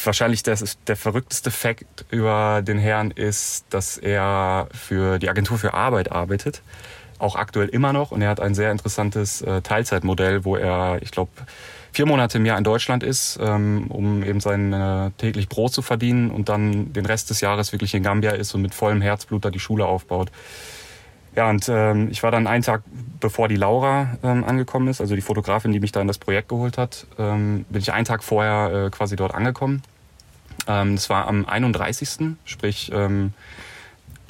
wahrscheinlich 0.04 0.42
der, 0.42 0.58
der 0.86 0.96
verrückteste 0.96 1.50
Fakt 1.50 2.04
über 2.10 2.62
den 2.62 2.78
Herrn 2.78 3.10
ist, 3.10 3.64
dass 3.70 3.98
er 3.98 4.68
für 4.72 5.18
die 5.18 5.28
Agentur 5.28 5.58
für 5.58 5.74
Arbeit 5.74 6.12
arbeitet, 6.12 6.62
auch 7.18 7.36
aktuell 7.36 7.68
immer 7.68 7.92
noch. 7.92 8.10
Und 8.10 8.22
er 8.22 8.28
hat 8.28 8.40
ein 8.40 8.54
sehr 8.54 8.70
interessantes 8.70 9.42
äh, 9.42 9.62
Teilzeitmodell, 9.62 10.44
wo 10.44 10.56
er, 10.56 10.98
ich 11.02 11.10
glaube, 11.10 11.30
vier 11.92 12.06
Monate 12.06 12.38
im 12.38 12.46
Jahr 12.46 12.58
in 12.58 12.64
Deutschland 12.64 13.02
ist, 13.02 13.38
ähm, 13.40 13.86
um 13.88 14.22
eben 14.22 14.40
sein 14.40 14.72
äh, 14.72 15.10
täglich 15.18 15.48
Brot 15.48 15.72
zu 15.72 15.82
verdienen 15.82 16.30
und 16.30 16.48
dann 16.48 16.92
den 16.92 17.06
Rest 17.06 17.30
des 17.30 17.40
Jahres 17.40 17.72
wirklich 17.72 17.94
in 17.94 18.02
Gambia 18.02 18.32
ist 18.32 18.54
und 18.54 18.62
mit 18.62 18.74
vollem 18.74 19.02
Herzblut 19.02 19.44
da 19.44 19.50
die 19.50 19.60
Schule 19.60 19.86
aufbaut. 19.86 20.30
Ja, 21.34 21.48
und 21.48 21.66
ähm, 21.68 22.08
ich 22.10 22.22
war 22.22 22.30
dann 22.30 22.46
einen 22.46 22.62
Tag, 22.62 22.82
bevor 23.20 23.48
die 23.48 23.56
Laura 23.56 24.18
ähm, 24.22 24.44
angekommen 24.44 24.88
ist, 24.88 25.00
also 25.00 25.14
die 25.14 25.22
Fotografin, 25.22 25.72
die 25.72 25.80
mich 25.80 25.92
da 25.92 26.00
in 26.00 26.08
das 26.08 26.18
Projekt 26.18 26.50
geholt 26.50 26.76
hat, 26.76 27.06
ähm, 27.18 27.64
bin 27.70 27.80
ich 27.80 27.92
einen 27.92 28.04
Tag 28.04 28.22
vorher 28.22 28.86
äh, 28.86 28.90
quasi 28.90 29.16
dort 29.16 29.34
angekommen. 29.34 29.82
Ähm, 30.66 30.96
das 30.96 31.08
war 31.08 31.26
am 31.28 31.46
31. 31.46 32.36
Sprich, 32.44 32.92
ähm, 32.94 33.32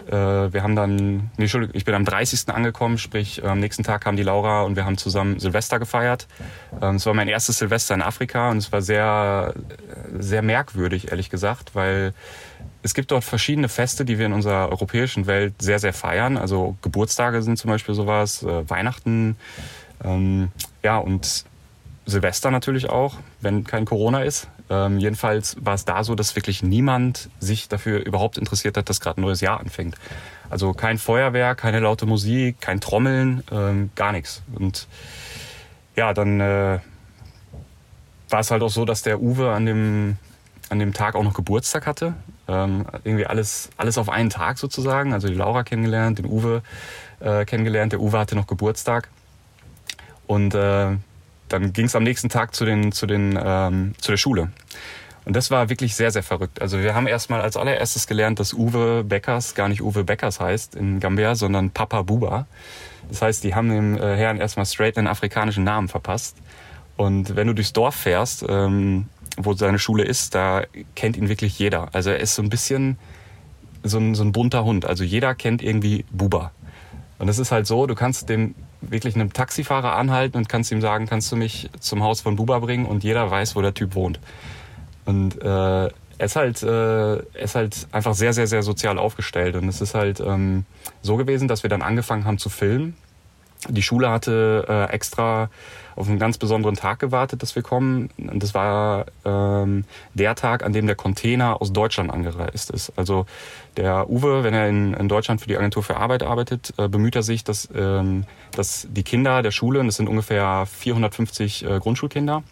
äh, 0.07 0.13
wir 0.13 0.63
haben 0.63 0.77
dann, 0.77 0.97
nee, 1.37 1.45
Entschuldigung, 1.45 1.75
ich 1.75 1.85
bin 1.85 1.95
am 1.95 2.05
30. 2.05 2.49
angekommen, 2.49 2.99
sprich, 2.99 3.45
am 3.45 3.59
nächsten 3.59 3.83
Tag 3.83 4.03
kam 4.03 4.17
die 4.17 4.23
Laura 4.23 4.63
und 4.63 4.77
wir 4.77 4.85
haben 4.85 4.97
zusammen 4.97 5.39
Silvester 5.41 5.79
gefeiert. 5.79 6.27
Ähm, 6.81 6.97
es 6.97 7.07
war 7.07 7.15
mein 7.15 7.29
erstes 7.29 7.59
Silvester 7.59 7.95
in 7.95 8.03
Afrika 8.03 8.51
und 8.51 8.59
es 8.59 8.71
war 8.71 8.83
sehr, 8.83 9.55
sehr 10.19 10.43
merkwürdig, 10.43 11.11
ehrlich 11.11 11.31
gesagt, 11.31 11.75
weil 11.75 12.15
es 12.83 12.95
gibt 12.95 13.11
dort 13.11 13.25
verschiedene 13.25 13.69
Feste, 13.69 14.05
die 14.05 14.19
wir 14.19 14.27
in 14.27 14.33
unserer 14.33 14.69
europäischen 14.69 15.27
Welt 15.27 15.55
sehr, 15.61 15.79
sehr 15.79 15.93
feiern. 15.93 16.37
Also 16.37 16.77
Geburtstage 16.83 17.43
sind 17.43 17.59
zum 17.59 17.71
Beispiel 17.71 17.95
sowas, 17.95 18.43
äh, 18.43 18.69
Weihnachten, 18.69 19.37
ähm, 20.05 20.51
ja, 20.83 20.99
und 20.99 21.45
Silvester 22.07 22.51
natürlich 22.51 22.91
auch, 22.91 23.17
wenn 23.41 23.65
kein 23.65 23.85
Corona 23.85 24.23
ist. 24.23 24.49
Ähm, 24.69 24.99
jedenfalls 24.99 25.57
war 25.61 25.75
es 25.75 25.85
da 25.85 26.03
so, 26.03 26.15
dass 26.15 26.35
wirklich 26.35 26.63
niemand 26.63 27.29
sich 27.39 27.69
dafür 27.69 28.05
überhaupt 28.05 28.39
interessiert 28.39 28.77
hat, 28.77 28.89
dass 28.89 29.01
gerade 29.01 29.21
ein 29.21 29.23
neues 29.23 29.41
Jahr 29.41 29.61
anfängt. 29.61 29.95
Also 30.51 30.73
kein 30.73 30.99
Feuerwerk, 30.99 31.59
keine 31.59 31.79
laute 31.79 32.07
Musik, 32.07 32.61
kein 32.61 32.81
Trommeln, 32.81 33.45
ähm, 33.53 33.91
gar 33.95 34.13
nichts. 34.13 34.43
Und 34.55 34.89
ja, 35.95 36.13
dann 36.15 36.41
äh, 36.41 36.81
war 38.29 38.41
es 38.41 38.51
halt 38.51 38.63
auch 38.63 38.71
so, 38.71 38.85
dass 38.85 39.03
der 39.03 39.21
Uwe 39.21 39.53
an 39.53 39.67
dem 39.67 40.17
an 40.69 40.79
dem 40.79 40.95
Tag 40.95 41.15
auch 41.15 41.23
noch 41.23 41.35
Geburtstag 41.35 41.87
hatte. 41.87 42.15
Ähm, 42.49 42.87
irgendwie 43.05 43.27
alles, 43.27 43.71
alles 43.77 43.99
auf 43.99 44.09
einen 44.09 44.31
Tag 44.31 44.59
sozusagen. 44.59 45.13
Also 45.13 45.29
die 45.29 45.35
Laura 45.35 45.63
kennengelernt, 45.63 46.19
den 46.19 46.27
Uwe 46.27 46.63
äh, 47.21 47.45
kennengelernt. 47.45 47.93
Der 47.93 48.01
Uwe 48.01 48.19
hatte 48.19 48.35
noch 48.35 48.47
Geburtstag. 48.47 49.09
Und 50.27 50.55
äh, 50.55 50.97
dann 51.49 51.73
ging 51.73 51.87
es 51.87 51.95
am 51.95 52.03
nächsten 52.03 52.29
Tag 52.29 52.55
zu, 52.55 52.65
den, 52.65 52.93
zu, 52.93 53.07
den, 53.07 53.39
ähm, 53.43 53.95
zu 53.99 54.11
der 54.11 54.19
Schule. 54.19 54.51
Und 55.25 55.37
das 55.37 55.51
war 55.51 55.69
wirklich 55.69 55.95
sehr, 55.95 56.11
sehr 56.11 56.23
verrückt. 56.23 56.61
Also 56.61 56.81
wir 56.81 56.95
haben 56.95 57.07
erstmal 57.07 57.41
als 57.41 57.57
allererstes 57.57 58.07
gelernt, 58.07 58.41
dass 58.41 58.53
Uwe 58.53 59.05
Beckers 59.05 59.55
gar 59.55 59.69
nicht 59.69 59.83
Uwe 59.83 60.03
Beckers 60.03 60.41
heißt 60.41 60.75
in 60.75 60.99
Gambia, 60.99 61.35
sondern 61.37 61.71
Papa 61.71 62.03
Buba. 62.03 62.47
Das 63.09 63.23
heißt, 63.23 63.45
die 63.45 63.55
haben 63.55 63.69
dem 63.69 63.97
äh, 63.97 64.17
Herrn 64.17 64.39
erstmal 64.39 64.67
straight 64.67 64.99
einen 64.99 65.07
afrikanischen 65.07 65.65
Namen 65.65 65.89
verpasst. 65.89 66.37
Und 66.97 67.37
wenn 67.37 67.47
du 67.47 67.55
durchs 67.55 67.73
Dorf 67.73 67.95
fährst, 67.95 68.45
ähm, 68.49 69.07
wo 69.45 69.55
seine 69.55 69.79
Schule 69.79 70.05
ist, 70.05 70.35
da 70.35 70.63
kennt 70.95 71.17
ihn 71.17 71.29
wirklich 71.29 71.59
jeder. 71.59 71.89
Also 71.93 72.11
er 72.11 72.21
ist 72.21 72.35
so 72.35 72.43
ein 72.43 72.51
bisschen 72.51 72.99
so 73.83 73.99
ein, 73.99 74.15
so 74.15 74.23
ein 74.23 74.33
bunter 74.33 74.65
Hund. 74.65 74.87
Also 74.87 75.05
jeder 75.05 75.35
kennt 75.35 75.63
irgendwie 75.63 76.05
Buba. 76.11 76.53
Und 77.19 77.29
es 77.29 77.39
ist 77.39 77.53
halt 77.53 77.67
so, 77.67 77.87
du 77.87 77.95
kannst 77.95 78.29
dem 78.29 78.55
wirklich 78.81 79.15
einem 79.15 79.33
Taxifahrer 79.33 79.95
anhalten 79.95 80.37
und 80.37 80.49
kannst 80.49 80.73
ihm 80.73 80.81
sagen, 80.81 81.07
kannst 81.07 81.31
du 81.31 81.37
mich 81.37 81.71
zum 81.79 82.03
Haus 82.03 82.21
von 82.21 82.37
Buba 82.37 82.59
bringen 82.59 82.87
und 82.87 83.05
jeder 83.05 83.31
weiß, 83.31 83.55
wo 83.55 83.63
der 83.63 83.75
Typ 83.75 83.95
wohnt. 83.95 84.19
Und 85.05 85.41
äh, 85.41 85.89
er 86.23 86.27
ist 86.27 86.37
halt, 86.37 86.63
äh, 86.63 87.17
er 87.17 87.25
ist 87.35 87.55
halt 87.55 87.87
einfach 87.93 88.15
sehr, 88.15 88.33
sehr, 88.33 88.47
sehr 88.47 88.63
sozial 88.63 88.99
aufgestellt. 88.99 89.57
Und 89.57 89.69
es 89.69 89.81
ist 89.81 89.95
halt 89.95 90.21
ähm, 90.21 90.65
so 91.01 91.17
gewesen, 91.17 91.49
dass 91.49 91.63
wir 91.63 91.71
dann 91.71 91.83
angefangen 91.83 92.25
haben 92.25 92.39
zu 92.39 92.49
filmen. 92.49 92.97
Die 93.69 93.83
Schule 93.83 94.11
hatte 94.11 94.67
äh, 94.69 94.93
extra 94.93 95.49
auf 95.95 96.09
einen 96.09 96.19
ganz 96.19 96.39
besonderen 96.39 96.75
Tag 96.75 96.99
gewartet, 96.99 97.43
dass 97.43 97.55
wir 97.55 97.63
kommen. 97.63 98.11
Und 98.17 98.43
das 98.43 98.55
war 98.55 99.07
ähm, 99.25 99.85
der 100.15 100.35
Tag, 100.35 100.65
an 100.65 100.73
dem 100.73 100.87
der 100.87 100.97
Container 100.97 101.61
aus 101.61 101.73
Deutschland 101.73 102.11
angereist 102.11 102.71
ist. 102.71 102.93
Also 102.97 103.27
der 103.77 104.11
Uwe, 104.11 104.43
wenn 104.43 104.55
er 104.55 104.69
in, 104.69 104.95
in 104.95 105.09
Deutschland 105.09 105.41
für 105.41 105.49
die 105.49 105.57
Agentur 105.57 105.83
für 105.83 105.97
Arbeit 105.97 106.23
arbeitet, 106.23 106.75
äh, 106.79 106.89
bemüht 106.89 107.15
er 107.15 107.23
sich, 107.23 107.45
dass, 107.45 107.69
ähm, 107.75 108.25
dass 108.53 108.87
die 108.91 109.03
Kinder 109.03 109.43
der 109.43 109.51
Schule, 109.51 109.81
und 109.81 109.87
das 109.87 109.97
sind 109.97 110.09
ungefähr 110.09 110.67
450 110.67 111.65
äh, 111.65 111.79
Grundschulkinder, 111.79 112.43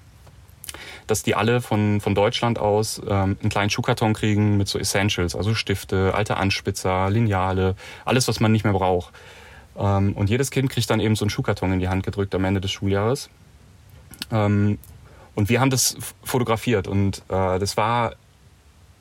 dass 1.07 1.23
die 1.25 1.35
alle 1.35 1.61
von, 1.61 2.01
von 2.01 2.15
Deutschland 2.15 2.59
aus 2.59 3.01
ähm, 3.05 3.37
einen 3.41 3.51
kleinen 3.51 3.71
Schuhkarton 3.71 4.15
kriegen 4.15 4.57
mit 4.57 4.69
so 4.69 4.79
Essentials, 4.79 5.35
also 5.35 5.55
Stifte, 5.55 6.15
alte 6.15 6.37
Anspitzer, 6.37 7.11
Lineale, 7.11 7.75
alles, 8.05 8.29
was 8.29 8.39
man 8.39 8.53
nicht 8.53 8.65
mehr 8.65 8.73
braucht. 8.73 9.13
Ähm, 9.77 10.13
und 10.15 10.31
jedes 10.31 10.51
Kind 10.51 10.71
kriegt 10.71 10.89
dann 10.91 11.01
eben 11.01 11.17
so 11.17 11.25
einen 11.25 11.31
Schuhkarton 11.31 11.73
in 11.73 11.81
die 11.81 11.89
Hand 11.89 12.05
gedrückt 12.05 12.35
am 12.35 12.45
Ende 12.45 12.61
des 12.61 12.71
Schuljahres. 12.71 13.31
Ähm, 14.31 14.79
und 15.35 15.49
wir 15.49 15.61
haben 15.61 15.71
das 15.71 15.97
fotografiert 16.23 16.89
und 16.89 17.23
äh, 17.29 17.59
das 17.59 17.77
war 17.77 18.15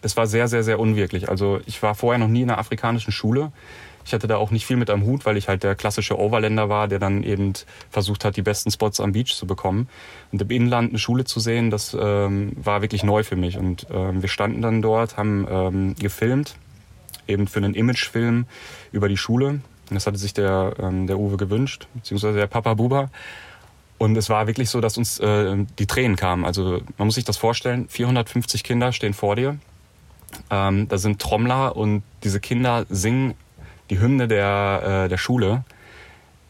das 0.01 0.15
war 0.15 0.27
sehr, 0.27 0.47
sehr, 0.47 0.63
sehr 0.63 0.79
unwirklich. 0.79 1.27
Also 1.27 1.59
ich 1.65 1.83
war 1.83 1.93
vorher 1.93 2.19
noch 2.19 2.29
nie 2.29 2.43
in 2.43 2.49
einer 2.49 2.57
afrikanischen 2.57 3.11
Schule. 3.11 3.51
Ich 4.05 4.13
hatte 4.13 4.27
da 4.27 4.37
auch 4.37 4.49
nicht 4.49 4.65
viel 4.65 4.77
mit 4.77 4.89
am 4.89 5.03
Hut, 5.03 5.25
weil 5.25 5.35
ich 5.35 5.49
halt 5.49 5.63
der 5.63 5.75
klassische 5.75 6.17
Overländer 6.17 6.69
war, 6.69 6.87
der 6.87 6.99
dann 6.99 7.21
eben 7.21 7.51
versucht 7.89 8.23
hat, 8.23 8.37
die 8.37 8.41
besten 8.41 8.71
Spots 8.71 9.01
am 9.01 9.11
Beach 9.11 9.35
zu 9.35 9.45
bekommen. 9.45 9.89
Und 10.31 10.41
im 10.41 10.49
Inland 10.51 10.91
eine 10.91 10.99
Schule 10.99 11.25
zu 11.25 11.41
sehen, 11.41 11.69
das 11.69 11.97
ähm, 11.99 12.53
war 12.55 12.81
wirklich 12.81 13.03
neu 13.03 13.23
für 13.23 13.35
mich. 13.35 13.57
Und 13.57 13.87
wir 13.89 14.29
standen 14.29 14.61
dann 14.61 14.81
dort, 14.81 15.17
haben 15.17 15.95
gefilmt, 15.99 16.55
eben 17.27 17.47
für 17.47 17.59
einen 17.59 17.73
Imagefilm 17.73 18.45
über 18.93 19.09
die 19.09 19.17
Schule. 19.17 19.59
Das 19.89 20.07
hatte 20.07 20.17
sich 20.17 20.33
der, 20.33 20.73
ähm, 20.79 21.07
der 21.07 21.19
Uwe 21.19 21.37
gewünscht, 21.37 21.87
beziehungsweise 21.93 22.37
der 22.37 22.47
Papa 22.47 22.73
Buba. 22.73 23.09
Und 23.97 24.15
es 24.15 24.29
war 24.29 24.47
wirklich 24.47 24.69
so, 24.69 24.79
dass 24.79 24.97
uns 24.97 25.19
äh, 25.19 25.57
die 25.77 25.85
Tränen 25.85 26.15
kamen. 26.15 26.45
Also 26.45 26.81
man 26.97 27.07
muss 27.07 27.15
sich 27.15 27.25
das 27.25 27.37
vorstellen, 27.37 27.87
450 27.89 28.63
Kinder 28.63 28.93
stehen 28.93 29.13
vor 29.13 29.35
dir. 29.35 29.57
Ähm, 30.49 30.87
da 30.87 30.97
sind 30.97 31.19
Trommler 31.19 31.75
und 31.75 32.03
diese 32.23 32.39
Kinder 32.39 32.85
singen 32.89 33.33
die 33.89 33.99
Hymne 33.99 34.27
der, 34.27 35.05
äh, 35.05 35.09
der 35.09 35.17
Schule 35.17 35.63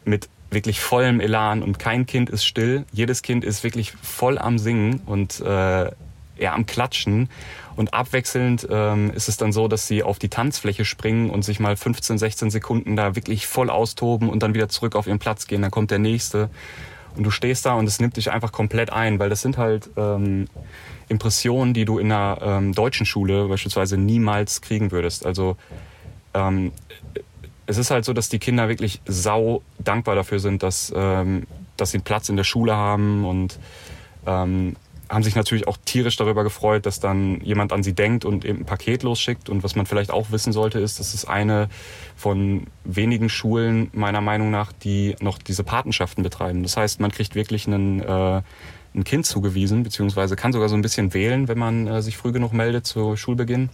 mit 0.06 0.30
wirklich 0.52 0.80
vollem 0.80 1.20
Elan 1.20 1.64
und 1.64 1.80
kein 1.80 2.06
Kind 2.06 2.30
ist 2.30 2.44
still. 2.44 2.86
Jedes 2.92 3.22
Kind 3.22 3.44
ist 3.44 3.64
wirklich 3.64 3.92
voll 3.92 4.38
am 4.38 4.60
Singen 4.60 5.02
und 5.06 5.40
äh, 5.42 5.92
eher 6.40 6.54
am 6.54 6.66
Klatschen. 6.66 7.30
Und 7.76 7.94
abwechselnd 7.94 8.68
ähm, 8.70 9.12
ist 9.12 9.30
es 9.30 9.38
dann 9.38 9.54
so, 9.54 9.68
dass 9.68 9.88
sie 9.88 10.04
auf 10.04 10.20
die 10.20 10.30
Tanzfläche 10.30 10.84
springen 10.84 11.30
und 11.30 11.44
sich 11.44 11.60
mal 11.60 11.78
15, 11.78 12.18
16 12.18 12.50
Sekunden 12.50 12.96
da 12.96 13.16
wirklich 13.16 13.48
voll 13.48 13.70
austoben 13.70 14.30
und 14.30 14.44
dann 14.44 14.54
wieder 14.54 14.70
zurück 14.70 14.96
auf 14.96 15.08
ihren 15.08 15.20
Platz 15.20 15.48
gehen. 15.48 15.62
Dann 15.62 15.72
kommt 15.72 15.92
der 15.92 16.00
nächste. 16.00 16.50
Und 17.16 17.24
du 17.24 17.32
stehst 17.32 17.66
da 17.66 17.74
und 17.74 17.88
es 17.88 18.00
nimmt 18.00 18.18
dich 18.18 18.32
einfach 18.32 18.52
komplett 18.52 18.92
ein, 18.92 19.20
weil 19.20 19.30
das 19.30 19.42
sind 19.42 19.58
halt 19.58 19.90
ähm, 19.98 20.48
Impressionen, 21.08 21.74
die 21.74 21.86
du 21.86 22.00
in 22.00 22.12
einer 22.12 22.40
ähm, 22.42 22.74
deutschen 22.74 23.06
Schule 23.06 23.48
beispielsweise 23.48 23.98
niemals 23.98 24.62
kriegen 24.62 24.92
würdest. 24.92 25.26
Also 25.26 25.58
ähm, 26.34 26.72
es 27.66 27.78
ist 27.78 27.92
halt 27.92 28.06
so, 28.06 28.14
dass 28.14 28.30
die 28.30 28.40
Kinder 28.40 28.68
wirklich 28.68 29.02
sau 29.06 29.62
dankbar 29.80 30.16
dafür 30.16 30.40
sind, 30.40 30.64
dass, 30.64 30.94
ähm, 30.96 31.46
dass 31.78 31.92
sie 31.92 31.98
einen 31.98 32.04
Platz 32.04 32.30
in 32.30 32.36
der 32.36 32.44
Schule 32.44 32.76
haben 32.76 33.26
und 33.26 33.60
ähm, 34.26 34.76
haben 35.10 35.24
sich 35.24 35.36
natürlich 35.36 35.68
auch 35.68 35.78
tierisch 35.86 36.16
darüber 36.18 36.44
gefreut, 36.44 36.86
dass 36.86 37.00
dann 37.00 37.42
jemand 37.42 37.74
an 37.74 37.82
sie 37.82 37.94
denkt 37.94 38.26
und 38.26 38.46
eben 38.46 38.60
ein 38.60 38.66
Paket 38.66 39.04
losschickt. 39.04 39.50
Und 39.50 39.64
was 39.64 39.76
man 39.76 39.86
vielleicht 39.86 40.12
auch 40.12 40.32
wissen 40.32 40.54
sollte, 40.54 40.80
ist, 40.80 41.00
dass 41.00 41.14
es 41.14 41.26
eine 41.26 41.68
von 42.16 42.68
wenigen 42.84 43.28
Schulen 43.28 43.90
meiner 43.92 44.22
Meinung 44.22 44.52
nach, 44.52 44.72
die 44.72 45.16
noch 45.20 45.40
diese 45.40 45.64
Patenschaften 45.64 46.24
betreiben. 46.24 46.62
Das 46.62 46.78
heißt, 46.78 47.00
man 47.00 47.12
kriegt 47.12 47.34
wirklich 47.34 47.66
einen, 47.66 48.02
äh, 48.02 48.42
ein 48.94 49.04
Kind 49.04 49.26
zugewiesen, 49.26 49.84
beziehungsweise 49.84 50.36
kann 50.36 50.54
sogar 50.54 50.70
so 50.70 50.76
ein 50.76 50.82
bisschen 50.82 51.14
wählen, 51.14 51.48
wenn 51.48 51.58
man 51.58 51.88
äh, 51.88 52.02
sich 52.02 52.16
früh 52.16 52.32
genug 52.32 52.54
meldet 52.54 52.86
zu 52.86 53.16
Schulbeginn. 53.16 53.70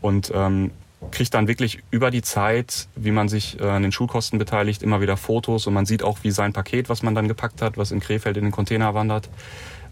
Und 0.00 0.32
ähm, 0.34 0.72
kriegt 1.10 1.34
dann 1.34 1.46
wirklich 1.46 1.78
über 1.90 2.10
die 2.10 2.22
Zeit, 2.22 2.88
wie 2.96 3.12
man 3.12 3.28
sich 3.28 3.60
äh, 3.60 3.64
an 3.64 3.82
den 3.82 3.92
Schulkosten 3.92 4.38
beteiligt, 4.38 4.82
immer 4.82 5.00
wieder 5.00 5.16
Fotos 5.16 5.66
und 5.66 5.74
man 5.74 5.86
sieht 5.86 6.02
auch, 6.02 6.18
wie 6.22 6.30
sein 6.30 6.52
Paket, 6.52 6.88
was 6.88 7.02
man 7.02 7.14
dann 7.14 7.28
gepackt 7.28 7.62
hat, 7.62 7.76
was 7.76 7.92
in 7.92 8.00
Krefeld 8.00 8.36
in 8.36 8.44
den 8.44 8.52
Container 8.52 8.94
wandert, 8.94 9.28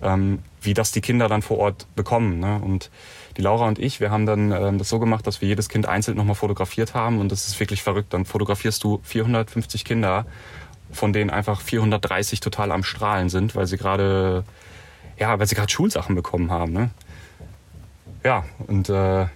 ähm, 0.03 0.41
wie 0.61 0.75
das 0.75 0.93
die 0.93 1.01
Kinder 1.01 1.29
dann 1.29 1.43
vor 1.43 1.59
Ort 1.59 1.87
bekommen. 1.95 2.41
Ne? 2.41 2.61
Und 2.61 2.91
die 3.37 3.43
Laura 3.43 3.67
und 3.69 3.79
ich, 3.79 4.01
wir 4.01 4.11
haben 4.11 4.27
dann 4.27 4.53
ähm, 4.53 4.79
das 4.79 4.89
so 4.89 4.99
gemacht, 4.99 5.27
dass 5.27 5.41
wir 5.41 5.49
jedes 5.49 5.69
Kind 5.69 5.87
einzeln 5.87 6.17
nochmal 6.17 6.35
fotografiert 6.35 6.95
haben 6.95 7.19
und 7.19 7.31
das 7.33 7.47
ist 7.47 7.59
wirklich 7.61 7.83
verrückt. 7.83 8.13
Dann 8.13 8.25
fotografierst 8.25 8.83
du 8.83 9.01
450 9.03 9.85
Kinder, 9.85 10.27
von 10.91 11.13
denen 11.13 11.31
einfach 11.31 11.61
430 11.61 12.41
total 12.41 12.73
am 12.73 12.83
Strahlen 12.83 13.29
sind, 13.29 13.55
weil 13.55 13.67
sie 13.67 13.77
gerade, 13.77 14.45
ja, 15.19 15.39
weil 15.39 15.47
sie 15.47 15.55
gerade 15.55 15.71
Schulsachen 15.71 16.15
bekommen 16.15 16.51
haben. 16.51 16.73
Ne? 16.73 16.91
Ja, 18.25 18.45
und 18.67 18.89
äh, 18.89 19.27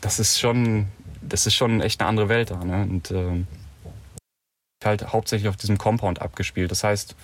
das 0.00 0.18
ist 0.18 0.38
schon, 0.38 0.86
das 1.22 1.46
ist 1.46 1.54
schon 1.54 1.80
echt 1.80 2.00
eine 2.00 2.08
andere 2.08 2.28
Welt 2.28 2.50
da. 2.50 2.64
Ne? 2.64 2.86
Und 2.88 3.10
äh, 3.10 3.44
halt 4.84 5.12
hauptsächlich 5.12 5.48
auf 5.48 5.56
diesem 5.56 5.78
Compound 5.78 6.22
abgespielt. 6.22 6.70
Das 6.70 6.84
heißt, 6.84 7.16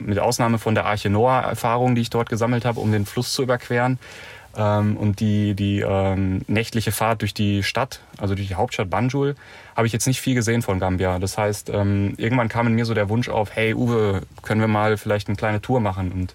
mit 0.00 0.18
Ausnahme 0.18 0.58
von 0.58 0.74
der 0.74 0.86
Arche 0.86 1.10
Noah-Erfahrung, 1.10 1.94
die 1.94 2.02
ich 2.02 2.10
dort 2.10 2.28
gesammelt 2.28 2.64
habe, 2.64 2.80
um 2.80 2.92
den 2.92 3.06
Fluss 3.06 3.32
zu 3.32 3.42
überqueren, 3.42 3.98
ähm, 4.56 4.96
und 4.96 5.20
die, 5.20 5.54
die 5.54 5.80
ähm, 5.80 6.42
nächtliche 6.48 6.92
Fahrt 6.92 7.22
durch 7.22 7.34
die 7.34 7.62
Stadt, 7.62 8.00
also 8.18 8.34
durch 8.34 8.48
die 8.48 8.56
Hauptstadt 8.56 8.90
Banjul, 8.90 9.36
habe 9.76 9.86
ich 9.86 9.92
jetzt 9.92 10.06
nicht 10.06 10.20
viel 10.20 10.34
gesehen 10.34 10.62
von 10.62 10.80
Gambia. 10.80 11.18
Das 11.18 11.38
heißt, 11.38 11.70
ähm, 11.70 12.14
irgendwann 12.16 12.48
kam 12.48 12.66
in 12.66 12.74
mir 12.74 12.84
so 12.84 12.94
der 12.94 13.08
Wunsch 13.08 13.28
auf, 13.28 13.54
hey 13.54 13.74
Uwe, 13.74 14.22
können 14.42 14.60
wir 14.60 14.68
mal 14.68 14.96
vielleicht 14.96 15.28
eine 15.28 15.36
kleine 15.36 15.60
Tour 15.60 15.80
machen? 15.80 16.10
Und 16.10 16.34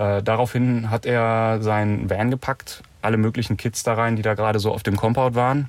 äh, 0.00 0.22
daraufhin 0.22 0.90
hat 0.90 1.06
er 1.06 1.62
seinen 1.62 2.10
Van 2.10 2.30
gepackt, 2.30 2.82
alle 3.00 3.16
möglichen 3.16 3.56
Kids 3.56 3.82
da 3.82 3.94
rein, 3.94 4.16
die 4.16 4.22
da 4.22 4.34
gerade 4.34 4.58
so 4.58 4.72
auf 4.72 4.82
dem 4.82 4.96
Compound 4.96 5.34
waren. 5.34 5.68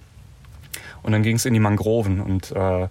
Und 1.01 1.13
dann 1.13 1.23
ging 1.23 1.38
es 1.38 1.45
in 1.45 1.53
die 1.53 1.61
Mangroven 1.61 2.19
und 2.19 2.51
äh, 2.51 2.88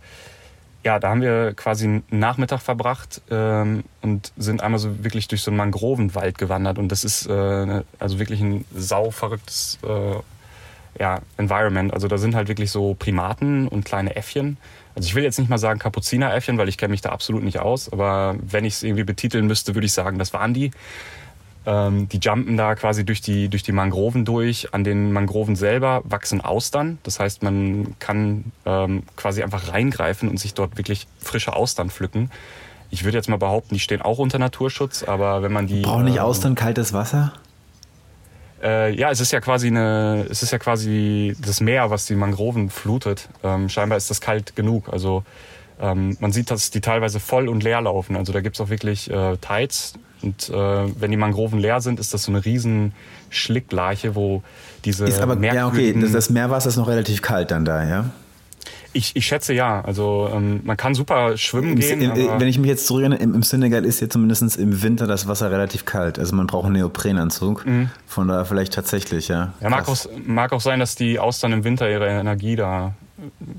ja, 0.89 0.99
da 0.99 1.11
haben 1.11 1.21
wir 1.21 1.53
quasi 1.53 1.85
einen 1.85 2.03
Nachmittag 2.09 2.63
verbracht 2.63 3.21
ähm, 3.31 3.85
und 4.01 4.33
sind 4.39 4.63
einmal 4.63 4.79
so 4.79 5.05
wirklich 5.05 5.29
durch 5.29 5.43
so 5.43 5.51
einen 5.51 5.59
Mangrovenwald 5.59 6.39
gewandert. 6.39 6.79
Und 6.79 6.91
das 6.91 7.05
ist 7.05 7.27
äh, 7.27 7.83
also 7.99 8.19
wirklich 8.19 8.41
ein 8.41 8.65
sauverrücktes 8.75 9.79
äh, 9.83 10.15
ja, 10.99 11.21
Environment. 11.37 11.93
Also 11.93 12.09
da 12.09 12.17
sind 12.17 12.35
halt 12.35 12.49
wirklich 12.49 12.71
so 12.71 12.95
Primaten 12.95 13.69
und 13.69 13.85
kleine 13.85 14.17
Äffchen. 14.17 14.57
Also 14.95 15.07
ich 15.07 15.15
will 15.15 15.25
jetzt 15.25 15.39
nicht 15.39 15.51
mal 15.51 15.59
sagen 15.59 15.79
Kapuzineräffchen, 15.79 16.57
weil 16.57 16.71
ich 16.71 16.79
kenne 16.79 16.93
mich 16.93 17.03
da 17.03 17.11
absolut 17.11 17.43
nicht 17.43 17.59
aus. 17.59 17.93
Aber 17.93 18.37
wenn 18.41 18.65
ich 18.65 18.73
es 18.77 18.83
irgendwie 18.83 19.05
betiteln 19.05 19.47
müsste, 19.47 19.75
würde 19.75 19.85
ich 19.85 19.93
sagen, 19.93 20.19
das 20.19 20.33
waren 20.33 20.55
die. 20.55 20.71
Ähm, 21.67 22.09
die 22.09 22.19
jumpen 22.19 22.57
da 22.57 22.75
quasi 22.75 23.05
durch 23.05 23.21
die, 23.21 23.49
durch 23.49 23.63
die 23.63 23.73
Mangroven 23.73 24.25
durch. 24.25 24.73
An 24.73 24.85
den 24.85 25.13
Mangroven 25.13 25.57
selber 25.57 26.03
wachsen 26.05 26.41
Austern. 26.41 26.99
Das 27.03 27.21
heißt, 27.21 27.43
man 27.43 27.97
kann 27.99 28.53
ähm, 28.65 29.03
quasi 29.17 29.43
einfach 29.43 29.73
reingreifen 29.73 30.29
und 30.29 30.39
sich 30.39 30.55
dort 30.55 30.79
wirklich 30.79 31.07
frische 31.21 31.55
Austern 31.55 31.91
pflücken. 31.91 32.31
Ich 32.91 33.05
würde 33.05 33.19
jetzt 33.19 33.29
mal 33.29 33.37
behaupten, 33.37 33.75
die 33.75 33.81
stehen 33.81 34.01
auch 34.01 34.19
unter 34.19 34.39
Naturschutz, 34.39 35.03
aber 35.03 35.43
wenn 35.43 35.53
man 35.53 35.67
die. 35.67 35.83
Brauchen 35.83 36.05
nicht 36.05 36.17
ähm, 36.17 36.23
Austern 36.23 36.55
kaltes 36.55 36.93
Wasser? 36.93 37.33
Äh, 38.63 38.95
ja, 38.95 39.11
es 39.11 39.21
ist 39.21 39.33
ja 39.33 39.41
quasi 39.41 39.69
eine, 39.69 40.27
es 40.31 40.43
ist 40.43 40.51
ja 40.51 40.59
quasi 40.59 41.37
das 41.41 41.61
Meer, 41.61 41.91
was 41.91 42.07
die 42.07 42.15
Mangroven 42.15 42.71
flutet. 42.71 43.29
Ähm, 43.45 43.69
scheinbar 43.69 43.99
ist 43.99 44.11
das 44.11 44.21
kalt 44.21 44.57
genug. 44.57 44.89
Also 44.93 45.23
ähm, 45.81 46.17
man 46.21 46.33
sieht, 46.33 46.51
dass 46.51 46.71
die 46.71 46.81
teilweise 46.81 47.21
voll 47.21 47.49
und 47.49 47.63
leer 47.63 47.81
laufen. 47.81 48.17
Also 48.17 48.33
da 48.33 48.41
gibt's 48.41 48.61
auch 48.61 48.69
wirklich 48.69 49.11
äh, 49.11 49.37
Tides, 49.37 49.95
und 50.23 50.49
äh, 50.51 50.55
wenn 50.55 51.11
die 51.11 51.17
Mangroven 51.17 51.59
leer 51.59 51.81
sind, 51.81 52.01
ist 52.01 52.15
das 52.15 52.25
so 52.25 52.33
eine 52.33 52.45
riesen 52.45 52.93
Schlicklarche, 53.31 54.15
wo 54.15 54.43
diese 54.85 55.07
Ist 55.07 55.21
aber, 55.21 55.39
ja, 55.43 55.67
okay, 55.67 55.95
das, 55.99 56.13
das 56.13 56.31
Meerwasser 56.31 56.69
ist 56.69 56.77
noch 56.77 56.89
relativ 56.89 57.23
kalt 57.23 57.51
dann 57.51 57.65
da, 57.65 57.89
ja? 57.89 58.05
Ich, 58.95 59.15
ich 59.15 59.27
schätze 59.27 59.53
ja. 59.53 59.83
Also 59.83 60.31
ähm, 60.33 60.61
man 60.65 60.77
kann 60.77 60.95
super 60.95 61.37
schwimmen 61.37 61.73
Im, 61.73 61.79
gehen. 61.79 62.01
Im, 62.01 62.41
wenn 62.41 62.49
ich 62.49 62.59
mich 62.59 62.69
jetzt 62.69 62.87
zurückerinnere, 62.87 63.23
im, 63.23 63.35
im 63.35 63.43
Senegal 63.43 63.85
ist 63.85 64.01
ja 64.01 64.09
zumindest 64.09 64.57
im 64.57 64.83
Winter 64.83 65.07
das 65.07 65.29
Wasser 65.29 65.51
relativ 65.51 65.85
kalt. 65.85 66.19
Also 66.19 66.35
man 66.35 66.47
braucht 66.47 66.65
einen 66.65 66.75
Neoprenanzug. 66.75 67.67
Mhm. 67.67 67.91
Von 68.07 68.29
daher 68.29 68.45
vielleicht 68.45 68.73
tatsächlich, 68.73 69.29
ja. 69.29 69.53
Ja, 69.61 69.69
mag 69.69 69.89
auch, 69.89 70.07
mag 70.25 70.53
auch 70.53 70.61
sein, 70.61 70.81
dass 70.81 70.95
die 70.95 71.19
Austern 71.19 71.53
im 71.53 71.65
Winter 71.65 71.89
ihre 71.91 72.09
Energie 72.09 72.57
da 72.57 72.95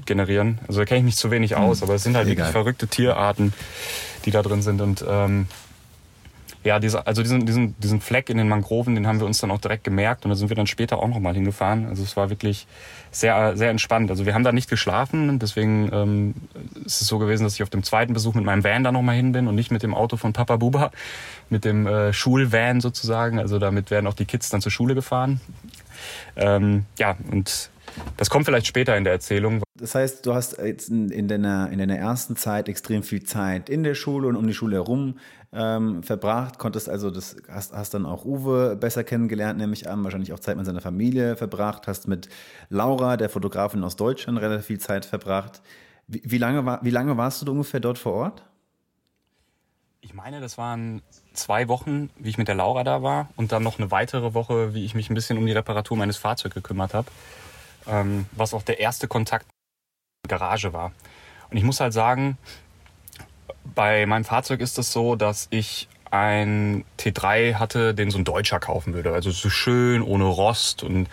generieren. 0.05 0.59
Also 0.67 0.79
da 0.79 0.85
kenne 0.85 0.99
ich 0.99 1.05
mich 1.05 1.17
zu 1.17 1.31
wenig 1.31 1.55
aus, 1.55 1.81
mhm. 1.81 1.87
aber 1.87 1.95
es 1.95 2.03
sind 2.03 2.15
halt 2.15 2.27
Egal. 2.27 2.37
wirklich 2.37 2.51
verrückte 2.51 2.87
Tierarten, 2.87 3.53
die 4.25 4.31
da 4.31 4.41
drin 4.41 4.61
sind. 4.61 4.81
Und 4.81 5.05
ähm, 5.07 5.45
ja, 6.63 6.79
diese, 6.79 7.07
also 7.07 7.21
diesen, 7.21 7.45
diesen, 7.45 7.79
diesen 7.79 8.01
Fleck 8.01 8.29
in 8.29 8.37
den 8.37 8.49
Mangroven, 8.49 8.95
den 8.95 9.07
haben 9.07 9.19
wir 9.19 9.25
uns 9.25 9.39
dann 9.39 9.49
auch 9.49 9.61
direkt 9.61 9.85
gemerkt 9.85 10.25
und 10.25 10.29
da 10.29 10.35
sind 10.35 10.49
wir 10.49 10.55
dann 10.55 10.67
später 10.67 10.99
auch 10.99 11.07
nochmal 11.07 11.33
hingefahren. 11.33 11.87
Also 11.87 12.03
es 12.03 12.17
war 12.17 12.29
wirklich 12.29 12.67
sehr, 13.11 13.55
sehr 13.55 13.69
entspannt. 13.69 14.09
Also 14.09 14.25
wir 14.25 14.33
haben 14.33 14.43
da 14.43 14.51
nicht 14.51 14.69
geschlafen, 14.69 15.39
deswegen 15.39 15.89
ähm, 15.93 16.33
ist 16.85 17.01
es 17.01 17.07
so 17.07 17.17
gewesen, 17.17 17.43
dass 17.43 17.55
ich 17.55 17.63
auf 17.63 17.69
dem 17.69 17.83
zweiten 17.83 18.13
Besuch 18.13 18.33
mit 18.33 18.43
meinem 18.43 18.63
Van 18.63 18.83
da 18.83 18.91
nochmal 18.91 19.15
hin 19.15 19.31
bin 19.31 19.47
und 19.47 19.55
nicht 19.55 19.71
mit 19.71 19.83
dem 19.83 19.93
Auto 19.93 20.17
von 20.17 20.33
Papa 20.33 20.57
Buba, 20.57 20.91
mit 21.49 21.63
dem 21.63 21.87
äh, 21.87 22.11
Schulvan 22.11 22.81
sozusagen. 22.81 23.39
Also 23.39 23.57
damit 23.57 23.89
werden 23.89 24.07
auch 24.07 24.13
die 24.13 24.25
Kids 24.25 24.49
dann 24.49 24.61
zur 24.61 24.71
Schule 24.71 24.95
gefahren. 24.95 25.39
Ähm, 26.35 26.85
ja, 26.97 27.15
und 27.31 27.69
das 28.17 28.29
kommt 28.29 28.45
vielleicht 28.45 28.67
später 28.67 28.97
in 28.97 29.03
der 29.03 29.13
Erzählung. 29.13 29.63
Das 29.75 29.95
heißt, 29.95 30.25
du 30.25 30.33
hast 30.33 30.57
jetzt 30.57 30.89
in 30.89 31.27
deiner, 31.27 31.69
in 31.71 31.79
deiner 31.79 31.97
ersten 31.97 32.35
Zeit 32.35 32.67
extrem 32.67 33.03
viel 33.03 33.23
Zeit 33.23 33.69
in 33.69 33.83
der 33.83 33.95
Schule 33.95 34.27
und 34.27 34.35
um 34.35 34.45
die 34.45 34.53
Schule 34.53 34.75
herum 34.75 35.15
ähm, 35.53 36.03
verbracht, 36.03 36.59
konntest 36.59 36.89
also 36.89 37.09
das, 37.09 37.37
hast, 37.49 37.73
hast 37.73 37.93
dann 37.93 38.05
auch 38.05 38.25
Uwe 38.25 38.75
besser 38.75 39.03
kennengelernt, 39.03 39.57
nehme 39.57 39.73
ich 39.73 39.89
an, 39.89 40.03
wahrscheinlich 40.03 40.33
auch 40.33 40.39
Zeit 40.39 40.57
mit 40.57 40.65
seiner 40.65 40.81
Familie 40.81 41.35
verbracht, 41.37 41.87
hast 41.87 42.07
mit 42.07 42.29
Laura, 42.69 43.17
der 43.17 43.29
Fotografin 43.29 43.83
aus 43.83 43.95
Deutschland, 43.95 44.39
relativ 44.39 44.65
viel 44.65 44.79
Zeit 44.79 45.05
verbracht. 45.05 45.61
Wie, 46.07 46.21
wie 46.25 46.37
lange, 46.37 46.65
war, 46.65 46.79
wie 46.83 46.91
lange 46.91 47.17
warst 47.17 47.47
du 47.47 47.51
ungefähr 47.51 47.79
dort 47.79 47.97
vor 47.97 48.13
Ort? 48.13 48.43
Ich 50.01 50.13
meine, 50.13 50.39
das 50.39 50.57
waren 50.57 51.01
zwei 51.33 51.67
Wochen, 51.67 52.09
wie 52.17 52.29
ich 52.29 52.37
mit 52.37 52.47
der 52.47 52.55
Laura 52.55 52.83
da 52.83 53.03
war 53.03 53.29
und 53.35 53.51
dann 53.51 53.63
noch 53.63 53.79
eine 53.79 53.91
weitere 53.91 54.33
Woche, 54.33 54.73
wie 54.73 54.85
ich 54.85 54.95
mich 54.95 55.09
ein 55.09 55.13
bisschen 55.13 55.37
um 55.37 55.45
die 55.45 55.51
Reparatur 55.51 55.97
meines 55.97 56.17
Fahrzeugs 56.17 56.55
gekümmert 56.55 56.93
habe, 56.93 57.07
ähm, 57.87 58.25
was 58.31 58.53
auch 58.53 58.63
der 58.63 58.79
erste 58.79 59.07
Kontakt 59.07 59.45
mit 60.23 60.31
der 60.31 60.39
Garage 60.39 60.73
war. 60.73 60.91
Und 61.49 61.57
ich 61.57 61.63
muss 61.63 61.79
halt 61.79 61.93
sagen, 61.93 62.37
bei 63.75 64.05
meinem 64.05 64.25
Fahrzeug 64.25 64.61
ist 64.61 64.77
es 64.77 64.91
so, 64.91 65.15
dass 65.15 65.47
ich 65.51 65.87
ein 66.11 66.85
T3 66.99 67.55
hatte, 67.55 67.93
den 67.93 68.09
so 68.11 68.17
ein 68.17 68.25
Deutscher 68.25 68.59
kaufen 68.59 68.93
würde. 68.93 69.13
Also 69.13 69.31
so 69.31 69.49
schön, 69.49 70.01
ohne 70.01 70.25
Rost 70.25 70.83
und 70.83 71.07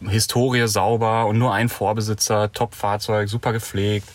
Historie 0.00 0.66
sauber 0.68 1.26
und 1.26 1.38
nur 1.38 1.52
ein 1.52 1.68
Vorbesitzer, 1.68 2.52
Top-Fahrzeug, 2.52 3.28
super 3.28 3.52
gepflegt, 3.52 4.08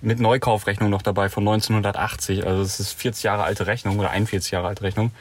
mit 0.00 0.20
Neukaufrechnung 0.20 0.90
noch 0.90 1.02
dabei 1.02 1.28
von 1.28 1.42
1980. 1.46 2.46
Also 2.46 2.62
es 2.62 2.80
ist 2.80 2.92
40 2.92 3.24
Jahre 3.24 3.44
alte 3.44 3.66
Rechnung 3.66 3.98
oder 3.98 4.10
41 4.10 4.50
Jahre 4.50 4.68
alte 4.68 4.82
Rechnung. 4.82 5.12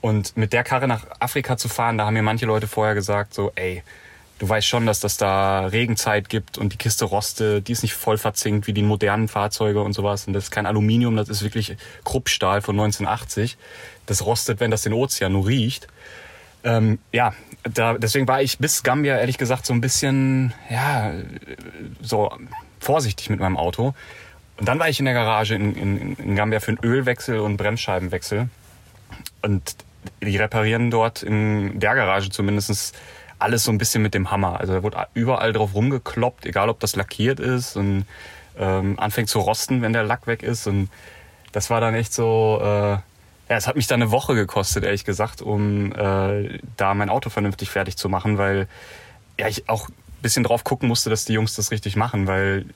Und 0.00 0.36
mit 0.36 0.52
der 0.52 0.64
Karre 0.64 0.86
nach 0.86 1.06
Afrika 1.18 1.56
zu 1.56 1.68
fahren, 1.68 1.98
da 1.98 2.06
haben 2.06 2.14
mir 2.14 2.22
manche 2.22 2.46
Leute 2.46 2.66
vorher 2.66 2.94
gesagt, 2.94 3.32
so, 3.32 3.52
ey, 3.54 3.82
du 4.44 4.48
weißt 4.50 4.66
schon, 4.66 4.84
dass 4.84 5.00
das 5.00 5.16
da 5.16 5.66
Regenzeit 5.66 6.28
gibt 6.28 6.58
und 6.58 6.74
die 6.74 6.76
Kiste 6.76 7.06
rostet, 7.06 7.66
die 7.66 7.72
ist 7.72 7.82
nicht 7.82 7.94
voll 7.94 8.18
verzinkt 8.18 8.66
wie 8.66 8.74
die 8.74 8.82
modernen 8.82 9.26
Fahrzeuge 9.26 9.80
und 9.80 9.94
sowas. 9.94 10.26
Und 10.26 10.34
das 10.34 10.44
ist 10.44 10.50
kein 10.50 10.66
Aluminium, 10.66 11.16
das 11.16 11.30
ist 11.30 11.42
wirklich 11.42 11.76
Kruppstahl 12.04 12.60
von 12.60 12.78
1980. 12.78 13.56
Das 14.04 14.26
rostet, 14.26 14.60
wenn 14.60 14.70
das 14.70 14.82
den 14.82 14.92
Ozean 14.92 15.32
nur 15.32 15.46
riecht. 15.46 15.88
Ähm, 16.62 16.98
ja, 17.10 17.32
da, 17.62 17.94
deswegen 17.94 18.28
war 18.28 18.42
ich 18.42 18.58
bis 18.58 18.82
Gambia 18.82 19.18
ehrlich 19.18 19.38
gesagt 19.38 19.64
so 19.64 19.72
ein 19.72 19.80
bisschen, 19.80 20.52
ja, 20.68 21.12
so 22.02 22.30
vorsichtig 22.80 23.30
mit 23.30 23.40
meinem 23.40 23.56
Auto. 23.56 23.94
Und 24.58 24.68
dann 24.68 24.78
war 24.78 24.90
ich 24.90 24.98
in 24.98 25.06
der 25.06 25.14
Garage 25.14 25.54
in, 25.54 25.74
in, 25.74 26.16
in 26.16 26.36
Gambia 26.36 26.60
für 26.60 26.72
einen 26.72 26.84
Ölwechsel 26.84 27.40
und 27.40 27.56
Bremsscheibenwechsel. 27.56 28.50
Und 29.40 29.76
die 30.22 30.36
reparieren 30.36 30.90
dort 30.90 31.22
in 31.22 31.80
der 31.80 31.94
Garage 31.94 32.28
zumindestens 32.28 32.92
alles 33.38 33.64
so 33.64 33.72
ein 33.72 33.78
bisschen 33.78 34.02
mit 34.02 34.14
dem 34.14 34.30
Hammer. 34.30 34.60
Also 34.60 34.74
da 34.74 34.82
wurde 34.82 35.06
überall 35.14 35.52
drauf 35.52 35.74
rumgekloppt, 35.74 36.46
egal 36.46 36.68
ob 36.68 36.80
das 36.80 36.96
lackiert 36.96 37.40
ist 37.40 37.76
und 37.76 38.06
ähm, 38.58 38.98
anfängt 38.98 39.28
zu 39.28 39.40
rosten, 39.40 39.82
wenn 39.82 39.92
der 39.92 40.04
Lack 40.04 40.26
weg 40.26 40.42
ist. 40.42 40.66
Und 40.66 40.88
das 41.52 41.70
war 41.70 41.80
dann 41.80 41.94
echt 41.94 42.12
so, 42.12 42.58
äh, 42.60 42.64
ja, 42.64 43.02
es 43.48 43.66
hat 43.66 43.76
mich 43.76 43.86
dann 43.86 44.02
eine 44.02 44.10
Woche 44.10 44.34
gekostet, 44.34 44.84
ehrlich 44.84 45.04
gesagt, 45.04 45.42
um 45.42 45.92
äh, 45.92 46.58
da 46.76 46.94
mein 46.94 47.10
Auto 47.10 47.30
vernünftig 47.30 47.70
fertig 47.70 47.96
zu 47.96 48.08
machen, 48.08 48.38
weil 48.38 48.68
ja 49.38 49.48
ich 49.48 49.68
auch 49.68 49.88
ein 49.88 49.94
bisschen 50.22 50.44
drauf 50.44 50.64
gucken 50.64 50.88
musste, 50.88 51.10
dass 51.10 51.24
die 51.24 51.34
Jungs 51.34 51.54
das 51.54 51.70
richtig 51.70 51.96
machen, 51.96 52.26
weil 52.26 52.66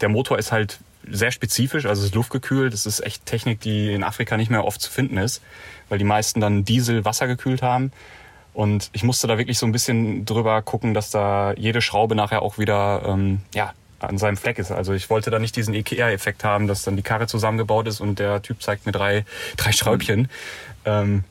der 0.00 0.08
Motor 0.08 0.38
ist 0.38 0.52
halt 0.52 0.78
sehr 1.10 1.30
spezifisch, 1.30 1.86
also 1.86 2.00
es 2.00 2.08
ist 2.08 2.14
luftgekühlt, 2.14 2.72
das 2.72 2.86
ist 2.86 3.00
echt 3.00 3.26
Technik, 3.26 3.60
die 3.60 3.92
in 3.92 4.02
Afrika 4.02 4.36
nicht 4.36 4.50
mehr 4.50 4.64
oft 4.64 4.80
zu 4.80 4.90
finden 4.90 5.18
ist, 5.18 5.42
weil 5.88 5.98
die 5.98 6.04
meisten 6.04 6.40
dann 6.40 6.64
Diesel 6.64 7.04
wassergekühlt 7.04 7.62
haben. 7.62 7.92
Und 8.54 8.88
ich 8.92 9.02
musste 9.02 9.26
da 9.26 9.36
wirklich 9.36 9.58
so 9.58 9.66
ein 9.66 9.72
bisschen 9.72 10.24
drüber 10.24 10.62
gucken, 10.62 10.94
dass 10.94 11.10
da 11.10 11.52
jede 11.54 11.82
Schraube 11.82 12.14
nachher 12.14 12.40
auch 12.42 12.56
wieder 12.56 13.02
ähm, 13.04 13.40
ja, 13.52 13.72
an 13.98 14.16
seinem 14.16 14.36
Fleck 14.36 14.58
ist. 14.58 14.70
Also 14.70 14.92
ich 14.92 15.10
wollte 15.10 15.30
da 15.30 15.38
nicht 15.38 15.56
diesen 15.56 15.74
IKEA-Effekt 15.74 16.44
haben, 16.44 16.68
dass 16.68 16.84
dann 16.84 16.96
die 16.96 17.02
Karre 17.02 17.26
zusammengebaut 17.26 17.88
ist 17.88 18.00
und 18.00 18.18
der 18.18 18.42
Typ 18.42 18.62
zeigt 18.62 18.86
mir 18.86 18.92
drei, 18.92 19.24
drei 19.56 19.72
Schräubchen. 19.72 20.20
Mhm. 20.20 20.28
Ähm, 20.84 21.24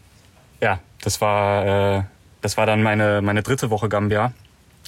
ja, 0.61 0.79
das 1.01 1.21
war, 1.21 1.97
äh, 1.97 2.03
das 2.41 2.57
war 2.57 2.65
dann 2.65 2.83
meine, 2.83 3.21
meine 3.21 3.41
dritte 3.41 3.69
Woche 3.69 3.87
Gambia. 3.87 4.33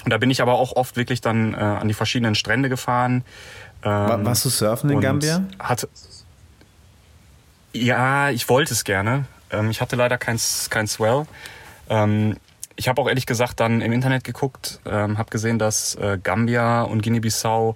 Und 0.03 0.11
da 0.11 0.17
bin 0.17 0.29
ich 0.29 0.41
aber 0.41 0.55
auch 0.55 0.75
oft 0.75 0.97
wirklich 0.97 1.21
dann 1.21 1.53
äh, 1.53 1.57
an 1.57 1.87
die 1.87 1.93
verschiedenen 1.93 2.35
Strände 2.35 2.67
gefahren. 2.67 3.23
Ähm, 3.83 4.25
Warst 4.25 4.43
du 4.43 4.49
surfen 4.49 4.89
in 4.89 4.99
Gambia? 4.99 5.43
Hatte, 5.57 5.87
ja, 7.71 8.29
ich 8.29 8.49
wollte 8.49 8.73
es 8.73 8.83
gerne. 8.83 9.25
Ähm, 9.51 9.69
ich 9.69 9.79
hatte 9.79 9.95
leider 9.95 10.17
kein, 10.17 10.39
kein 10.69 10.87
Swell. 10.87 11.25
Ähm, 11.89 12.37
ich 12.75 12.87
habe 12.87 13.01
auch 13.01 13.07
ehrlich 13.07 13.25
gesagt 13.25 13.59
dann 13.59 13.81
im 13.81 13.91
Internet 13.91 14.23
geguckt, 14.23 14.79
ähm, 14.85 15.17
habe 15.17 15.29
gesehen, 15.29 15.59
dass 15.59 15.95
äh, 15.95 16.17
Gambia 16.21 16.83
und 16.83 17.03
Guinea-Bissau 17.03 17.75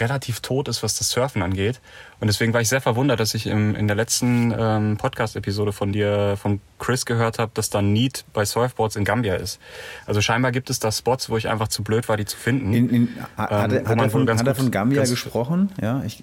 relativ 0.00 0.40
tot 0.40 0.68
ist, 0.68 0.82
was 0.82 0.96
das 0.96 1.10
Surfen 1.10 1.42
angeht. 1.42 1.80
Und 2.20 2.26
deswegen 2.26 2.52
war 2.52 2.60
ich 2.60 2.68
sehr 2.68 2.80
verwundert, 2.80 3.20
dass 3.20 3.34
ich 3.34 3.46
im, 3.46 3.74
in 3.74 3.86
der 3.86 3.96
letzten 3.96 4.54
ähm, 4.56 4.96
Podcast-Episode 4.98 5.72
von 5.72 5.92
dir, 5.92 6.36
von 6.36 6.60
Chris 6.78 7.06
gehört 7.06 7.38
habe, 7.38 7.52
dass 7.54 7.70
da 7.70 7.80
Need 7.80 8.24
bei 8.32 8.44
Surfboards 8.44 8.96
in 8.96 9.04
Gambia 9.04 9.34
ist. 9.36 9.58
Also 10.06 10.20
scheinbar 10.20 10.52
gibt 10.52 10.68
es 10.68 10.78
da 10.78 10.92
Spots, 10.92 11.30
wo 11.30 11.36
ich 11.36 11.48
einfach 11.48 11.68
zu 11.68 11.82
blöd 11.82 12.08
war, 12.08 12.16
die 12.16 12.26
zu 12.26 12.36
finden. 12.36 12.72
In, 12.74 12.90
in, 12.90 13.08
hat, 13.36 13.50
ähm, 13.50 13.88
hat, 13.88 13.98
er 13.98 14.10
von, 14.10 14.28
hat 14.28 14.46
er 14.46 14.54
von 14.54 14.70
Gambia 14.70 15.04
gesprochen? 15.04 15.72
Ja, 15.80 16.02
ich, 16.04 16.22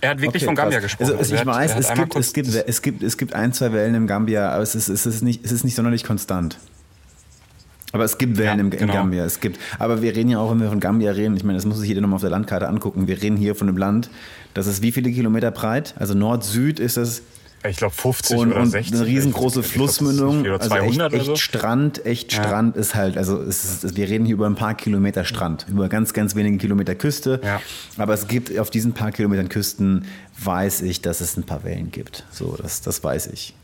er 0.00 0.10
hat 0.10 0.20
wirklich 0.20 0.42
okay, 0.42 0.46
von 0.46 0.54
Gambia 0.54 0.80
krass. 0.80 0.96
gesprochen. 0.98 1.18
Also, 1.18 1.34
ich 1.34 1.46
weiß, 1.46 1.76
es 1.76 1.94
gibt, 1.94 2.16
es, 2.16 2.32
gibt, 2.32 2.48
es, 2.54 2.82
gibt, 2.82 3.02
es 3.02 3.16
gibt 3.16 3.34
ein, 3.34 3.52
zwei 3.52 3.72
Wellen 3.72 3.94
im 3.94 4.06
Gambia, 4.06 4.50
aber 4.50 4.62
es 4.62 4.74
ist, 4.74 4.88
es 4.88 5.06
ist, 5.06 5.22
nicht, 5.22 5.44
es 5.44 5.52
ist 5.52 5.64
nicht 5.64 5.74
sonderlich 5.74 6.04
konstant. 6.04 6.58
Aber 7.92 8.04
es 8.04 8.18
gibt 8.18 8.36
Wellen 8.36 8.58
ja, 8.58 8.64
im, 8.64 8.70
genau. 8.70 8.92
Gambia. 8.92 9.24
Es 9.24 9.40
gibt, 9.40 9.58
aber 9.78 10.02
wir 10.02 10.14
reden 10.14 10.28
ja 10.28 10.38
auch, 10.38 10.50
wenn 10.50 10.60
wir 10.60 10.68
von 10.68 10.80
Gambia 10.80 11.12
reden, 11.12 11.36
ich 11.36 11.44
meine, 11.44 11.56
das 11.56 11.64
muss 11.64 11.78
sich 11.78 11.88
jeder 11.88 12.02
nochmal 12.02 12.16
auf 12.16 12.22
der 12.22 12.30
Landkarte 12.30 12.68
angucken. 12.68 13.08
Wir 13.08 13.22
reden 13.22 13.36
hier 13.36 13.54
von 13.54 13.68
einem 13.68 13.78
Land, 13.78 14.10
das 14.52 14.66
ist 14.66 14.82
wie 14.82 14.92
viele 14.92 15.10
Kilometer 15.10 15.50
breit? 15.50 15.94
Also 15.98 16.12
Nord-Süd 16.12 16.78
ist 16.78 16.98
es 16.98 17.22
ich 17.64 17.76
glaube 17.76 17.94
50 17.94 18.36
und, 18.36 18.52
oder 18.52 18.60
und 18.60 18.70
60. 18.70 18.94
Eine 18.94 19.06
riesengroße 19.06 19.60
ich 19.60 19.66
Flussmündung. 19.66 20.44
Glaub, 20.44 20.60
also 20.60 20.76
echt, 20.76 21.00
echt 21.00 21.26
so. 21.26 21.36
Strand, 21.36 22.04
echt 22.06 22.32
ja. 22.32 22.42
Strand 22.42 22.76
ist 22.76 22.94
halt, 22.94 23.16
also 23.16 23.40
ist, 23.40 23.96
wir 23.96 24.08
reden 24.08 24.24
hier 24.24 24.34
über 24.34 24.46
ein 24.46 24.54
paar 24.54 24.74
Kilometer 24.74 25.24
Strand, 25.24 25.66
über 25.68 25.88
ganz, 25.88 26.12
ganz 26.12 26.34
wenige 26.34 26.58
Kilometer 26.58 26.94
Küste. 26.94 27.40
Ja. 27.42 27.60
Aber 27.96 28.14
es 28.14 28.28
gibt 28.28 28.56
auf 28.58 28.70
diesen 28.70 28.92
paar 28.92 29.12
Kilometern 29.12 29.48
Küsten, 29.48 30.06
weiß 30.38 30.82
ich, 30.82 31.00
dass 31.00 31.20
es 31.20 31.36
ein 31.36 31.44
paar 31.44 31.64
Wellen 31.64 31.90
gibt. 31.90 32.24
So, 32.30 32.56
das, 32.56 32.80
das 32.82 33.02
weiß 33.02 33.28
ich. 33.28 33.54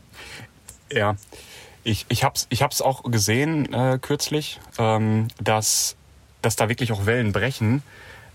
Ja, 0.91 1.15
ich, 1.83 2.05
ich 2.09 2.23
habe 2.23 2.35
es 2.35 2.47
ich 2.49 2.61
hab's 2.61 2.81
auch 2.81 3.03
gesehen 3.03 3.71
äh, 3.73 3.99
kürzlich, 4.01 4.59
ähm, 4.77 5.27
dass, 5.41 5.95
dass 6.41 6.55
da 6.55 6.69
wirklich 6.69 6.91
auch 6.91 7.05
Wellen 7.05 7.31
brechen. 7.31 7.83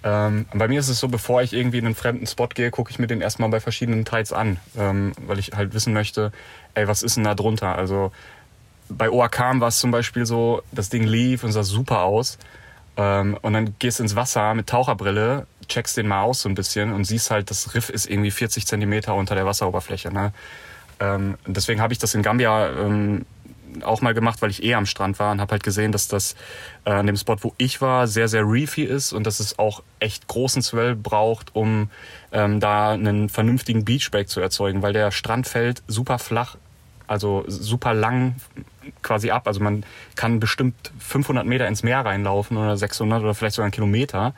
Ähm, 0.05 0.47
bei 0.55 0.69
mir 0.69 0.79
ist 0.79 0.89
es 0.89 1.01
so, 1.01 1.09
bevor 1.09 1.43
ich 1.43 1.53
irgendwie 1.53 1.79
in 1.79 1.87
einen 1.87 1.95
fremden 1.95 2.27
Spot 2.27 2.49
gehe, 2.49 2.71
gucke 2.71 2.91
ich 2.91 2.99
mir 2.99 3.09
den 3.09 3.21
erstmal 3.21 3.49
bei 3.49 3.61
verschiedenen 3.61 4.05
Tides 4.05 4.33
an, 4.33 4.59
ähm, 4.77 5.13
weil 5.27 5.39
ich 5.39 5.53
halt 5.57 5.75
wissen 5.75 5.93
möchte, 5.93 6.33
ey, 6.75 6.87
was 6.87 7.03
ist 7.03 7.17
denn 7.17 7.25
da 7.25 7.35
drunter? 7.35 7.77
Also 7.77 8.13
bei 8.89 9.11
Oakam 9.11 9.61
war 9.61 9.69
es 9.69 9.81
zum 9.81 9.91
Beispiel 9.91 10.25
so, 10.25 10.63
das 10.73 10.89
Ding 10.89 11.05
lief 11.05 11.45
und 11.45 11.53
sah 11.53 11.63
super 11.63 12.03
aus. 12.03 12.39
Ähm, 12.97 13.37
und 13.43 13.53
dann 13.53 13.75
gehst 13.79 13.99
du 13.99 14.05
ins 14.05 14.17
Wasser 14.17 14.55
mit 14.55 14.69
Taucherbrille, 14.69 15.47
checkst 15.69 15.97
den 15.97 16.09
mal 16.09 16.23
aus 16.23 16.43
so 16.43 16.49
ein 16.49 16.55
bisschen 16.55 16.93
und 16.93 17.05
siehst 17.05 17.31
halt, 17.31 17.51
das 17.51 17.75
Riff 17.75 17.91
ist 17.91 18.09
irgendwie 18.09 18.31
40 18.31 18.67
Zentimeter 18.67 19.15
unter 19.15 19.35
der 19.35 19.47
Wasseroberfläche. 19.47 20.13
Ne? 20.13 20.33
Ähm, 21.01 21.37
deswegen 21.47 21.81
habe 21.81 21.93
ich 21.93 21.99
das 21.99 22.15
in 22.15 22.23
Gambia 22.23 22.71
ähm, 22.71 23.25
auch 23.83 24.01
mal 24.01 24.15
gemacht, 24.15 24.43
weil 24.43 24.51
ich 24.51 24.63
eh 24.63 24.75
am 24.75 24.87
Strand 24.87 25.19
war 25.19 25.33
und 25.33 25.41
habe 25.41 25.53
halt 25.53 25.63
gesehen, 25.63 25.93
dass 25.93 26.09
das 26.09 26.35
äh, 26.85 26.91
an 26.91 27.07
dem 27.07 27.17
Spot, 27.17 27.37
wo 27.41 27.55
ich 27.59 27.81
war, 27.81 28.07
sehr, 28.07 28.29
sehr 28.29 28.43
reefy 28.45 28.85
ist 28.85 29.13
und 29.13 29.27
dass 29.27 29.41
es 29.41 29.59
auch 29.59 29.83
echt 30.01 30.27
großen 30.29 30.63
Swell 30.63 30.95
braucht, 30.95 31.55
um 31.55 31.91
ähm, 32.33 32.61
da 32.61 32.93
einen 32.93 33.29
vernünftigen 33.29 33.85
Beachbreak 33.85 34.29
zu 34.29 34.41
erzeugen, 34.41 34.83
weil 34.83 34.93
der 34.93 35.11
Strand 35.11 35.47
fällt 35.47 35.83
super 35.87 36.19
flach, 36.19 36.57
also 37.07 37.45
super 37.47 37.95
lang 37.95 38.37
quasi 39.03 39.31
ab. 39.31 39.47
Also 39.47 39.61
man 39.61 39.85
kann 40.15 40.41
bestimmt 40.41 40.93
500 40.99 41.47
Meter 41.47 41.67
ins 41.67 41.83
Meer 41.83 42.05
reinlaufen 42.05 42.57
oder 42.57 42.77
600 42.77 43.23
oder 43.23 43.35
vielleicht 43.35 43.57
sogar 43.57 43.67
einen 43.67 43.73
Kilometer 43.73 44.35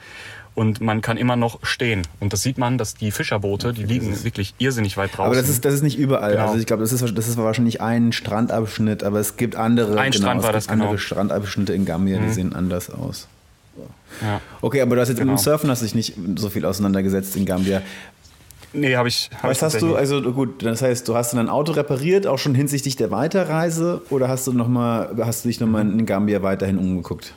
und 0.60 0.82
man 0.82 1.00
kann 1.00 1.16
immer 1.16 1.36
noch 1.36 1.58
stehen. 1.62 2.02
Und 2.20 2.34
das 2.34 2.42
sieht 2.42 2.58
man, 2.58 2.76
dass 2.76 2.92
die 2.92 3.12
Fischerboote, 3.12 3.72
die 3.72 3.82
liegen 3.82 4.24
wirklich 4.24 4.54
irrsinnig 4.58 4.98
weit 4.98 5.12
draußen. 5.16 5.24
Aber 5.24 5.34
das 5.34 5.48
ist, 5.48 5.64
das 5.64 5.72
ist 5.72 5.82
nicht 5.82 5.96
überall. 5.96 6.32
Genau. 6.32 6.48
Also 6.48 6.58
ich 6.58 6.66
glaube, 6.66 6.82
das 6.82 6.92
ist, 6.92 7.16
das 7.16 7.28
ist 7.28 7.38
wahrscheinlich 7.38 7.80
ein 7.80 8.12
Strandabschnitt, 8.12 9.02
aber 9.02 9.20
es 9.20 9.38
gibt 9.38 9.56
andere, 9.56 9.98
ein 9.98 10.10
genau, 10.10 10.22
Strand 10.22 10.42
war 10.42 10.52
das 10.52 10.68
andere 10.68 10.90
genau. 10.90 10.98
Strandabschnitte 10.98 11.72
in 11.72 11.86
Gambia, 11.86 12.20
mhm. 12.20 12.26
die 12.26 12.32
sehen 12.34 12.54
anders 12.54 12.90
aus. 12.90 13.26
Ja. 14.20 14.42
Okay, 14.60 14.82
aber 14.82 14.96
du 14.96 15.00
hast 15.00 15.08
jetzt 15.08 15.16
genau. 15.16 15.32
mit 15.32 15.40
dem 15.40 15.42
Surfen 15.42 15.70
hast 15.70 15.82
dich 15.82 15.94
nicht 15.94 16.16
so 16.36 16.50
viel 16.50 16.66
auseinandergesetzt 16.66 17.36
in 17.36 17.46
Gambia. 17.46 17.80
Nee, 18.74 18.96
habe 18.96 19.08
ich. 19.08 19.30
Hab 19.36 19.48
Was 19.48 19.56
ich 19.56 19.62
hast 19.62 19.80
du, 19.80 19.96
also 19.96 20.20
gut, 20.20 20.62
das 20.62 20.82
heißt, 20.82 21.08
du 21.08 21.14
hast 21.14 21.32
dann 21.32 21.40
ein 21.40 21.48
Auto 21.48 21.72
repariert, 21.72 22.26
auch 22.26 22.38
schon 22.38 22.54
hinsichtlich 22.54 22.96
der 22.96 23.10
Weiterreise, 23.10 24.02
oder 24.10 24.28
hast 24.28 24.46
du 24.46 24.52
noch 24.52 24.68
mal, 24.68 25.16
hast 25.22 25.46
du 25.46 25.48
dich 25.48 25.58
nochmal 25.58 25.90
in 25.90 26.04
Gambia 26.04 26.42
weiterhin 26.42 26.76
umgeguckt? 26.76 27.32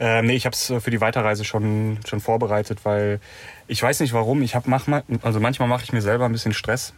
Äh, 0.00 0.22
nee, 0.22 0.34
ich 0.34 0.46
habe 0.46 0.54
es 0.54 0.72
für 0.82 0.90
die 0.90 1.00
Weiterreise 1.00 1.44
schon, 1.44 1.98
schon 2.06 2.20
vorbereitet, 2.20 2.84
weil 2.84 3.20
ich 3.66 3.82
weiß 3.82 4.00
nicht 4.00 4.12
warum. 4.12 4.42
Ich 4.42 4.54
habe 4.54 4.70
manchmal, 4.70 5.02
also 5.22 5.40
manchmal 5.40 5.68
mache 5.68 5.84
ich 5.84 5.92
mir 5.92 6.02
selber 6.02 6.24
ein 6.26 6.32
bisschen 6.32 6.52
Stress, 6.54 6.92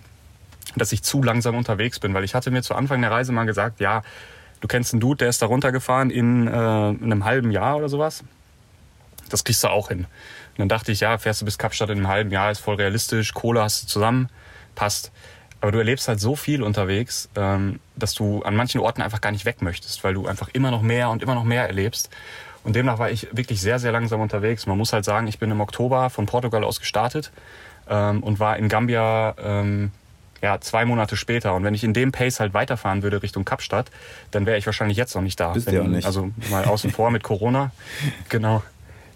dass 0.77 0.93
ich 0.93 1.03
zu 1.03 1.23
langsam 1.23 1.57
unterwegs 1.57 1.99
bin, 1.99 2.13
weil 2.13 2.25
ich 2.25 2.35
hatte 2.35 2.51
mir 2.51 2.63
zu 2.63 2.75
Anfang 2.75 3.01
der 3.01 3.11
Reise 3.11 3.33
mal 3.33 3.45
gesagt, 3.45 3.81
ja, 3.81 4.03
du 4.61 4.69
kennst 4.69 4.93
einen 4.93 5.01
Dude, 5.01 5.19
der 5.19 5.29
ist 5.29 5.41
da 5.41 5.47
runtergefahren 5.47 6.11
in, 6.11 6.47
äh, 6.47 6.51
in 6.91 7.05
einem 7.05 7.25
halben 7.25 7.51
Jahr 7.51 7.77
oder 7.77 7.89
sowas. 7.89 8.23
Das 9.31 9.45
kriegst 9.45 9.65
du 9.65 9.69
auch 9.69 9.89
hin. 9.89 10.01
Und 10.01 10.59
dann 10.59 10.69
dachte 10.69 10.93
ich, 10.93 11.01
ja, 11.01 11.17
fährst 11.17 11.41
du 11.41 11.45
bis 11.47 11.57
Kapstadt 11.57 11.89
in 11.89 11.99
einem 11.99 12.09
halben 12.09 12.31
Jahr, 12.31 12.51
ist 12.51 12.61
voll 12.61 12.75
realistisch, 12.75 13.33
Kohle 13.33 13.63
hast 13.63 13.85
du 13.85 13.87
zusammen, 13.87 14.29
passt. 14.75 15.11
Aber 15.63 15.73
du 15.73 15.79
erlebst 15.79 16.09
halt 16.09 16.21
so 16.21 16.37
viel 16.37 16.63
unterwegs, 16.63 17.29
ähm, 17.37 17.81
dass 17.97 18.15
du 18.15 18.43
an 18.43 18.57
manchen 18.57 18.81
Orten 18.81 19.03
einfach 19.03 19.21
gar 19.21 19.31
nicht 19.31 19.45
weg 19.45 19.63
möchtest, 19.63 20.05
weil 20.05 20.15
du 20.15 20.27
einfach 20.27 20.49
immer 20.53 20.71
noch 20.71 20.83
mehr 20.83 21.11
und 21.11 21.23
immer 21.23 21.35
noch 21.35 21.45
mehr 21.45 21.67
erlebst. 21.67 22.11
Und 22.65 22.77
demnach 22.77 22.99
war 22.99 23.11
ich 23.11 23.29
wirklich 23.33 23.61
sehr, 23.61 23.79
sehr 23.79 23.93
langsam 23.93 24.21
unterwegs. 24.21 24.67
Man 24.67 24.77
muss 24.77 24.93
halt 24.93 25.05
sagen, 25.05 25.27
ich 25.27 25.39
bin 25.39 25.51
im 25.51 25.61
Oktober 25.61 26.11
von 26.11 26.27
Portugal 26.27 26.65
aus 26.65 26.79
gestartet 26.81 27.31
ähm, 27.89 28.23
und 28.23 28.39
war 28.39 28.57
in 28.57 28.69
Gambia 28.69 29.35
ähm, 29.43 29.93
ja, 30.43 30.61
zwei 30.61 30.85
Monate 30.85 31.17
später. 31.17 31.55
Und 31.55 31.65
wenn 31.65 31.75
ich 31.75 31.85
in 31.85 31.95
dem 31.95 32.13
Pace 32.13 32.41
halt 32.41 32.55
weiterfahren 32.55 33.03
würde 33.03 33.23
Richtung 33.23 33.45
Kapstadt, 33.45 33.91
dann 34.31 34.47
wäre 34.47 34.59
ich 34.59 34.67
wahrscheinlich 34.67 34.97
jetzt 34.97 35.15
noch 35.15 35.23
nicht 35.23 35.39
da. 35.39 35.53
Bist 35.53 35.67
wenn, 35.67 35.75
du 35.75 35.83
auch 35.83 35.87
nicht. 35.87 36.07
Also 36.07 36.31
mal 36.51 36.65
außen 36.65 36.91
vor 36.91 37.11
mit 37.11 37.23
Corona. 37.23 37.71
Genau. 38.29 38.63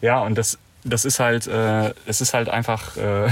Ja, 0.01 0.21
und 0.21 0.37
das, 0.37 0.59
das 0.83 1.05
ist 1.05 1.21
halt, 1.21 1.47
äh, 1.47 1.95
es 2.07 2.21
ist 2.21 2.35
halt 2.35 2.49
einfach. 2.49 2.97
Äh, 2.97 3.29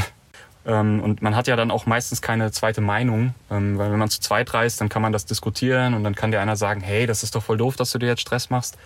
ähm, 0.64 1.00
und 1.00 1.22
man 1.22 1.34
hat 1.34 1.48
ja 1.48 1.56
dann 1.56 1.70
auch 1.70 1.86
meistens 1.86 2.22
keine 2.22 2.52
zweite 2.52 2.80
Meinung, 2.80 3.34
ähm, 3.50 3.78
weil 3.78 3.90
wenn 3.90 3.98
man 3.98 4.08
zu 4.08 4.20
zweit 4.20 4.54
reist, 4.54 4.80
dann 4.80 4.88
kann 4.88 5.02
man 5.02 5.12
das 5.12 5.26
diskutieren 5.26 5.94
und 5.94 6.04
dann 6.04 6.14
kann 6.14 6.30
dir 6.30 6.40
einer 6.40 6.56
sagen, 6.56 6.80
hey, 6.80 7.06
das 7.06 7.24
ist 7.24 7.34
doch 7.34 7.42
voll 7.42 7.56
doof, 7.56 7.76
dass 7.76 7.90
du 7.90 7.98
dir 7.98 8.06
jetzt 8.06 8.20
Stress 8.20 8.48
machst. 8.48 8.78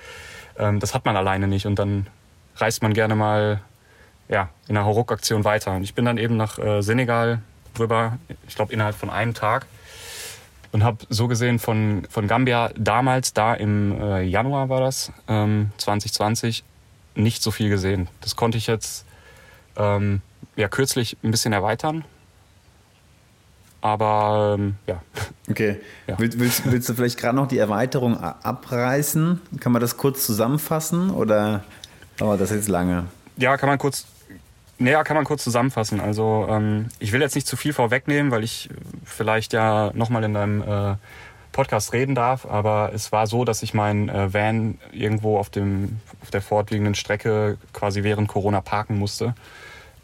Ähm, 0.58 0.80
das 0.80 0.94
hat 0.94 1.04
man 1.04 1.16
alleine 1.16 1.48
nicht 1.48 1.66
und 1.66 1.78
dann 1.78 2.06
reist 2.56 2.82
man 2.82 2.94
gerne 2.94 3.14
mal 3.14 3.60
ja, 4.28 4.48
in 4.66 4.76
einer 4.76 4.86
Hauruck-Aktion 4.86 5.44
weiter. 5.44 5.76
Und 5.76 5.82
ich 5.82 5.94
bin 5.94 6.04
dann 6.04 6.18
eben 6.18 6.36
nach 6.36 6.58
äh, 6.58 6.82
Senegal 6.82 7.40
rüber, 7.78 8.18
ich 8.48 8.54
glaube 8.54 8.72
innerhalb 8.72 8.96
von 8.96 9.10
einem 9.10 9.34
Tag 9.34 9.66
und 10.72 10.84
habe 10.84 10.98
so 11.08 11.28
gesehen 11.28 11.58
von, 11.58 12.06
von 12.10 12.26
Gambia 12.26 12.70
damals, 12.76 13.32
da 13.32 13.54
im 13.54 14.00
äh, 14.00 14.22
Januar 14.22 14.68
war 14.68 14.80
das, 14.80 15.12
ähm, 15.28 15.70
2020, 15.78 16.64
nicht 17.14 17.42
so 17.42 17.50
viel 17.50 17.68
gesehen. 17.70 18.08
Das 18.20 18.36
konnte 18.36 18.58
ich 18.58 18.66
jetzt 18.66 19.06
ähm, 19.76 20.20
ja, 20.56 20.68
kürzlich 20.68 21.16
ein 21.22 21.30
bisschen 21.30 21.52
erweitern. 21.52 22.04
Aber 23.86 24.56
ähm, 24.58 24.74
ja. 24.88 25.00
Okay. 25.48 25.76
Ja. 26.08 26.18
Willst, 26.18 26.40
willst, 26.40 26.72
willst 26.72 26.88
du 26.88 26.94
vielleicht 26.94 27.18
gerade 27.20 27.36
noch 27.36 27.46
die 27.46 27.58
Erweiterung 27.58 28.18
abreißen? 28.18 29.40
Kann 29.60 29.70
man 29.70 29.80
das 29.80 29.96
kurz 29.96 30.26
zusammenfassen 30.26 31.10
oder 31.10 31.62
dauert 32.16 32.40
das 32.40 32.50
jetzt 32.50 32.66
lange? 32.66 33.04
Ja, 33.36 33.56
kann 33.56 33.68
man 33.68 33.78
kurz. 33.78 34.06
Naja, 34.78 35.04
kann 35.04 35.14
man 35.14 35.24
kurz 35.24 35.44
zusammenfassen. 35.44 36.00
Also 36.00 36.48
ähm, 36.50 36.86
ich 36.98 37.12
will 37.12 37.20
jetzt 37.20 37.36
nicht 37.36 37.46
zu 37.46 37.56
viel 37.56 37.72
vorwegnehmen, 37.72 38.32
weil 38.32 38.42
ich 38.42 38.70
vielleicht 39.04 39.52
ja 39.52 39.92
nochmal 39.94 40.24
in 40.24 40.34
deinem 40.34 40.62
äh, 40.62 40.96
Podcast 41.52 41.92
reden 41.92 42.16
darf, 42.16 42.44
aber 42.44 42.90
es 42.92 43.12
war 43.12 43.28
so, 43.28 43.44
dass 43.44 43.62
ich 43.62 43.72
meinen 43.72 44.08
äh, 44.08 44.34
Van 44.34 44.78
irgendwo 44.90 45.38
auf, 45.38 45.48
dem, 45.48 46.00
auf 46.22 46.30
der 46.32 46.42
fortliegenden 46.42 46.96
Strecke 46.96 47.56
quasi 47.72 48.02
während 48.02 48.26
Corona 48.26 48.60
parken 48.60 48.98
musste 48.98 49.34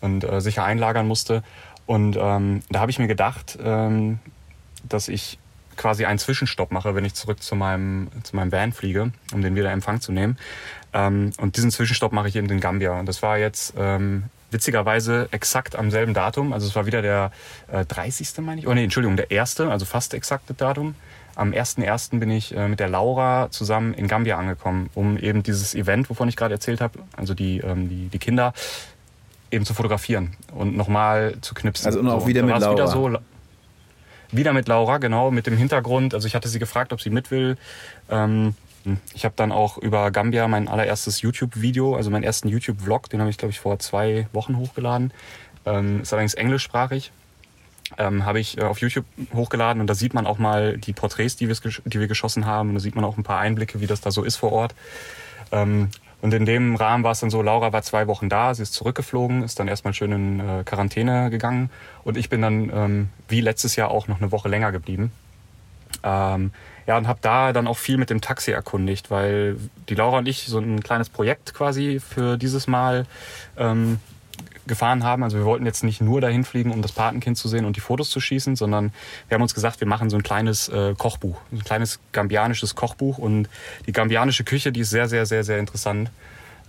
und 0.00 0.22
äh, 0.22 0.40
sicher 0.40 0.64
einlagern 0.64 1.08
musste. 1.08 1.42
Und 1.86 2.16
ähm, 2.18 2.62
da 2.70 2.80
habe 2.80 2.90
ich 2.90 2.98
mir 2.98 3.08
gedacht, 3.08 3.58
ähm, 3.62 4.18
dass 4.88 5.08
ich 5.08 5.38
quasi 5.76 6.04
einen 6.04 6.18
Zwischenstopp 6.18 6.70
mache, 6.70 6.94
wenn 6.94 7.04
ich 7.04 7.14
zurück 7.14 7.42
zu 7.42 7.56
meinem, 7.56 8.08
zu 8.22 8.36
meinem 8.36 8.52
Van 8.52 8.72
fliege, 8.72 9.12
um 9.32 9.42
den 9.42 9.54
wieder 9.54 9.68
in 9.68 9.74
Empfang 9.74 10.00
zu 10.00 10.12
nehmen. 10.12 10.38
Ähm, 10.92 11.32
und 11.38 11.56
diesen 11.56 11.70
Zwischenstopp 11.70 12.12
mache 12.12 12.28
ich 12.28 12.36
eben 12.36 12.48
in 12.50 12.60
Gambia. 12.60 12.98
Und 12.98 13.06
das 13.06 13.22
war 13.22 13.38
jetzt 13.38 13.74
ähm, 13.78 14.24
witzigerweise 14.50 15.28
exakt 15.30 15.76
am 15.76 15.90
selben 15.90 16.14
Datum. 16.14 16.52
Also 16.52 16.66
es 16.66 16.76
war 16.76 16.86
wieder 16.86 17.02
der 17.02 17.32
äh, 17.68 17.84
30. 17.84 18.28
meine 18.38 18.60
ich. 18.60 18.66
Oh 18.66 18.74
nee, 18.74 18.84
Entschuldigung, 18.84 19.16
der 19.16 19.30
erste, 19.30 19.70
also 19.70 19.84
fast 19.84 20.14
exakte 20.14 20.54
Datum. 20.54 20.94
Am 21.34 21.52
1.1. 21.52 22.18
bin 22.18 22.30
ich 22.30 22.54
äh, 22.54 22.68
mit 22.68 22.78
der 22.78 22.88
Laura 22.88 23.48
zusammen 23.50 23.94
in 23.94 24.06
Gambia 24.06 24.36
angekommen, 24.36 24.90
um 24.94 25.16
eben 25.16 25.42
dieses 25.42 25.74
Event, 25.74 26.10
wovon 26.10 26.28
ich 26.28 26.36
gerade 26.36 26.52
erzählt 26.52 26.82
habe, 26.82 26.98
also 27.16 27.32
die, 27.32 27.58
ähm, 27.58 27.88
die, 27.88 28.08
die 28.08 28.18
Kinder, 28.18 28.52
eben 29.52 29.64
zu 29.64 29.74
fotografieren 29.74 30.36
und 30.54 30.76
nochmal 30.76 31.36
zu 31.40 31.54
knipsen. 31.54 31.86
Also 31.86 32.00
und 32.00 32.08
auch 32.08 32.22
So, 32.22 32.26
wieder 32.26 32.42
mit 32.42 32.52
war's 32.54 32.62
Wieder, 32.62 32.84
Laura. 32.86 33.20
so, 33.20 34.36
wieder 34.36 34.52
mit 34.52 34.66
Laura, 34.66 34.98
genau, 34.98 35.30
mit 35.30 35.46
dem 35.46 35.56
Hintergrund. 35.56 36.14
Also 36.14 36.26
ich 36.26 36.34
hatte 36.34 36.48
sie 36.48 36.58
gefragt, 36.58 36.92
ob 36.92 37.00
sie 37.00 37.10
mit 37.10 37.30
will. 37.30 37.56
Ähm, 38.10 38.54
ich 39.14 39.24
habe 39.24 39.34
dann 39.36 39.52
auch 39.52 39.78
über 39.78 40.10
Gambia 40.10 40.48
mein 40.48 40.66
allererstes 40.68 41.20
YouTube-Video, 41.20 41.94
also 41.94 42.10
meinen 42.10 42.24
ersten 42.24 42.48
YouTube-Vlog, 42.48 43.10
den 43.10 43.20
habe 43.20 43.30
ich, 43.30 43.38
glaube 43.38 43.52
ich, 43.52 43.60
vor 43.60 43.78
zwei 43.78 44.26
Wochen 44.32 44.56
hochgeladen. 44.56 45.12
Ähm, 45.66 46.00
ist 46.00 46.12
allerdings 46.12 46.34
englischsprachig. 46.34 47.12
Ähm, 47.98 48.24
habe 48.24 48.40
ich 48.40 48.56
äh, 48.58 48.62
auf 48.62 48.78
YouTube 48.80 49.04
hochgeladen 49.34 49.80
und 49.80 49.86
da 49.86 49.94
sieht 49.94 50.14
man 50.14 50.26
auch 50.26 50.38
mal 50.38 50.78
die 50.78 50.94
Porträts, 50.94 51.36
die, 51.36 51.46
die 51.46 52.00
wir 52.00 52.08
geschossen 52.08 52.46
haben. 52.46 52.70
Und 52.70 52.74
da 52.76 52.80
sieht 52.80 52.96
man 52.96 53.04
auch 53.04 53.18
ein 53.18 53.22
paar 53.22 53.38
Einblicke, 53.38 53.80
wie 53.80 53.86
das 53.86 54.00
da 54.00 54.10
so 54.10 54.24
ist 54.24 54.36
vor 54.36 54.50
Ort. 54.50 54.74
Ähm, 55.52 55.90
und 56.22 56.32
in 56.32 56.46
dem 56.46 56.76
Rahmen 56.76 57.02
war 57.04 57.10
es 57.10 57.20
dann 57.20 57.30
so, 57.30 57.42
Laura 57.42 57.72
war 57.72 57.82
zwei 57.82 58.06
Wochen 58.06 58.28
da, 58.28 58.54
sie 58.54 58.62
ist 58.62 58.72
zurückgeflogen, 58.72 59.42
ist 59.42 59.58
dann 59.58 59.66
erstmal 59.66 59.92
schön 59.92 60.12
in 60.12 60.40
äh, 60.40 60.62
Quarantäne 60.64 61.30
gegangen 61.30 61.68
und 62.04 62.16
ich 62.16 62.30
bin 62.30 62.40
dann 62.40 62.70
ähm, 62.72 63.08
wie 63.28 63.40
letztes 63.40 63.74
Jahr 63.74 63.90
auch 63.90 64.06
noch 64.06 64.20
eine 64.20 64.30
Woche 64.30 64.48
länger 64.48 64.70
geblieben. 64.70 65.12
Ähm, 66.04 66.52
ja, 66.86 66.96
und 66.96 67.06
habe 67.08 67.18
da 67.22 67.52
dann 67.52 67.66
auch 67.66 67.76
viel 67.76 67.96
mit 67.96 68.08
dem 68.08 68.20
Taxi 68.20 68.52
erkundigt, 68.52 69.10
weil 69.10 69.56
die 69.88 69.94
Laura 69.94 70.18
und 70.18 70.28
ich 70.28 70.46
so 70.46 70.58
ein 70.58 70.82
kleines 70.82 71.08
Projekt 71.08 71.54
quasi 71.54 72.00
für 72.00 72.36
dieses 72.38 72.66
Mal 72.66 73.04
ähm, 73.56 73.98
gefahren 74.66 75.04
haben. 75.04 75.22
Also 75.22 75.38
wir 75.38 75.44
wollten 75.44 75.66
jetzt 75.66 75.84
nicht 75.84 76.00
nur 76.00 76.20
dahin 76.20 76.44
fliegen, 76.44 76.70
um 76.70 76.82
das 76.82 76.92
Patenkind 76.92 77.36
zu 77.36 77.48
sehen 77.48 77.64
und 77.64 77.76
die 77.76 77.80
Fotos 77.80 78.10
zu 78.10 78.20
schießen, 78.20 78.56
sondern 78.56 78.92
wir 79.28 79.34
haben 79.34 79.42
uns 79.42 79.54
gesagt, 79.54 79.80
wir 79.80 79.88
machen 79.88 80.10
so 80.10 80.16
ein 80.16 80.22
kleines 80.22 80.68
äh, 80.68 80.94
Kochbuch, 80.96 81.38
ein 81.52 81.64
kleines 81.64 82.00
gambianisches 82.12 82.74
Kochbuch 82.74 83.18
und 83.18 83.48
die 83.86 83.92
gambianische 83.92 84.44
Küche, 84.44 84.72
die 84.72 84.80
ist 84.80 84.90
sehr, 84.90 85.08
sehr, 85.08 85.26
sehr, 85.26 85.44
sehr 85.44 85.58
interessant. 85.58 86.10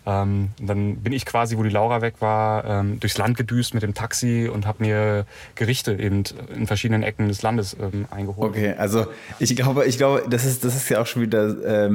Ähm, 0.05 0.49
dann 0.59 0.97
bin 0.97 1.13
ich 1.13 1.25
quasi, 1.25 1.57
wo 1.57 1.63
die 1.63 1.69
Laura 1.69 2.01
weg 2.01 2.15
war, 2.19 2.65
ähm, 2.65 2.99
durchs 2.99 3.17
Land 3.17 3.37
gedüst 3.37 3.73
mit 3.73 3.83
dem 3.83 3.93
Taxi 3.93 4.49
und 4.51 4.67
habe 4.67 4.83
mir 4.83 5.25
Gerichte 5.55 5.93
eben 5.93 6.23
in 6.53 6.67
verschiedenen 6.67 7.03
Ecken 7.03 7.29
des 7.29 7.41
Landes 7.41 7.77
ähm, 7.79 8.05
eingeholt. 8.11 8.51
Okay, 8.51 8.73
also 8.77 9.07
ich 9.39 9.55
glaube, 9.55 9.85
ich 9.85 9.97
glaube, 9.97 10.25
das 10.29 10.43
ist, 10.43 10.65
das 10.65 10.75
ist 10.75 10.89
ja 10.89 11.01
auch 11.01 11.07
schon 11.07 11.21
wieder. 11.21 11.87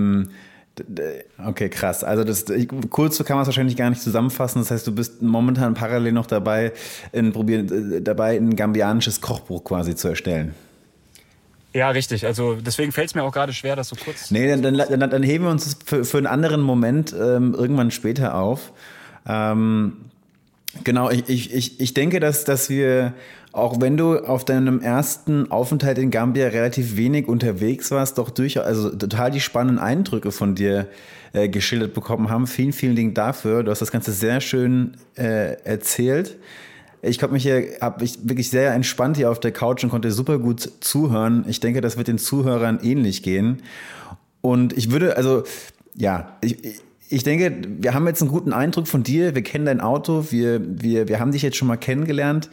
Okay, 1.44 1.68
krass. 1.68 2.04
Also 2.04 2.24
das 2.24 2.48
ich, 2.50 2.68
kurz 2.90 3.16
so 3.16 3.24
kann 3.24 3.36
man 3.36 3.42
es 3.42 3.48
wahrscheinlich 3.48 3.76
gar 3.76 3.90
nicht 3.90 4.02
zusammenfassen. 4.02 4.60
Das 4.60 4.70
heißt, 4.70 4.86
du 4.86 4.94
bist 4.94 5.22
momentan 5.22 5.74
parallel 5.74 6.12
noch 6.12 6.26
dabei, 6.26 6.72
in, 7.12 7.32
probieren, 7.32 7.92
äh, 7.92 8.02
dabei 8.02 8.36
ein 8.36 8.56
gambianisches 8.56 9.20
Kochbuch 9.20 9.64
quasi 9.64 9.94
zu 9.94 10.08
erstellen. 10.08 10.54
Ja, 11.74 11.90
richtig. 11.90 12.24
Also 12.24 12.56
deswegen 12.56 12.92
fällt 12.92 13.08
es 13.08 13.14
mir 13.14 13.22
auch 13.22 13.32
gerade 13.32 13.52
schwer, 13.52 13.76
das 13.76 13.88
so 13.88 13.96
kurz. 13.96 14.30
Nee, 14.30 14.48
dann, 14.48 14.62
dann, 14.62 14.76
dann, 14.76 15.10
dann 15.10 15.22
heben 15.22 15.44
wir 15.44 15.50
uns 15.50 15.64
das 15.64 15.76
für, 15.84 16.04
für 16.04 16.18
einen 16.18 16.26
anderen 16.26 16.60
Moment 16.60 17.14
ähm, 17.18 17.54
irgendwann 17.54 17.90
später 17.90 18.34
auf. 18.34 18.72
Ähm, 19.26 19.96
genau, 20.84 21.10
ich, 21.10 21.28
ich, 21.28 21.52
ich, 21.54 21.80
ich 21.80 21.94
denke, 21.94 22.20
dass, 22.20 22.44
dass 22.44 22.70
wir, 22.70 23.12
auch 23.52 23.80
wenn 23.80 23.96
du 23.96 24.18
auf 24.18 24.44
deinem 24.44 24.80
ersten 24.80 25.50
Aufenthalt 25.50 25.98
in 25.98 26.10
Gambia 26.10 26.48
relativ 26.48 26.96
wenig 26.96 27.28
unterwegs 27.28 27.90
warst, 27.90 28.18
doch 28.18 28.30
durchaus, 28.30 28.64
also 28.64 28.90
total 28.90 29.30
die 29.30 29.40
spannenden 29.40 29.78
Eindrücke 29.78 30.32
von 30.32 30.54
dir 30.54 30.86
äh, 31.32 31.48
geschildert 31.48 31.94
bekommen 31.94 32.30
haben. 32.30 32.46
Vielen, 32.46 32.72
vielen 32.72 32.96
Dank 32.96 33.14
dafür. 33.14 33.62
Du 33.62 33.70
hast 33.70 33.80
das 33.80 33.90
Ganze 33.90 34.12
sehr 34.12 34.40
schön 34.40 34.92
äh, 35.16 35.54
erzählt. 35.62 36.36
Ich 37.00 37.18
konnte 37.18 37.32
mich 37.32 37.44
hier, 37.44 37.78
habe 37.80 38.04
ich 38.04 38.18
wirklich 38.28 38.50
sehr 38.50 38.72
entspannt 38.74 39.16
hier 39.16 39.30
auf 39.30 39.38
der 39.40 39.52
Couch 39.52 39.84
und 39.84 39.90
konnte 39.90 40.10
super 40.10 40.38
gut 40.38 40.70
zuhören. 40.80 41.44
Ich 41.48 41.60
denke, 41.60 41.80
das 41.80 41.96
wird 41.96 42.08
den 42.08 42.18
Zuhörern 42.18 42.80
ähnlich 42.82 43.22
gehen. 43.22 43.62
Und 44.40 44.76
ich 44.76 44.90
würde, 44.90 45.16
also, 45.16 45.44
ja, 45.94 46.36
ich, 46.40 46.80
ich 47.10 47.22
denke, 47.22 47.62
wir 47.80 47.94
haben 47.94 48.06
jetzt 48.06 48.20
einen 48.20 48.30
guten 48.30 48.52
Eindruck 48.52 48.86
von 48.86 49.02
dir. 49.02 49.34
Wir 49.34 49.42
kennen 49.42 49.64
dein 49.64 49.80
Auto. 49.80 50.26
Wir, 50.30 50.60
wir, 50.62 51.08
wir 51.08 51.20
haben 51.20 51.32
dich 51.32 51.42
jetzt 51.42 51.56
schon 51.56 51.68
mal 51.68 51.76
kennengelernt 51.76 52.50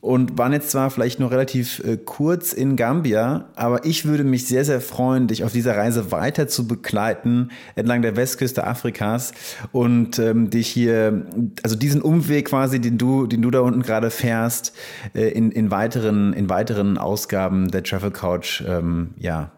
und 0.00 0.36
waren 0.38 0.52
jetzt 0.52 0.70
zwar 0.70 0.90
vielleicht 0.90 1.20
nur 1.20 1.30
relativ 1.30 1.78
äh, 1.84 1.96
kurz 1.96 2.52
in 2.52 2.74
Gambia, 2.74 3.48
aber 3.54 3.84
ich 3.84 4.04
würde 4.04 4.24
mich 4.24 4.46
sehr, 4.46 4.64
sehr 4.64 4.80
freuen, 4.80 5.28
dich 5.28 5.44
auf 5.44 5.52
dieser 5.52 5.76
Reise 5.76 6.10
weiter 6.10 6.48
zu 6.48 6.66
begleiten 6.66 7.50
entlang 7.76 8.02
der 8.02 8.16
Westküste 8.16 8.66
Afrikas 8.66 9.32
und 9.70 10.18
ähm, 10.18 10.50
dich 10.50 10.68
hier, 10.68 11.24
also 11.62 11.76
diesen 11.76 12.02
Umweg 12.02 12.48
quasi, 12.48 12.80
den 12.80 12.98
du, 12.98 13.26
den 13.26 13.40
du 13.40 13.50
da 13.50 13.60
unten 13.60 13.82
gerade 13.82 14.10
fährst, 14.10 14.74
äh, 15.14 15.28
in, 15.28 15.52
in 15.52 15.70
weiteren, 15.70 16.32
in 16.32 16.48
weiteren 16.48 16.98
Ausgaben 16.98 17.70
der 17.70 17.84
Travel 17.84 18.10
Couch, 18.10 18.62
ähm, 18.66 19.10
ja, 19.16 19.52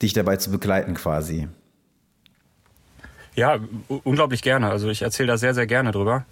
dich 0.00 0.14
dabei 0.14 0.36
zu 0.36 0.50
begleiten 0.50 0.94
quasi. 0.94 1.46
Ja, 3.34 3.58
unglaublich 3.88 4.42
gerne. 4.42 4.70
Also 4.70 4.88
ich 4.88 5.02
erzähle 5.02 5.28
da 5.28 5.38
sehr, 5.38 5.54
sehr 5.54 5.66
gerne 5.66 5.92
drüber. 5.92 6.24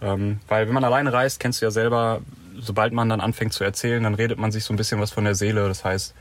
Ähm, 0.00 0.40
weil 0.48 0.66
wenn 0.66 0.74
man 0.74 0.84
alleine 0.84 1.12
reist, 1.12 1.40
kennst 1.40 1.60
du 1.60 1.66
ja 1.66 1.70
selber, 1.70 2.20
sobald 2.58 2.92
man 2.92 3.08
dann 3.08 3.20
anfängt 3.20 3.52
zu 3.52 3.64
erzählen, 3.64 4.02
dann 4.02 4.14
redet 4.14 4.38
man 4.38 4.52
sich 4.52 4.64
so 4.64 4.72
ein 4.72 4.76
bisschen 4.76 5.00
was 5.00 5.10
von 5.10 5.24
der 5.24 5.34
Seele. 5.34 5.66
Das 5.68 5.84
heißt, 5.84 6.14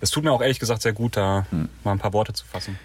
es 0.00 0.10
tut 0.10 0.24
mir 0.24 0.32
auch 0.32 0.42
ehrlich 0.42 0.58
gesagt 0.58 0.82
sehr 0.82 0.92
gut, 0.92 1.16
da 1.16 1.46
hm. 1.50 1.68
mal 1.84 1.92
ein 1.92 1.98
paar 1.98 2.12
Worte 2.12 2.32
zu 2.32 2.44
fassen. 2.44 2.78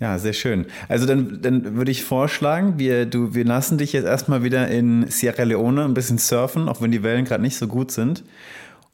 Ja, 0.00 0.18
sehr 0.18 0.32
schön. 0.32 0.66
Also 0.88 1.06
dann, 1.06 1.40
dann 1.42 1.76
würde 1.76 1.92
ich 1.92 2.02
vorschlagen, 2.02 2.76
wir, 2.76 3.06
du, 3.06 3.34
wir 3.34 3.44
lassen 3.44 3.78
dich 3.78 3.92
jetzt 3.92 4.04
erstmal 4.04 4.42
wieder 4.42 4.66
in 4.66 5.08
Sierra 5.08 5.44
Leone 5.44 5.84
ein 5.84 5.94
bisschen 5.94 6.18
surfen, 6.18 6.68
auch 6.68 6.80
wenn 6.80 6.90
die 6.90 7.04
Wellen 7.04 7.24
gerade 7.24 7.42
nicht 7.42 7.56
so 7.56 7.68
gut 7.68 7.92
sind. 7.92 8.24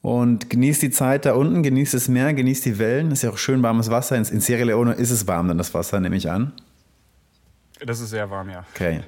Und 0.02 0.50
genieß 0.50 0.80
die 0.80 0.90
Zeit 0.90 1.24
da 1.24 1.32
unten, 1.32 1.62
genieß 1.62 1.92
das 1.92 2.08
Meer, 2.08 2.34
genieß 2.34 2.60
die 2.60 2.78
Wellen. 2.78 3.10
Ist 3.10 3.22
ja 3.22 3.30
auch 3.30 3.38
schön 3.38 3.62
warmes 3.62 3.90
Wasser. 3.90 4.16
In, 4.16 4.24
in 4.24 4.40
Sierra 4.40 4.64
Leone 4.64 4.92
ist 4.92 5.10
es 5.10 5.26
warm, 5.26 5.48
dann 5.48 5.58
das 5.58 5.72
Wasser, 5.72 5.98
nehme 5.98 6.16
ich 6.16 6.30
an. 6.30 6.52
Das 7.84 8.00
ist 8.00 8.10
sehr 8.10 8.30
warm, 8.30 8.50
ja. 8.50 8.64
Okay. 8.74 9.00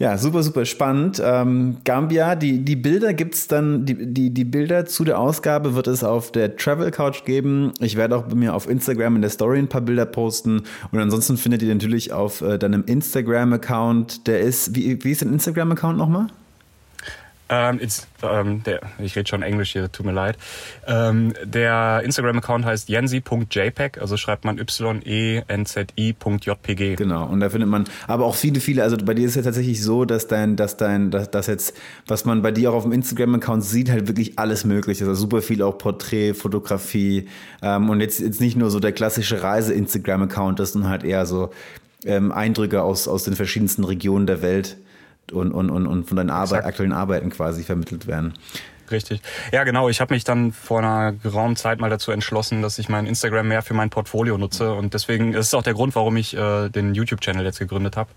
Ja, 0.00 0.16
super, 0.16 0.44
super 0.44 0.64
spannend. 0.64 1.20
Ähm, 1.24 1.78
Gambia, 1.82 2.36
die, 2.36 2.64
die 2.64 2.76
Bilder 2.76 3.14
gibt's 3.14 3.48
dann, 3.48 3.84
die, 3.84 4.06
die, 4.06 4.30
die 4.30 4.44
Bilder 4.44 4.86
zu 4.86 5.02
der 5.02 5.18
Ausgabe 5.18 5.74
wird 5.74 5.88
es 5.88 6.04
auf 6.04 6.30
der 6.30 6.56
Travel 6.56 6.92
Couch 6.92 7.24
geben. 7.24 7.72
Ich 7.80 7.96
werde 7.96 8.16
auch 8.16 8.22
bei 8.22 8.36
mir 8.36 8.54
auf 8.54 8.68
Instagram 8.68 9.16
in 9.16 9.22
der 9.22 9.30
Story 9.30 9.58
ein 9.58 9.68
paar 9.68 9.80
Bilder 9.80 10.06
posten. 10.06 10.62
Und 10.92 11.00
ansonsten 11.00 11.36
findet 11.36 11.62
ihr 11.62 11.74
natürlich 11.74 12.12
auf 12.12 12.42
äh, 12.42 12.58
deinem 12.58 12.84
Instagram-Account, 12.84 14.28
der 14.28 14.38
ist, 14.38 14.76
wie, 14.76 15.02
wie 15.02 15.10
ist 15.10 15.22
dein 15.22 15.32
Instagram-Account 15.32 15.98
nochmal? 15.98 16.28
Ähm, 17.50 17.80
ähm, 18.22 18.62
der, 18.64 18.80
ich 18.98 19.16
rede 19.16 19.26
schon 19.28 19.42
Englisch 19.42 19.72
hier, 19.72 19.90
tut 19.90 20.04
mir 20.04 20.12
leid. 20.12 20.36
Ähm, 20.86 21.32
der 21.44 22.02
Instagram-Account 22.04 22.66
heißt 22.66 22.90
yensi.jpg, 22.90 23.98
also 24.00 24.16
schreibt 24.16 24.44
man 24.44 24.58
y-e-n-z-i.jpg. 24.58 25.36
Genau, 26.96 27.26
und 27.26 27.40
da 27.40 27.48
findet 27.48 27.70
man 27.70 27.84
aber 28.06 28.26
auch 28.26 28.34
viele, 28.34 28.60
viele, 28.60 28.82
also 28.82 28.98
bei 28.98 29.14
dir 29.14 29.24
ist 29.24 29.30
es 29.30 29.36
ja 29.36 29.42
tatsächlich 29.42 29.82
so, 29.82 30.04
dass 30.04 30.26
dein, 30.26 30.56
dass 30.56 30.76
dein, 30.76 31.10
dass, 31.10 31.30
dass 31.30 31.46
jetzt, 31.46 31.74
was 32.06 32.26
man 32.26 32.42
bei 32.42 32.50
dir 32.50 32.70
auch 32.70 32.74
auf 32.74 32.82
dem 32.82 32.92
Instagram-Account 32.92 33.64
sieht, 33.64 33.90
halt 33.90 34.08
wirklich 34.08 34.38
alles 34.38 34.64
möglich 34.64 35.00
ist. 35.00 35.08
Also 35.08 35.22
super 35.22 35.40
viel 35.40 35.62
auch 35.62 35.78
Porträt, 35.78 36.34
Fotografie 36.34 37.28
ähm, 37.62 37.88
und 37.88 38.00
jetzt, 38.00 38.20
jetzt 38.20 38.40
nicht 38.40 38.56
nur 38.56 38.70
so 38.70 38.78
der 38.80 38.92
klassische 38.92 39.42
Reise-Instagram-Account, 39.42 40.60
das 40.60 40.72
sind 40.72 40.86
halt 40.88 41.02
eher 41.02 41.24
so 41.24 41.50
ähm, 42.04 42.30
Eindrücke 42.30 42.82
aus, 42.82 43.08
aus 43.08 43.24
den 43.24 43.34
verschiedensten 43.34 43.84
Regionen 43.84 44.26
der 44.26 44.42
Welt 44.42 44.76
und, 45.32 45.52
und, 45.52 45.70
und, 45.70 45.86
und 45.86 46.04
von 46.08 46.16
deinen 46.16 46.30
Arbeit, 46.30 46.64
aktuellen 46.64 46.92
Arbeiten 46.92 47.30
quasi 47.30 47.62
vermittelt 47.62 48.06
werden. 48.06 48.34
Richtig. 48.90 49.20
Ja, 49.52 49.64
genau. 49.64 49.88
Ich 49.88 50.00
habe 50.00 50.14
mich 50.14 50.24
dann 50.24 50.52
vor 50.52 50.78
einer 50.78 51.12
geraumen 51.12 51.56
Zeit 51.56 51.78
mal 51.78 51.90
dazu 51.90 52.10
entschlossen, 52.10 52.62
dass 52.62 52.78
ich 52.78 52.88
mein 52.88 53.06
Instagram 53.06 53.48
mehr 53.48 53.62
für 53.62 53.74
mein 53.74 53.90
Portfolio 53.90 54.38
nutze. 54.38 54.72
Und 54.72 54.94
deswegen 54.94 55.34
ist 55.34 55.48
es 55.48 55.54
auch 55.54 55.62
der 55.62 55.74
Grund, 55.74 55.94
warum 55.94 56.16
ich 56.16 56.36
äh, 56.36 56.68
den 56.68 56.94
YouTube-Channel 56.94 57.44
jetzt 57.44 57.58
gegründet 57.58 57.96
habe. 57.96 58.10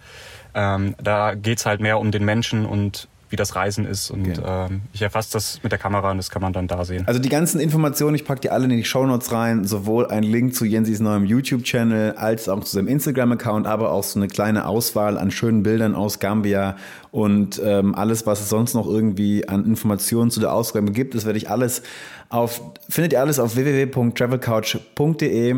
Ähm, 0.54 0.96
da 1.02 1.36
geht's 1.36 1.66
halt 1.66 1.82
mehr 1.82 2.00
um 2.00 2.12
den 2.12 2.26
Menschen 2.26 2.66
und 2.66 3.08
wie 3.32 3.38
das 3.38 3.56
Reisen 3.56 3.86
ist. 3.86 4.12
Und 4.12 4.38
okay. 4.38 4.42
ähm, 4.46 4.82
ich 4.94 5.02
erfasse 5.02 5.32
das 5.34 5.64
mit 5.64 5.72
der 5.72 5.80
Kamera 5.80 6.12
und 6.12 6.18
das 6.18 6.30
kann 6.30 6.42
man 6.42 6.54
dann 6.54 6.68
da 6.68 6.86
sehen. 6.86 7.04
Also 7.08 7.20
die 7.20 7.30
ganzen 7.30 7.60
Informationen, 7.60 8.16
ich 8.16 8.26
packe 8.26 8.42
die 8.42 8.50
alle 8.50 8.66
in 8.66 8.72
die 8.72 8.84
Shownotes 8.84 9.32
rein, 9.32 9.66
sowohl 9.66 10.08
ein 10.08 10.24
Link 10.24 10.54
zu 10.54 10.66
Jensis 10.66 11.00
neuem 11.00 11.26
YouTube-Channel 11.26 12.14
als 12.14 12.50
auch 12.50 12.64
zu 12.64 12.76
seinem 12.76 12.90
Instagram-Account, 12.90 13.66
aber 13.66 13.92
auch 13.92 14.04
so 14.04 14.20
eine 14.20 14.28
kleine 14.28 14.68
Auswahl 14.68 15.18
an 15.18 15.32
schönen 15.32 15.64
Bildern 15.64 15.96
aus 15.96 16.20
Gambia 16.20 16.76
und 17.12 17.62
ähm, 17.64 17.96
alles, 17.96 18.26
was 18.26 18.42
es 18.42 18.50
sonst 18.50 18.74
noch 18.74 18.88
irgendwie 18.88 19.48
an 19.48 19.66
Informationen 19.66 20.32
zu 20.32 20.40
der 20.40 20.54
Ausgabe 20.54 20.92
gibt, 20.92 21.16
das 21.16 21.26
werde 21.26 21.38
ich 21.38 21.50
alles 21.50 21.84
auf, 22.30 22.62
findet 22.88 23.14
ihr 23.14 23.22
alles 23.22 23.40
auf 23.40 23.56
www.travelcouch.de. 23.56 25.56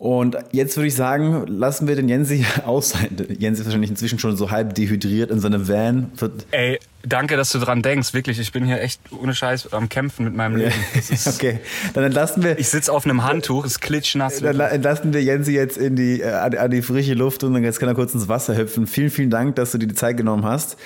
Und 0.00 0.38
jetzt 0.52 0.78
würde 0.78 0.86
ich 0.86 0.94
sagen, 0.94 1.44
lassen 1.46 1.86
wir 1.86 1.94
den 1.94 2.08
Jensi 2.08 2.46
aus 2.64 2.88
sein. 2.88 3.14
Jensi 3.38 3.60
ist 3.60 3.66
wahrscheinlich 3.66 3.90
inzwischen 3.90 4.18
schon 4.18 4.34
so 4.34 4.50
halb 4.50 4.74
dehydriert 4.74 5.30
in 5.30 5.40
seinem 5.40 5.68
Van. 5.68 6.10
Ey, 6.52 6.78
danke, 7.02 7.36
dass 7.36 7.52
du 7.52 7.58
dran 7.58 7.82
denkst. 7.82 8.14
Wirklich, 8.14 8.38
ich 8.38 8.50
bin 8.50 8.64
hier 8.64 8.80
echt 8.80 9.02
ohne 9.12 9.34
Scheiß 9.34 9.74
am 9.74 9.90
Kämpfen 9.90 10.24
mit 10.24 10.34
meinem 10.34 10.56
Leben. 10.56 10.72
okay, 11.26 11.58
dann 11.92 12.04
entlassen 12.04 12.42
wir. 12.42 12.58
Ich 12.58 12.70
sitze 12.70 12.90
auf 12.90 13.04
einem 13.04 13.24
Handtuch, 13.24 13.66
ist 13.66 13.82
klitschnass. 13.82 14.40
Dann 14.40 14.58
entlassen 14.58 15.12
wir 15.12 15.22
Jensi 15.22 15.52
jetzt 15.52 15.76
in 15.76 15.96
die, 15.96 16.22
äh, 16.22 16.30
an, 16.30 16.70
die 16.70 16.80
frische 16.80 17.12
Luft 17.12 17.44
und 17.44 17.52
dann 17.52 17.62
jetzt 17.62 17.78
kann 17.78 17.90
er 17.90 17.94
kurz 17.94 18.14
ins 18.14 18.26
Wasser 18.26 18.56
hüpfen. 18.56 18.86
Vielen, 18.86 19.10
vielen 19.10 19.28
Dank, 19.28 19.56
dass 19.56 19.72
du 19.72 19.76
dir 19.76 19.86
die 19.86 19.94
Zeit 19.94 20.16
genommen 20.16 20.46
hast. 20.46 20.78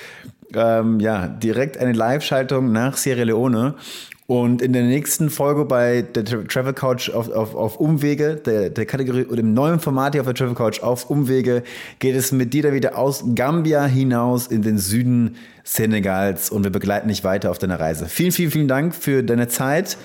Ähm, 0.53 0.99
ja, 0.99 1.27
direkt 1.27 1.77
eine 1.77 1.93
Live-Schaltung 1.93 2.73
nach 2.73 2.97
Sierra 2.97 3.23
Leone. 3.23 3.75
Und 4.27 4.63
in 4.63 4.73
der 4.73 4.81
nächsten 4.81 5.29
Folge 5.29 5.65
bei 5.65 6.01
der 6.01 6.25
Travel 6.25 6.73
Couch 6.73 7.11
auf, 7.11 7.29
auf, 7.29 7.53
auf 7.53 7.79
Umwege, 7.79 8.35
der, 8.35 8.71
der 8.71 8.87
Kategorie 8.87 9.25
oder 9.25 9.35
dem 9.35 9.53
neuen 9.53 9.79
Format 9.79 10.13
hier 10.13 10.21
auf 10.21 10.25
der 10.25 10.33
Travel 10.33 10.55
Couch 10.55 10.81
auf 10.81 11.11
Umwege, 11.11 11.61
geht 11.99 12.15
es 12.15 12.31
mit 12.31 12.51
dir 12.51 12.63
da 12.63 12.73
wieder 12.73 12.97
aus 12.97 13.23
Gambia 13.35 13.85
hinaus 13.85 14.47
in 14.47 14.63
den 14.63 14.79
Süden 14.79 15.35
Senegals 15.63 16.49
und 16.49 16.63
wir 16.63 16.71
begleiten 16.71 17.07
dich 17.07 17.23
weiter 17.23 17.51
auf 17.51 17.59
deiner 17.59 17.79
Reise. 17.79 18.07
Vielen, 18.07 18.31
vielen, 18.31 18.49
vielen 18.49 18.67
Dank 18.67 18.95
für 18.95 19.21
deine 19.21 19.47
Zeit. 19.47 19.95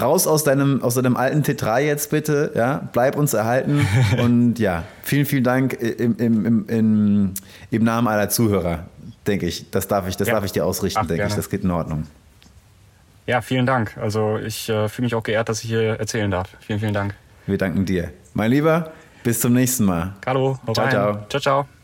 Raus 0.00 0.28
aus 0.28 0.44
deinem, 0.44 0.80
aus 0.82 0.94
deinem 0.94 1.16
alten 1.16 1.42
T3 1.42 1.80
jetzt 1.80 2.10
bitte, 2.10 2.52
ja, 2.54 2.88
bleib 2.92 3.16
uns 3.16 3.34
erhalten 3.34 3.84
und 4.22 4.60
ja, 4.60 4.84
vielen, 5.02 5.26
vielen 5.26 5.44
Dank 5.44 5.72
im, 5.74 6.16
im, 6.18 6.46
im, 6.46 6.68
im, 6.68 7.34
im 7.72 7.84
Namen 7.84 8.06
aller 8.06 8.28
Zuhörer, 8.28 8.86
denke 9.26 9.46
ich. 9.46 9.70
Das 9.72 9.88
darf 9.88 10.06
ich, 10.06 10.16
das 10.16 10.28
ja. 10.28 10.34
darf 10.34 10.44
ich 10.44 10.52
dir 10.52 10.64
ausrichten, 10.64 11.00
Ach, 11.00 11.06
denke 11.06 11.16
gerne. 11.16 11.30
ich. 11.30 11.36
Das 11.36 11.50
geht 11.50 11.64
in 11.64 11.70
Ordnung. 11.72 12.04
Ja, 13.30 13.42
vielen 13.42 13.64
Dank. 13.64 13.96
Also 13.96 14.38
ich 14.38 14.68
äh, 14.68 14.88
fühle 14.88 15.06
mich 15.06 15.14
auch 15.14 15.22
geehrt, 15.22 15.48
dass 15.48 15.62
ich 15.62 15.70
hier 15.70 16.00
erzählen 16.00 16.32
darf. 16.32 16.48
Vielen, 16.58 16.80
vielen 16.80 16.94
Dank. 16.94 17.14
Wir 17.46 17.58
danken 17.58 17.86
dir. 17.86 18.10
Mein 18.34 18.50
Lieber, 18.50 18.90
bis 19.22 19.38
zum 19.38 19.52
nächsten 19.52 19.84
Mal. 19.84 20.14
Hallo, 20.26 20.58
ciao, 20.74 20.88
ciao. 20.88 21.26
Ciao, 21.28 21.40
ciao. 21.40 21.79